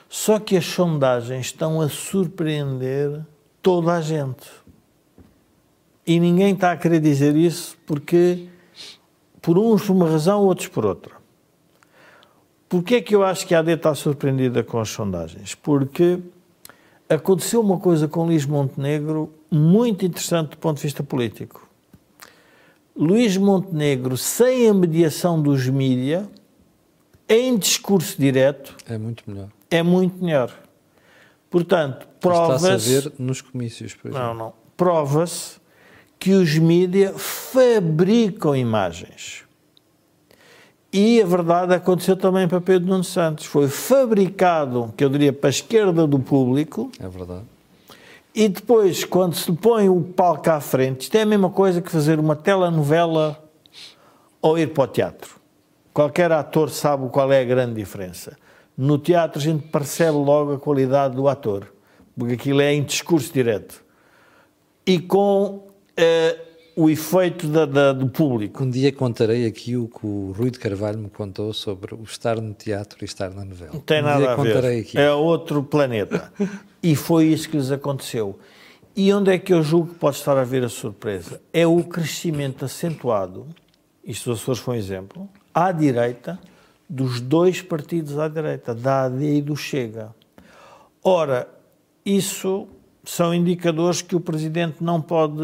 Só 0.09 0.41
que 0.41 0.57
as 0.57 0.65
sondagens 0.65 1.47
estão 1.47 1.81
a 1.81 1.89
surpreender 1.89 3.21
toda 3.63 3.93
a 3.93 4.01
gente. 4.01 4.49
E 6.05 6.19
ninguém 6.19 6.55
está 6.55 6.73
a 6.73 6.77
querer 6.77 6.99
dizer 6.99 7.37
isso 7.37 7.77
porque, 7.87 8.49
por 9.41 9.57
uns 9.57 9.85
por 9.85 9.93
uma 9.93 10.09
razão, 10.09 10.43
outros 10.43 10.67
por 10.67 10.85
outra. 10.85 11.20
Porquê 12.71 12.95
é 12.95 13.01
que 13.01 13.17
eu 13.17 13.25
acho 13.25 13.45
que 13.49 13.53
a 13.53 13.59
AD 13.59 13.73
está 13.73 13.93
surpreendida 13.97 14.63
com 14.63 14.79
as 14.79 14.89
sondagens? 14.89 15.57
Porque 15.57 16.21
aconteceu 17.09 17.61
uma 17.61 17.81
coisa 17.81 18.07
com 18.07 18.25
Luís 18.25 18.47
Montenegro 18.47 19.35
muito 19.51 20.07
interessante 20.07 20.51
do 20.51 20.57
ponto 20.57 20.77
de 20.77 20.85
vista 20.85 21.03
político. 21.03 21.69
Luís 22.97 23.37
Montenegro, 23.37 24.17
sem 24.17 24.69
a 24.69 24.73
mediação 24.73 25.43
dos 25.43 25.69
mídia, 25.69 26.29
em 27.29 27.59
discurso 27.59 28.17
direto... 28.17 28.77
É 28.89 28.97
muito 28.97 29.25
melhor. 29.27 29.49
É 29.69 29.83
muito 29.83 30.23
melhor. 30.23 30.55
Portanto, 31.51 32.07
prova-se... 32.21 32.67
Está-se 32.67 32.99
a 32.99 33.01
ver 33.01 33.13
nos 33.19 33.41
comícios, 33.41 33.95
por 33.95 34.13
exemplo. 34.13 34.27
Não, 34.29 34.35
não. 34.35 34.53
Prova-se 34.77 35.59
que 36.21 36.35
os 36.35 36.57
mídia 36.57 37.15
fabricam 37.17 38.55
imagens. 38.55 39.43
E 40.93 41.23
a 41.23 41.27
verdade 41.27 41.73
aconteceu 41.73 42.17
também 42.17 42.49
para 42.49 42.61
Pedro 42.61 42.89
Nuno 42.89 43.05
Santos. 43.05 43.47
Foi 43.47 43.69
fabricado, 43.69 44.93
que 44.97 45.05
eu 45.05 45.09
diria, 45.09 45.33
para 45.33 45.49
a 45.49 45.51
esquerda 45.51 46.07
do 46.07 46.19
público. 46.19 46.91
É 46.99 47.09
verdade. 47.09 47.45
E 48.35 48.49
depois, 48.49 49.05
quando 49.05 49.35
se 49.35 49.53
põe 49.53 49.89
o 49.89 50.01
palco 50.03 50.51
à 50.51 50.61
frente, 50.61 51.03
isto 51.03 51.15
é 51.17 51.23
a 51.23 51.27
mesma 51.27 51.51
coisa 51.51 51.81
que 51.81 51.91
fazer 51.91 52.19
uma 52.19 52.35
telenovela 52.35 53.43
ou 54.43 54.59
ir 54.59 54.73
para 54.73 54.85
o 54.85 54.87
teatro. 54.87 55.37
Qualquer 55.93 56.33
ator 56.33 56.71
sabe 56.71 57.09
qual 57.09 57.33
é 57.33 57.41
a 57.41 57.45
grande 57.45 57.75
diferença. 57.75 58.37
No 58.77 58.99
teatro 58.99 59.39
a 59.39 59.43
gente 59.43 59.69
percebe 59.69 60.17
logo 60.17 60.55
a 60.55 60.59
qualidade 60.59 61.15
do 61.15 61.29
ator, 61.29 61.73
porque 62.17 62.35
aquilo 62.35 62.61
é 62.61 62.73
em 62.73 62.83
discurso 62.83 63.33
direto. 63.33 63.85
E 64.87 64.99
com 64.99 65.47
uh, 65.47 66.50
o 66.77 66.89
efeito 66.89 67.47
da, 67.49 67.67
da, 67.67 67.93
do 67.93 68.09
público. 68.09 68.63
Um 68.63 68.71
dia 68.71 68.93
contarei 68.93 69.47
aqui 69.47 69.77
o 69.77 69.89
que 69.89 70.07
o 70.07 70.33
Rui 70.33 70.51
de 70.51 70.59
Carvalho 70.59 70.99
me 70.99 71.11
contou 71.11 71.53
sobre 71.53 71.95
o 71.95 72.03
estar 72.03 72.41
no 72.41 72.55
teatro 72.55 72.99
e 73.03 73.05
estar 73.05 73.31
na 73.31 73.45
novela. 73.45 73.73
Não 73.73 73.81
tem 73.81 74.01
um 74.01 74.05
nada 74.05 74.33
a 74.33 74.37
ver. 74.37 74.81
Aqui. 74.81 74.99
É 74.99 75.13
outro 75.13 75.63
planeta. 75.63 76.33
e 76.83 76.95
foi 76.97 77.27
isso 77.27 77.49
que 77.49 77.57
lhes 77.57 77.71
aconteceu. 77.71 78.39
E 78.97 79.13
onde 79.13 79.33
é 79.33 79.39
que 79.39 79.53
eu 79.53 79.63
julgo 79.63 79.93
que 79.93 79.99
pode 79.99 80.17
estar 80.17 80.37
a 80.37 80.45
ver 80.45 80.65
a 80.65 80.69
surpresa? 80.69 81.41
É 81.53 81.67
o 81.67 81.83
crescimento 81.85 82.65
acentuado, 82.65 83.47
isto 84.05 84.31
os 84.31 84.41
Açores 84.41 84.61
foi 84.61 84.77
um 84.77 84.79
exemplo, 84.79 85.29
à 85.55 85.71
direita, 85.71 86.39
dos 86.89 87.21
dois 87.21 87.63
partidos 87.63 88.19
à 88.19 88.27
direita, 88.27 88.75
da 88.75 89.05
AD 89.05 89.25
e 89.25 89.41
do 89.41 89.57
Chega. 89.57 90.15
Ora, 91.03 91.49
isso 92.05 92.67
são 93.11 93.35
indicadores 93.35 94.03
que 94.03 94.15
o 94.15 94.21
Presidente 94.21 94.77
não 94.81 95.03
pode 95.03 95.43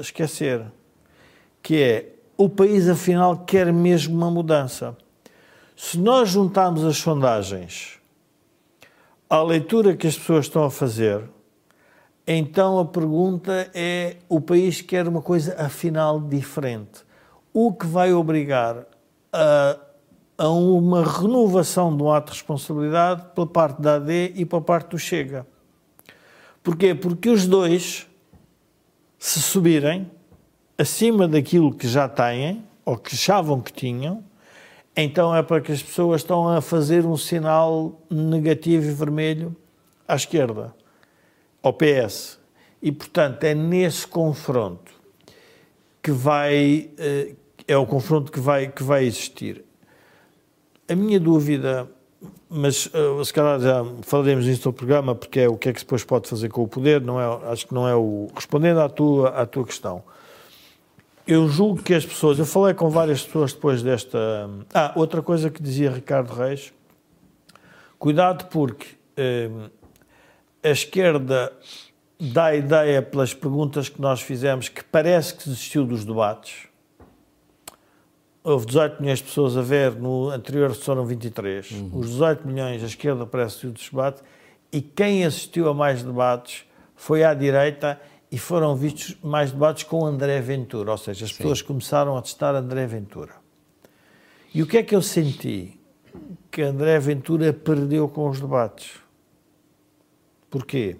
esquecer, 0.00 0.64
que 1.62 1.76
é 1.76 2.14
o 2.38 2.48
país 2.48 2.88
afinal 2.88 3.36
quer 3.36 3.70
mesmo 3.70 4.16
uma 4.16 4.30
mudança. 4.30 4.96
Se 5.76 5.98
nós 5.98 6.30
juntarmos 6.30 6.82
as 6.86 6.96
sondagens 6.96 7.98
à 9.28 9.42
leitura 9.42 9.94
que 9.94 10.06
as 10.06 10.16
pessoas 10.16 10.46
estão 10.46 10.64
a 10.64 10.70
fazer, 10.70 11.22
então 12.26 12.78
a 12.78 12.84
pergunta 12.86 13.70
é: 13.74 14.16
o 14.26 14.40
país 14.40 14.80
quer 14.80 15.06
uma 15.06 15.20
coisa 15.20 15.54
afinal 15.60 16.18
diferente. 16.18 17.04
O 17.52 17.74
que 17.74 17.86
vai 17.86 18.14
obrigar 18.14 18.86
a, 19.30 19.76
a 20.38 20.48
uma 20.48 21.04
renovação 21.04 21.94
um 21.94 22.10
ato 22.10 22.32
de 22.32 22.38
responsabilidade 22.38 23.26
pela 23.34 23.46
parte 23.46 23.82
da 23.82 23.96
AD 23.96 24.32
e 24.34 24.46
pela 24.46 24.62
parte 24.62 24.88
do 24.92 24.98
Chega. 24.98 25.46
Porquê? 26.62 26.94
Porque 26.94 27.28
os 27.28 27.46
dois, 27.46 28.06
se 29.18 29.40
subirem 29.40 30.10
acima 30.78 31.26
daquilo 31.26 31.74
que 31.74 31.88
já 31.88 32.08
têm, 32.08 32.64
ou 32.84 32.96
que 32.96 33.14
achavam 33.14 33.60
que 33.60 33.72
tinham, 33.72 34.24
então 34.96 35.34
é 35.34 35.42
para 35.42 35.60
que 35.60 35.72
as 35.72 35.82
pessoas 35.82 36.20
estão 36.20 36.48
a 36.48 36.60
fazer 36.60 37.06
um 37.06 37.16
sinal 37.16 38.00
negativo 38.10 38.86
e 38.86 38.92
vermelho 38.92 39.56
à 40.06 40.14
esquerda, 40.14 40.74
ao 41.62 41.72
PS. 41.72 42.38
E, 42.80 42.92
portanto, 42.92 43.44
é 43.44 43.54
nesse 43.54 44.06
confronto 44.06 44.92
que 46.02 46.10
vai, 46.10 46.90
eh, 46.98 47.34
é 47.66 47.76
o 47.76 47.86
confronto 47.86 48.30
que 48.30 48.40
vai, 48.40 48.68
que 48.68 48.82
vai 48.82 49.04
existir. 49.04 49.64
A 50.88 50.94
minha 50.94 51.20
dúvida, 51.20 51.88
mas 52.48 52.86
uh, 52.86 53.24
se 53.24 53.32
calhar 53.32 53.60
já 53.60 53.84
falaremos 54.02 54.46
nisso 54.46 54.68
no 54.68 54.72
programa, 54.72 55.14
porque 55.14 55.40
é 55.40 55.48
o 55.48 55.56
que 55.56 55.68
é 55.68 55.72
que 55.72 55.80
depois 55.80 56.04
pode 56.04 56.28
fazer 56.28 56.48
com 56.48 56.62
o 56.62 56.68
poder, 56.68 57.00
não 57.00 57.20
é, 57.20 57.50
acho 57.50 57.66
que 57.66 57.74
não 57.74 57.88
é 57.88 57.94
o. 57.94 58.28
Respondendo 58.34 58.80
à 58.80 58.88
tua, 58.88 59.30
à 59.30 59.46
tua 59.46 59.64
questão, 59.64 60.02
eu 61.26 61.48
julgo 61.48 61.82
que 61.82 61.94
as 61.94 62.04
pessoas, 62.04 62.38
eu 62.38 62.46
falei 62.46 62.74
com 62.74 62.90
várias 62.90 63.22
pessoas 63.22 63.52
depois 63.52 63.82
desta. 63.82 64.50
Ah, 64.74 64.92
outra 64.96 65.22
coisa 65.22 65.50
que 65.50 65.62
dizia 65.62 65.90
Ricardo 65.90 66.32
Reis, 66.34 66.72
cuidado 67.98 68.46
porque 68.46 68.86
eh, 69.16 69.48
a 70.62 70.70
esquerda 70.70 71.52
dá 72.18 72.54
ideia 72.54 73.00
pelas 73.00 73.32
perguntas 73.34 73.88
que 73.88 74.00
nós 74.00 74.20
fizemos 74.20 74.68
que 74.68 74.82
parece 74.84 75.34
que 75.34 75.44
desistiu 75.48 75.84
dos 75.84 76.04
debates 76.04 76.71
houve 78.44 78.66
18 78.66 79.00
milhões 79.00 79.18
de 79.18 79.24
pessoas 79.24 79.56
a 79.56 79.62
ver, 79.62 79.92
no 79.92 80.30
anterior 80.30 80.74
foram 80.74 81.06
23. 81.06 81.70
Uhum. 81.70 81.90
Os 81.94 82.10
18 82.10 82.46
milhões, 82.46 82.82
a 82.82 82.86
esquerda 82.86 83.24
parece 83.26 83.66
o 83.66 83.72
debate, 83.72 84.22
e 84.72 84.80
quem 84.80 85.24
assistiu 85.24 85.68
a 85.68 85.74
mais 85.74 86.02
debates 86.02 86.64
foi 86.96 87.24
à 87.24 87.34
direita 87.34 88.00
e 88.30 88.38
foram 88.38 88.74
vistos 88.74 89.16
mais 89.22 89.52
debates 89.52 89.84
com 89.84 90.04
André 90.06 90.40
Ventura, 90.40 90.90
ou 90.90 90.98
seja, 90.98 91.24
as 91.24 91.30
Sim. 91.30 91.36
pessoas 91.38 91.62
começaram 91.62 92.16
a 92.16 92.22
testar 92.22 92.54
André 92.54 92.86
Ventura. 92.86 93.34
E 94.54 94.62
o 94.62 94.66
que 94.66 94.78
é 94.78 94.82
que 94.82 94.94
eu 94.94 95.02
senti? 95.02 95.78
Que 96.50 96.62
André 96.62 96.98
Ventura 96.98 97.52
perdeu 97.52 98.08
com 98.08 98.28
os 98.28 98.40
debates. 98.40 98.92
Porquê? 100.50 100.96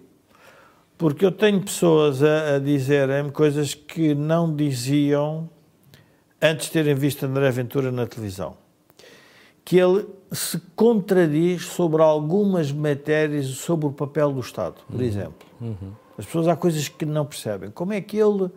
Porque 0.96 1.24
eu 1.24 1.32
tenho 1.32 1.60
pessoas 1.60 2.22
a, 2.22 2.56
a 2.56 2.58
dizerem 2.58 3.30
coisas 3.30 3.74
que 3.74 4.14
não 4.14 4.54
diziam 4.54 5.50
antes 6.42 6.66
de 6.66 6.72
terem 6.72 6.94
visto 6.94 7.24
André 7.24 7.50
Ventura 7.52 7.92
na 7.92 8.06
televisão, 8.06 8.56
que 9.64 9.78
ele 9.78 10.06
se 10.32 10.60
contradiz 10.74 11.66
sobre 11.66 12.02
algumas 12.02 12.72
matérias 12.72 13.46
sobre 13.46 13.86
o 13.86 13.92
papel 13.92 14.32
do 14.32 14.40
Estado, 14.40 14.74
por 14.90 15.00
uhum. 15.00 15.06
exemplo. 15.06 15.46
Uhum. 15.60 15.92
As 16.18 16.26
pessoas 16.26 16.48
há 16.48 16.56
coisas 16.56 16.88
que 16.88 17.06
não 17.06 17.24
percebem. 17.24 17.70
Como 17.70 17.92
é 17.92 18.00
que 18.00 18.16
ele 18.16 18.50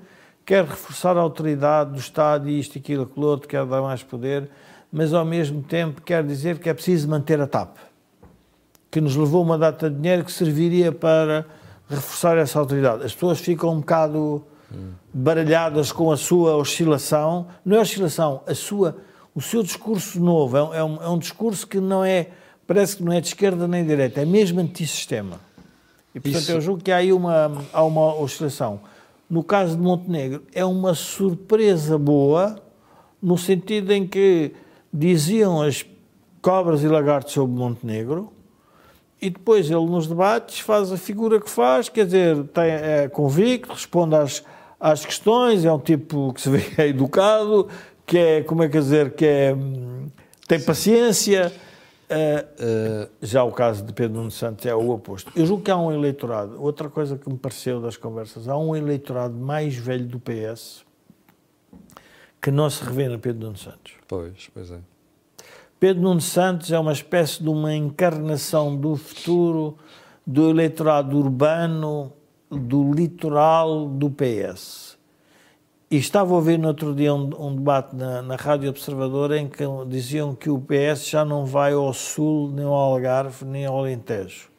quer 0.43 0.65
reforçar 0.65 1.15
a 1.15 1.21
autoridade 1.21 1.91
do 1.91 1.99
Estado 1.99 2.49
e 2.49 2.59
isto, 2.59 2.77
aquilo, 2.77 3.03
aquilo 3.03 3.27
outro, 3.27 3.47
quer 3.47 3.65
dar 3.65 3.81
mais 3.81 4.01
poder, 4.01 4.49
mas 4.91 5.13
ao 5.13 5.25
mesmo 5.25 5.61
tempo 5.61 6.01
quer 6.01 6.23
dizer 6.23 6.59
que 6.59 6.69
é 6.69 6.73
preciso 6.73 7.07
manter 7.07 7.39
a 7.39 7.47
TAP, 7.47 7.77
que 8.89 8.99
nos 8.99 9.15
levou 9.15 9.43
uma 9.43 9.57
data 9.57 9.89
de 9.89 9.95
dinheiro 9.95 10.23
que 10.23 10.31
serviria 10.31 10.91
para 10.91 11.45
reforçar 11.87 12.37
essa 12.37 12.59
autoridade. 12.59 13.03
As 13.03 13.13
pessoas 13.13 13.39
ficam 13.39 13.71
um 13.71 13.79
bocado 13.79 14.43
baralhadas 15.17 15.93
com 15.93 16.11
a 16.11 16.17
sua 16.17 16.57
oscilação, 16.57 17.47
não 17.63 17.77
é 17.77 17.79
oscilação, 17.79 18.41
a 18.45 18.53
sua, 18.53 18.97
o 19.33 19.41
seu 19.41 19.63
discurso 19.63 20.19
novo 20.19 20.57
é, 20.57 20.79
é, 20.79 20.83
um, 20.83 21.01
é 21.01 21.07
um 21.07 21.17
discurso 21.17 21.65
que 21.65 21.79
não 21.79 22.03
é, 22.03 22.27
parece 22.67 22.97
que 22.97 23.03
não 23.03 23.13
é 23.13 23.21
de 23.21 23.27
esquerda 23.27 23.65
nem 23.65 23.83
de 23.83 23.87
direita, 23.87 24.19
é 24.19 24.25
mesmo 24.25 24.59
antissistema. 24.59 25.39
E 26.13 26.19
portanto 26.19 26.41
Isso. 26.41 26.51
eu 26.51 26.59
julgo 26.59 26.83
que 26.83 26.91
há 26.91 26.97
aí 26.97 27.13
uma, 27.13 27.65
há 27.71 27.81
uma 27.81 28.13
oscilação. 28.13 28.81
No 29.29 29.41
caso 29.41 29.77
de 29.77 29.81
Montenegro, 29.81 30.43
é 30.53 30.65
uma 30.65 30.93
surpresa 30.93 31.97
boa, 31.97 32.57
no 33.21 33.37
sentido 33.37 33.93
em 33.93 34.05
que 34.05 34.51
diziam 34.93 35.61
as 35.61 35.85
cobras 36.41 36.83
e 36.83 36.89
lagartos 36.89 37.33
sobre 37.33 37.57
Montenegro, 37.57 38.33
e 39.21 39.29
depois 39.29 39.71
ele 39.71 39.85
nos 39.85 40.07
debates 40.07 40.59
faz 40.59 40.91
a 40.91 40.97
figura 40.97 41.39
que 41.39 41.49
faz, 41.49 41.87
quer 41.87 42.03
dizer, 42.03 42.43
tem, 42.47 42.65
é 42.65 43.07
convicto, 43.07 43.71
responde 43.71 44.13
às, 44.13 44.43
às 44.79 45.05
questões, 45.05 45.65
é 45.65 45.71
um 45.71 45.79
tipo 45.79 46.33
que 46.33 46.41
se 46.41 46.49
vê 46.49 46.63
é 46.77 46.87
educado, 46.89 47.67
que 48.05 48.17
é, 48.17 48.43
como 48.43 48.63
é 48.63 48.69
que 48.69 48.77
dizer, 48.77 49.13
que 49.13 49.25
é, 49.25 49.55
tem 50.47 50.59
paciência. 50.59 51.51
Uh, 52.07 53.07
uh, 53.07 53.09
já 53.19 53.43
o 53.43 53.51
caso 53.51 53.83
de 53.83 53.91
Pedro 53.91 54.17
Nuno 54.17 54.29
Santos 54.29 54.63
é 54.67 54.75
o 54.75 54.91
oposto. 54.91 55.31
Eu 55.35 55.43
julgo 55.43 55.63
que 55.63 55.71
há 55.71 55.77
um 55.77 55.91
eleitorado, 55.91 56.61
outra 56.61 56.87
coisa 56.87 57.17
que 57.17 57.27
me 57.27 57.35
pareceu 57.35 57.81
das 57.81 57.97
conversas, 57.97 58.47
há 58.47 58.55
um 58.55 58.75
eleitorado 58.75 59.33
mais 59.33 59.75
velho 59.75 60.05
do 60.05 60.19
PS 60.19 60.85
que 62.39 62.51
não 62.51 62.69
se 62.69 62.83
revê 62.83 63.09
no 63.09 63.17
Pedro 63.17 63.47
Nuno 63.47 63.57
Santos. 63.57 63.93
Pois, 64.07 64.51
pois 64.53 64.69
é. 64.69 64.77
Pedro 65.79 66.03
Nuno 66.03 66.21
Santos 66.21 66.71
é 66.71 66.77
uma 66.77 66.93
espécie 66.93 67.41
de 67.41 67.49
uma 67.49 67.73
encarnação 67.73 68.75
do 68.75 68.95
futuro 68.95 69.79
do 70.27 70.51
eleitorado 70.51 71.17
urbano 71.17 72.13
do 72.55 72.91
litoral 72.91 73.87
do 73.87 74.09
PS. 74.09 74.97
E 75.89 75.97
estava 75.97 76.33
a 76.33 76.35
ouvir 76.35 76.57
no 76.57 76.67
outro 76.67 76.95
dia 76.95 77.13
um, 77.13 77.29
um 77.39 77.55
debate 77.55 77.95
na, 77.95 78.21
na, 78.21 78.35
Rádio 78.35 78.69
Observador 78.69 79.31
em 79.33 79.47
que 79.47 79.63
diziam 79.87 80.33
que 80.33 80.49
o 80.49 80.59
PS 80.59 81.07
já 81.07 81.23
não 81.23 81.45
vai 81.45 81.73
ao 81.73 81.93
Sul, 81.93 82.51
nem 82.51 82.65
ao 82.65 82.73
Algarve, 82.73 83.45
nem 83.45 83.65
ao 83.65 83.77
Alentejo. 83.77 84.49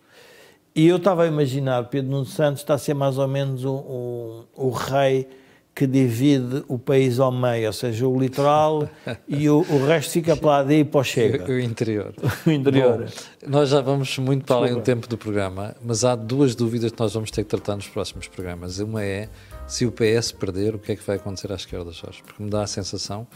E 0.75 0.87
eu 0.87 0.99
estava 0.99 1.25
a 1.25 1.27
imaginar, 1.27 1.85
Pedro 1.89 2.11
Nuno 2.11 2.27
Santos 2.27 2.61
está 2.61 2.75
a 2.75 2.79
ser 2.79 2.95
mais 2.95 3.19
ou 3.19 3.27
menos 3.27 3.65
o, 3.65 3.75
o, 3.75 4.45
o 4.55 4.71
rei 4.71 5.29
que 5.77 5.87
divide 5.87 6.65
o 6.69 6.79
país 6.79 7.21
ao 7.21 7.31
meio, 7.31 7.67
ou 7.67 7.73
seja, 7.75 8.09
o 8.09 8.19
litoral 8.19 8.89
e 9.29 9.47
o, 9.51 9.59
o 9.59 9.87
resto 9.87 10.13
fica 10.13 10.35
para 10.35 10.49
lá 10.49 10.63
daí 10.63 10.83
para 10.87 11.01
o 11.01 11.05
chega. 11.05 11.45
O, 11.45 11.61
interior. 11.61 12.15
o 12.47 12.51
interior. 12.51 13.05
Bom, 13.05 13.51
nós 13.51 13.69
já 13.69 13.83
vamos 13.83 14.17
muito 14.17 14.47
para 14.47 14.57
além 14.57 14.73
do 14.73 14.81
tempo 14.81 15.07
do 15.07 15.19
programa, 15.19 15.77
mas 15.85 16.03
há 16.03 16.17
duas 16.17 16.55
dúvidas 16.55 16.93
que 16.93 16.99
nós 16.99 17.13
vamos 17.13 17.31
ter 17.31 17.45
que 17.45 17.51
tratar 17.51 17.77
nos 17.77 17.89
próximos 17.89 18.27
programas. 18.27 18.79
Uma 18.79 19.05
é, 19.05 19.29
se 19.67 19.85
o 19.85 19.93
PS 19.93 20.33
perder, 20.33 20.75
o 20.75 20.79
que 20.79 20.93
é 20.93 20.97
que 20.97 21.07
vai 21.07 21.17
acontecer 21.17 21.53
à 21.53 21.57
esquerda, 21.57 21.93
Jorge? 21.93 22.23
Porque 22.25 22.43
me 22.43 22.49
dá 22.49 22.63
a 22.63 22.67
sensação 22.67 23.27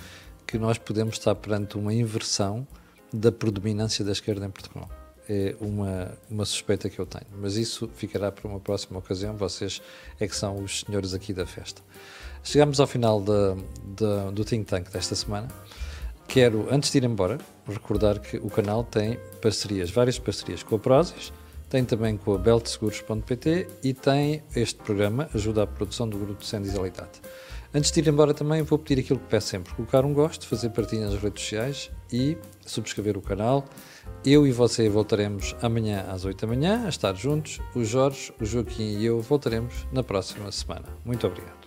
que 0.46 0.56
nós 0.56 0.78
podemos 0.78 1.16
estar 1.16 1.34
perante 1.34 1.76
uma 1.76 1.92
inversão 1.92 2.66
da 3.12 3.30
predominância 3.30 4.02
da 4.02 4.12
esquerda 4.12 4.46
em 4.46 4.50
Portugal. 4.50 4.88
É 5.28 5.54
uma, 5.60 6.12
uma 6.30 6.46
suspeita 6.46 6.88
que 6.88 6.98
eu 6.98 7.04
tenho. 7.04 7.26
Mas 7.38 7.56
isso 7.56 7.90
ficará 7.96 8.32
para 8.32 8.48
uma 8.48 8.58
próxima 8.58 8.98
ocasião. 8.98 9.36
Vocês 9.36 9.82
é 10.18 10.26
que 10.26 10.34
são 10.34 10.56
os 10.56 10.80
senhores 10.80 11.12
aqui 11.12 11.34
da 11.34 11.44
festa. 11.44 11.82
Chegamos 12.42 12.80
ao 12.80 12.86
final 12.86 13.20
de, 13.20 13.54
de, 13.96 14.32
do 14.32 14.44
Think 14.44 14.64
Tank 14.64 14.90
desta 14.90 15.14
semana. 15.14 15.48
Quero, 16.26 16.68
antes 16.70 16.90
de 16.90 16.98
ir 16.98 17.04
embora, 17.04 17.38
recordar 17.66 18.18
que 18.20 18.36
o 18.36 18.48
canal 18.48 18.84
tem 18.84 19.18
parcerias, 19.42 19.90
várias 19.90 20.18
parcerias 20.18 20.62
com 20.62 20.76
a 20.76 20.78
Prozis, 20.78 21.32
tem 21.68 21.84
também 21.84 22.16
com 22.16 22.34
a 22.34 22.38
beltseguros.pt 22.38 23.68
e 23.82 23.94
tem 23.94 24.42
este 24.54 24.80
programa, 24.82 25.28
ajuda 25.34 25.62
à 25.62 25.66
produção 25.66 26.08
do 26.08 26.18
grupo 26.18 26.40
de 26.40 26.46
Sendisalitate. 26.46 27.20
Antes 27.72 27.92
de 27.92 28.00
ir 28.00 28.08
embora 28.08 28.34
também 28.34 28.62
vou 28.62 28.78
pedir 28.78 29.00
aquilo 29.00 29.20
que 29.20 29.26
peço 29.26 29.48
sempre, 29.48 29.72
colocar 29.74 30.04
um 30.04 30.12
gosto, 30.12 30.46
fazer 30.46 30.70
partilha 30.70 31.06
nas 31.06 31.14
redes 31.14 31.42
sociais 31.42 31.90
e 32.12 32.36
subscrever 32.66 33.16
o 33.16 33.22
canal. 33.22 33.64
Eu 34.24 34.44
e 34.46 34.50
você 34.50 34.88
voltaremos 34.88 35.54
amanhã 35.62 36.04
às 36.08 36.24
8 36.24 36.40
da 36.40 36.46
manhã 36.48 36.84
a 36.84 36.88
estar 36.88 37.14
juntos. 37.14 37.60
O 37.74 37.84
Jorge, 37.84 38.32
o 38.40 38.44
Joaquim 38.44 38.98
e 38.98 39.06
eu 39.06 39.20
voltaremos 39.20 39.86
na 39.92 40.02
próxima 40.02 40.50
semana. 40.50 40.86
Muito 41.04 41.24
obrigado. 41.26 41.59